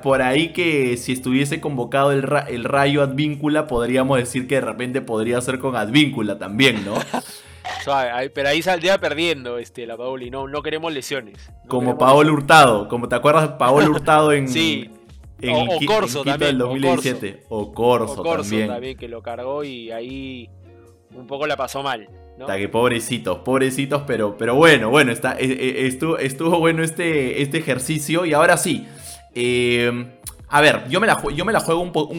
por, 0.00 0.22
ahí 0.22 0.52
que 0.52 0.96
si 0.96 1.12
estuviese 1.12 1.60
convocado 1.60 2.12
el, 2.12 2.26
el 2.48 2.64
Rayo 2.64 3.02
Advíncula, 3.02 3.66
podríamos 3.66 4.18
decir 4.18 4.46
que 4.46 4.56
de 4.56 4.62
repente 4.62 5.02
podría 5.02 5.40
ser 5.40 5.58
con 5.58 5.76
Advíncula 5.76 6.38
también, 6.38 6.84
¿no? 6.84 6.94
Suave, 7.84 8.30
pero 8.30 8.48
ahí 8.48 8.62
saldría 8.62 8.98
perdiendo 8.98 9.58
este, 9.58 9.86
la 9.86 9.96
Paoli, 9.96 10.30
no, 10.30 10.48
no 10.48 10.62
queremos 10.62 10.92
lesiones. 10.92 11.50
como 11.68 11.98
Paolo 11.98 12.32
Hurtado, 12.32 12.88
como 12.88 13.08
te 13.08 13.16
acuerdas, 13.16 13.50
Paolo 13.58 13.90
Hurtado 13.90 14.32
en, 14.32 14.48
sí. 14.48 14.90
en, 15.40 15.68
o, 15.68 15.78
Corso 15.86 16.24
también, 16.24 16.50
del 16.50 16.58
2017. 16.58 17.44
O 17.48 17.72
Corso, 17.72 18.22
también. 18.22 18.68
también, 18.68 18.96
que 18.96 19.08
lo 19.08 19.22
cargó 19.22 19.64
y 19.64 19.90
ahí 19.90 20.48
un 21.14 21.26
poco 21.26 21.46
la 21.46 21.56
pasó 21.56 21.82
mal. 21.82 22.08
Está 22.38 22.58
que 22.58 22.68
pobrecitos, 22.68 23.38
pobrecitos, 23.38 24.02
pero, 24.06 24.36
pero 24.36 24.54
bueno, 24.54 24.90
bueno, 24.90 25.10
está, 25.10 25.32
eh, 25.32 25.50
eh, 25.50 25.86
estuvo, 25.86 26.18
estuvo, 26.18 26.58
bueno 26.58 26.82
este, 26.82 27.40
este 27.40 27.58
ejercicio. 27.58 28.26
Y 28.26 28.34
ahora 28.34 28.58
sí. 28.58 28.86
Eh, 29.34 30.18
a 30.48 30.60
ver, 30.60 30.86
yo 30.88 31.00
me 31.00 31.06
la, 31.06 31.20
yo 31.34 31.44
me 31.46 31.52
la 31.52 31.60
juego 31.60 31.80
un 31.80 31.92
poco. 31.92 32.14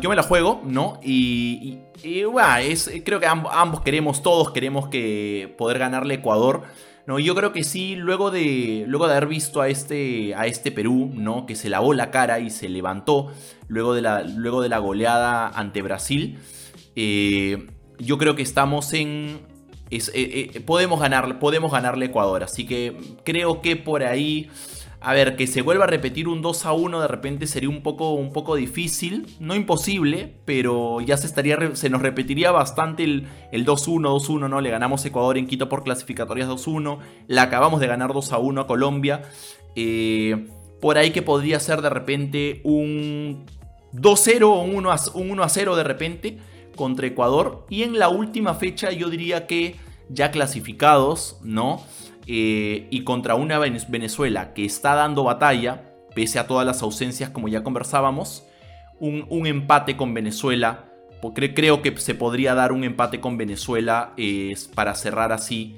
yo 0.00 0.10
me 0.10 0.16
la 0.16 0.24
juego, 0.24 0.60
¿no? 0.64 0.98
Y, 1.04 1.78
es, 2.02 2.90
creo 3.04 3.20
que 3.20 3.26
ambos, 3.26 3.82
queremos, 3.82 4.22
todos 4.22 4.50
queremos 4.50 4.88
que 4.88 5.54
poder 5.56 5.78
ganarle 5.78 6.14
Ecuador. 6.14 6.62
No, 7.06 7.18
yo 7.18 7.34
creo 7.34 7.52
que 7.52 7.64
sí, 7.64 7.96
luego 7.96 8.30
de, 8.30 8.84
luego 8.86 9.06
de 9.06 9.12
haber 9.12 9.28
visto 9.28 9.60
a 9.60 9.68
este, 9.68 10.34
a 10.34 10.46
este 10.46 10.72
Perú, 10.72 11.10
¿no? 11.14 11.46
Que 11.46 11.54
se 11.54 11.68
lavó 11.68 11.94
la 11.94 12.10
cara 12.10 12.40
y 12.40 12.50
se 12.50 12.68
levantó 12.68 13.32
luego 13.68 13.94
de 13.94 14.02
la, 14.02 14.22
luego 14.22 14.62
de 14.62 14.68
la 14.68 14.78
goleada 14.78 15.48
ante 15.48 15.80
Brasil. 15.80 16.38
yo 16.94 18.18
creo 18.18 18.34
que 18.34 18.42
estamos 18.42 18.92
en, 18.92 19.49
eh, 19.90 20.50
eh, 20.54 20.60
podemos, 20.60 21.00
ganar, 21.00 21.38
podemos 21.38 21.72
ganarle 21.72 22.06
a 22.06 22.08
Ecuador. 22.08 22.44
Así 22.44 22.66
que 22.66 22.96
creo 23.24 23.60
que 23.60 23.76
por 23.76 24.04
ahí, 24.04 24.48
a 25.00 25.12
ver, 25.12 25.36
que 25.36 25.46
se 25.46 25.62
vuelva 25.62 25.84
a 25.84 25.86
repetir 25.88 26.28
un 26.28 26.42
2 26.42 26.66
a 26.66 26.72
1 26.72 27.00
de 27.00 27.08
repente 27.08 27.46
sería 27.46 27.68
un 27.68 27.82
poco, 27.82 28.12
un 28.12 28.32
poco 28.32 28.54
difícil. 28.54 29.26
No 29.40 29.54
imposible, 29.54 30.34
pero 30.44 31.00
ya 31.00 31.16
se, 31.16 31.26
estaría, 31.26 31.74
se 31.74 31.90
nos 31.90 32.02
repetiría 32.02 32.52
bastante 32.52 33.02
el, 33.02 33.26
2-1, 33.52 34.20
2-1, 34.20 34.48
¿no? 34.48 34.60
Le 34.60 34.70
ganamos 34.70 35.04
Ecuador 35.04 35.36
en 35.38 35.46
Quito 35.46 35.68
por 35.68 35.82
clasificatorias 35.82 36.48
2-1. 36.48 36.98
La 37.26 37.42
acabamos 37.42 37.80
de 37.80 37.88
ganar 37.88 38.12
2 38.12 38.32
a 38.32 38.38
1 38.38 38.60
a 38.60 38.66
Colombia. 38.66 39.22
Eh, 39.74 40.46
por 40.80 40.98
ahí 40.98 41.10
que 41.10 41.22
podría 41.22 41.60
ser 41.60 41.82
de 41.82 41.90
repente 41.90 42.60
un 42.64 43.44
2-0 43.92 44.42
o 44.44 44.60
un 44.62 45.30
1 45.30 45.42
a 45.42 45.48
0 45.48 45.76
de 45.76 45.84
repente 45.84 46.38
contra 46.80 47.06
Ecuador. 47.06 47.66
Y 47.68 47.82
en 47.82 47.98
la 47.98 48.08
última 48.08 48.54
fecha 48.54 48.90
yo 48.90 49.10
diría 49.10 49.46
que 49.46 49.76
ya 50.08 50.30
clasificados, 50.30 51.38
¿no? 51.44 51.84
Eh, 52.26 52.88
y 52.90 53.04
contra 53.04 53.34
una 53.34 53.58
Venezuela 53.58 54.54
que 54.54 54.64
está 54.64 54.94
dando 54.94 55.22
batalla, 55.22 55.92
pese 56.14 56.38
a 56.38 56.46
todas 56.46 56.66
las 56.66 56.80
ausencias 56.80 57.28
como 57.28 57.48
ya 57.48 57.62
conversábamos, 57.62 58.44
un, 58.98 59.46
empate 59.46 59.98
con 59.98 60.14
Venezuela. 60.14 60.86
Creo 61.34 61.82
que 61.82 61.94
se 61.98 62.14
podría 62.14 62.54
dar 62.54 62.72
un 62.72 62.82
empate 62.82 63.20
con 63.20 63.36
Venezuela 63.36 64.14
para 64.74 64.94
cerrar 64.94 65.32
así 65.32 65.76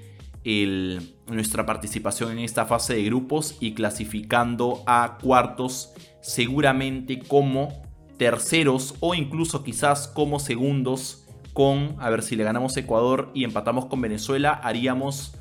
nuestra 1.27 1.67
participación 1.67 2.31
en 2.31 2.39
esta 2.39 2.65
fase 2.65 2.95
de 2.95 3.03
grupos 3.03 3.57
y 3.59 3.75
clasificando 3.75 4.85
a 4.87 5.19
cuartos 5.21 5.95
seguramente 6.21 7.19
como 7.19 7.92
terceros 8.23 8.95
o 9.01 9.17
incluso 9.17 9.65
quizás 9.65 10.07
como 10.07 10.39
segundos 10.39 11.25
con, 11.53 11.97
a 11.99 12.09
ver 12.09 12.23
si 12.23 12.37
le 12.37 12.45
ganamos 12.45 12.77
Ecuador 12.77 13.33
y 13.35 13.43
empatamos 13.43 13.87
con 13.87 14.01
Venezuela, 14.01 14.53
haríamos 14.53 15.35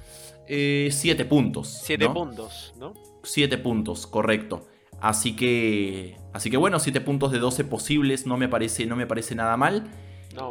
7 0.48 0.90
eh, 1.22 1.26
puntos. 1.26 1.80
7 1.84 2.10
puntos, 2.10 2.74
¿no? 2.80 2.96
7 3.22 3.60
puntos, 3.60 4.08
correcto. 4.08 4.66
Así 5.00 5.36
que, 5.36 6.18
así 6.34 6.50
que 6.50 6.58
bueno, 6.58 6.80
7 6.80 7.02
puntos 7.02 7.32
de 7.32 7.38
12 7.38 7.66
posibles 7.66 8.26
no 8.26 8.36
me 8.36 8.50
parece, 8.50 8.88
no 8.88 8.96
me 8.96 9.06
parece 9.06 9.36
nada 9.36 9.56
mal. 9.58 9.92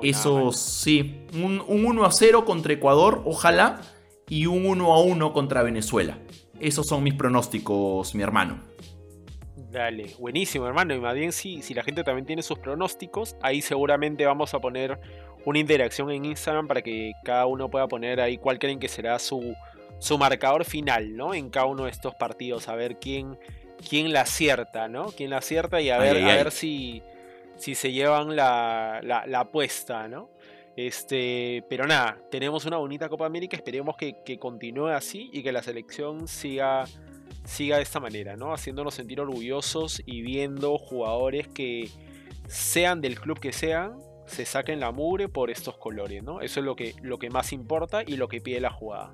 Eso 0.04 0.52
sí, 0.52 1.26
un, 1.34 1.64
un 1.66 1.84
1 1.84 2.04
a 2.04 2.12
0 2.12 2.44
contra 2.44 2.74
Ecuador, 2.74 3.22
ojalá, 3.24 3.80
y 4.28 4.46
un 4.46 4.66
1 4.66 4.94
a 4.94 5.02
1 5.02 5.32
contra 5.32 5.64
Venezuela. 5.64 6.18
Esos 6.60 6.86
son 6.86 7.02
mis 7.02 7.14
pronósticos, 7.14 8.14
mi 8.14 8.22
hermano. 8.22 8.60
Dale, 9.70 10.14
buenísimo 10.18 10.66
hermano. 10.66 10.94
Y 10.94 11.00
más 11.00 11.14
bien 11.14 11.32
si, 11.32 11.62
si 11.62 11.74
la 11.74 11.84
gente 11.84 12.02
también 12.02 12.26
tiene 12.26 12.42
sus 12.42 12.58
pronósticos, 12.58 13.36
ahí 13.40 13.62
seguramente 13.62 14.26
vamos 14.26 14.52
a 14.52 14.58
poner 14.58 14.98
una 15.44 15.58
interacción 15.58 16.10
en 16.10 16.24
Instagram 16.24 16.66
para 16.66 16.82
que 16.82 17.12
cada 17.24 17.46
uno 17.46 17.70
pueda 17.70 17.86
poner 17.86 18.20
ahí 18.20 18.36
cuál 18.36 18.58
creen 18.58 18.80
que 18.80 18.88
será 18.88 19.18
su, 19.20 19.54
su 19.98 20.18
marcador 20.18 20.64
final, 20.64 21.16
¿no? 21.16 21.34
En 21.34 21.50
cada 21.50 21.66
uno 21.66 21.84
de 21.84 21.90
estos 21.90 22.16
partidos, 22.16 22.68
a 22.68 22.74
ver 22.74 22.96
quién, 22.96 23.38
quién 23.88 24.12
la 24.12 24.22
acierta, 24.22 24.88
¿no? 24.88 25.12
Quién 25.12 25.30
la 25.30 25.38
acierta 25.38 25.80
y 25.80 25.90
a 25.90 25.98
ver, 25.98 26.16
a 26.16 26.34
ver 26.34 26.50
si, 26.50 27.02
si 27.56 27.76
se 27.76 27.92
llevan 27.92 28.34
la, 28.34 29.00
la, 29.02 29.40
apuesta, 29.40 30.08
¿no? 30.08 30.30
Este, 30.74 31.64
pero 31.68 31.86
nada, 31.86 32.18
tenemos 32.30 32.64
una 32.64 32.78
bonita 32.78 33.08
Copa 33.08 33.26
América, 33.26 33.56
esperemos 33.56 33.96
que, 33.96 34.16
que 34.24 34.38
continúe 34.38 34.88
así 34.88 35.30
y 35.32 35.42
que 35.42 35.52
la 35.52 35.62
selección 35.62 36.26
siga 36.26 36.86
siga 37.51 37.76
de 37.76 37.82
esta 37.82 37.98
manera, 38.01 38.36
¿no? 38.36 38.55
Haciéndonos 38.55 38.94
sentir 38.94 39.20
orgullosos 39.20 40.01
y 40.07 40.22
viendo 40.22 40.78
jugadores 40.78 41.48
que 41.48 41.90
sean 42.46 43.01
del 43.01 43.18
club 43.20 43.40
que 43.40 43.53
sean, 43.53 43.98
se 44.26 44.46
saquen 44.46 44.78
la 44.78 44.92
mugre 44.92 45.28
por 45.28 45.51
estos 45.51 45.76
colores, 45.76 46.22
¿no? 46.22 46.40
Eso 46.40 46.61
es 46.61 46.66
lo 46.66 46.76
que, 46.76 46.94
lo 47.03 47.18
que 47.18 47.28
más 47.28 47.53
importa 47.53 48.03
y 48.07 48.16
lo 48.16 48.28
que 48.28 48.40
pide 48.40 48.61
la 48.61 48.70
jugada. 48.70 49.12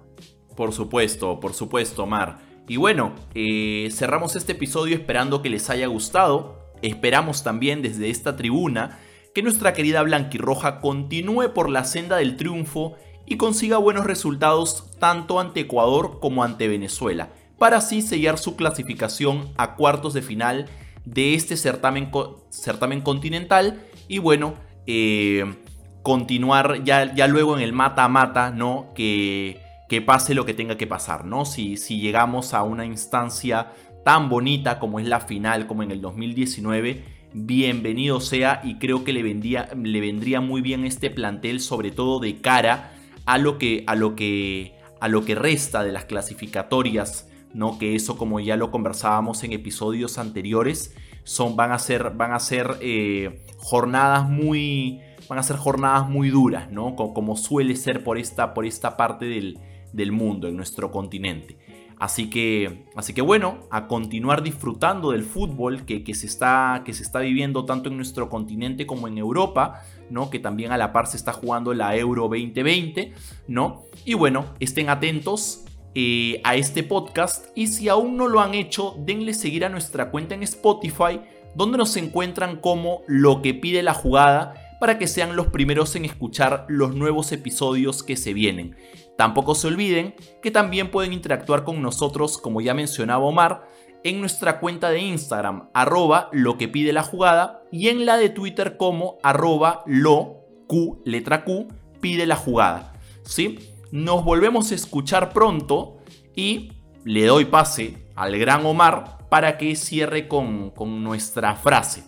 Por 0.54 0.72
supuesto, 0.72 1.40
por 1.40 1.54
supuesto, 1.54 2.06
Mar. 2.06 2.38
Y 2.68 2.76
bueno, 2.76 3.14
eh, 3.34 3.88
cerramos 3.90 4.36
este 4.36 4.52
episodio 4.52 4.94
esperando 4.94 5.40
que 5.40 5.48
les 5.48 5.70
haya 5.70 5.86
gustado. 5.86 6.58
Esperamos 6.82 7.42
también 7.42 7.80
desde 7.80 8.10
esta 8.10 8.36
tribuna 8.36 8.98
que 9.34 9.42
nuestra 9.42 9.72
querida 9.72 10.02
Blanquirroja 10.02 10.80
continúe 10.80 11.54
por 11.54 11.70
la 11.70 11.84
senda 11.84 12.16
del 12.16 12.36
triunfo 12.36 12.96
y 13.24 13.38
consiga 13.38 13.78
buenos 13.78 14.04
resultados 14.04 14.90
tanto 14.98 15.40
ante 15.40 15.60
Ecuador 15.60 16.20
como 16.20 16.44
ante 16.44 16.68
Venezuela 16.68 17.30
para 17.58 17.78
así 17.78 18.02
sellar 18.02 18.38
su 18.38 18.56
clasificación 18.56 19.52
a 19.56 19.76
cuartos 19.76 20.14
de 20.14 20.22
final 20.22 20.66
de 21.04 21.34
este 21.34 21.56
certamen, 21.56 22.10
certamen 22.50 23.00
continental 23.00 23.82
y 24.08 24.18
bueno, 24.18 24.54
eh, 24.86 25.54
continuar 26.02 26.84
ya, 26.84 27.14
ya, 27.14 27.26
luego 27.26 27.56
en 27.56 27.62
el 27.62 27.72
mata-mata, 27.72 28.50
¿no? 28.50 28.92
Que, 28.94 29.60
que, 29.88 30.02
pase 30.02 30.34
lo 30.34 30.44
que 30.44 30.54
tenga 30.54 30.76
que 30.76 30.86
pasar, 30.86 31.24
¿no? 31.24 31.44
Si, 31.44 31.76
si 31.76 32.00
llegamos 32.00 32.54
a 32.54 32.62
una 32.62 32.84
instancia 32.84 33.72
tan 34.04 34.28
bonita 34.28 34.78
como 34.78 35.00
es 35.00 35.06
la 35.06 35.20
final, 35.20 35.66
como 35.66 35.82
en 35.82 35.90
el 35.90 36.00
2019, 36.00 37.04
bienvenido 37.32 38.20
sea 38.20 38.60
y 38.62 38.76
creo 38.76 39.04
que 39.04 39.12
le 39.12 39.22
vendría, 39.22 39.68
le 39.74 40.00
vendría 40.00 40.40
muy 40.40 40.60
bien 40.60 40.84
este 40.84 41.10
plantel, 41.10 41.60
sobre 41.60 41.90
todo 41.90 42.20
de 42.20 42.40
cara 42.40 42.92
a 43.24 43.38
lo 43.38 43.58
que, 43.58 43.84
a 43.86 43.94
lo 43.94 44.14
que, 44.14 44.74
a 45.00 45.08
lo 45.08 45.24
que 45.24 45.34
resta 45.34 45.82
de 45.82 45.92
las 45.92 46.04
clasificatorias 46.04 47.28
¿no? 47.56 47.78
Que 47.78 47.96
eso, 47.96 48.18
como 48.18 48.38
ya 48.38 48.56
lo 48.56 48.70
conversábamos 48.70 49.42
en 49.42 49.52
episodios 49.52 50.18
anteriores, 50.18 50.94
son, 51.24 51.56
van 51.56 51.72
a 51.72 51.78
ser, 51.78 52.10
van 52.10 52.32
a 52.32 52.38
ser 52.38 52.76
eh, 52.82 53.42
jornadas 53.56 54.28
muy. 54.28 55.00
Van 55.28 55.38
a 55.40 55.42
ser 55.42 55.56
jornadas 55.56 56.08
muy 56.08 56.28
duras, 56.28 56.70
¿no? 56.70 56.94
Como, 56.94 57.34
suele 57.36 57.74
ser 57.74 58.04
por 58.04 58.16
esta, 58.16 58.54
por 58.54 58.64
esta 58.64 58.96
parte 58.96 59.24
del, 59.24 59.58
del 59.92 60.12
mundo, 60.12 60.46
en 60.46 60.56
nuestro 60.56 60.92
continente. 60.92 61.58
Así 61.98 62.30
que, 62.30 62.84
así 62.94 63.12
que 63.12 63.22
bueno, 63.22 63.58
a 63.70 63.88
continuar 63.88 64.42
disfrutando 64.42 65.10
del 65.10 65.24
fútbol 65.24 65.84
que, 65.84 66.04
que, 66.04 66.14
se 66.14 66.26
está, 66.26 66.82
que 66.84 66.92
se 66.92 67.02
está 67.02 67.20
viviendo 67.20 67.64
tanto 67.64 67.88
en 67.88 67.96
nuestro 67.96 68.28
continente 68.28 68.86
como 68.86 69.08
en 69.08 69.18
Europa, 69.18 69.82
¿no? 70.10 70.30
Que 70.30 70.38
también 70.38 70.70
a 70.70 70.76
la 70.76 70.92
par 70.92 71.08
se 71.08 71.16
está 71.16 71.32
jugando 71.32 71.74
la 71.74 71.96
Euro 71.96 72.28
2020, 72.28 73.14
¿no? 73.48 73.82
Y 74.04 74.14
bueno, 74.14 74.44
estén 74.60 74.90
atentos 74.90 75.64
eh, 75.98 76.42
a 76.44 76.56
este 76.56 76.82
podcast 76.82 77.46
y 77.54 77.68
si 77.68 77.88
aún 77.88 78.18
no 78.18 78.28
lo 78.28 78.40
han 78.40 78.52
hecho, 78.52 78.96
denle 78.98 79.32
seguir 79.32 79.64
a 79.64 79.70
nuestra 79.70 80.10
cuenta 80.10 80.34
en 80.34 80.42
Spotify 80.42 81.22
donde 81.54 81.78
nos 81.78 81.96
encuentran 81.96 82.56
como 82.56 83.00
lo 83.06 83.40
que 83.40 83.54
pide 83.54 83.82
la 83.82 83.94
jugada 83.94 84.76
para 84.78 84.98
que 84.98 85.06
sean 85.06 85.36
los 85.36 85.46
primeros 85.46 85.96
en 85.96 86.04
escuchar 86.04 86.66
los 86.68 86.94
nuevos 86.94 87.32
episodios 87.32 88.02
que 88.02 88.16
se 88.16 88.34
vienen. 88.34 88.76
Tampoco 89.16 89.54
se 89.54 89.68
olviden 89.68 90.14
que 90.42 90.50
también 90.50 90.90
pueden 90.90 91.14
interactuar 91.14 91.64
con 91.64 91.80
nosotros, 91.80 92.36
como 92.36 92.60
ya 92.60 92.74
mencionaba 92.74 93.24
Omar, 93.24 93.66
en 94.04 94.20
nuestra 94.20 94.60
cuenta 94.60 94.90
de 94.90 95.00
Instagram, 95.00 95.70
arroba 95.72 96.28
lo 96.30 96.58
que 96.58 96.68
pide 96.68 96.92
la 96.92 97.04
jugada, 97.04 97.62
y 97.72 97.88
en 97.88 98.04
la 98.04 98.18
de 98.18 98.28
Twitter 98.28 98.76
como 98.76 99.16
arroba 99.22 99.82
lo, 99.86 100.44
Q, 100.66 101.00
letra 101.06 101.42
Q, 101.42 101.68
pide 102.02 102.26
la 102.26 102.36
jugada. 102.36 102.92
¿Sí? 103.24 103.75
Nos 103.92 104.24
volvemos 104.24 104.72
a 104.72 104.74
escuchar 104.74 105.32
pronto 105.32 105.98
y 106.34 106.72
le 107.04 107.26
doy 107.26 107.44
pase 107.44 108.06
al 108.14 108.36
gran 108.38 108.64
Omar 108.66 109.28
para 109.28 109.58
que 109.58 109.76
cierre 109.76 110.28
con, 110.28 110.70
con 110.70 111.04
nuestra 111.04 111.54
frase, 111.56 112.04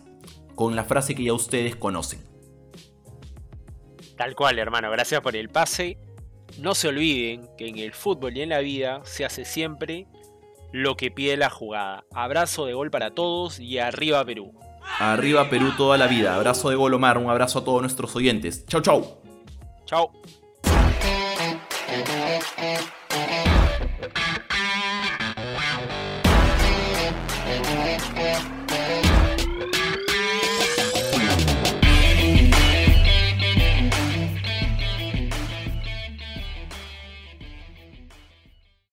con 0.54 0.76
la 0.76 0.84
frase 0.84 1.14
que 1.14 1.24
ya 1.24 1.32
ustedes 1.32 1.76
conocen. 1.76 2.20
Tal 4.16 4.34
cual, 4.34 4.58
hermano, 4.58 4.90
gracias 4.90 5.20
por 5.20 5.36
el 5.36 5.48
pase. 5.48 5.96
No 6.58 6.74
se 6.74 6.88
olviden 6.88 7.48
que 7.56 7.68
en 7.68 7.78
el 7.78 7.92
fútbol 7.92 8.36
y 8.36 8.42
en 8.42 8.48
la 8.48 8.58
vida 8.58 9.00
se 9.04 9.24
hace 9.24 9.44
siempre 9.44 10.08
lo 10.72 10.96
que 10.96 11.10
pide 11.10 11.36
la 11.36 11.50
jugada. 11.50 12.04
Abrazo 12.12 12.66
de 12.66 12.74
gol 12.74 12.90
para 12.90 13.12
todos 13.12 13.60
y 13.60 13.78
arriba 13.78 14.24
Perú. 14.24 14.52
Arriba 14.98 15.48
Perú 15.48 15.72
toda 15.76 15.96
la 15.98 16.06
vida. 16.06 16.34
Abrazo 16.34 16.70
de 16.70 16.76
gol 16.76 16.94
Omar, 16.94 17.18
un 17.18 17.30
abrazo 17.30 17.60
a 17.60 17.64
todos 17.64 17.80
nuestros 17.80 18.14
oyentes. 18.16 18.66
Chau, 18.66 18.80
chau. 18.80 19.20
Chau. 19.84 20.10
and 22.58 22.84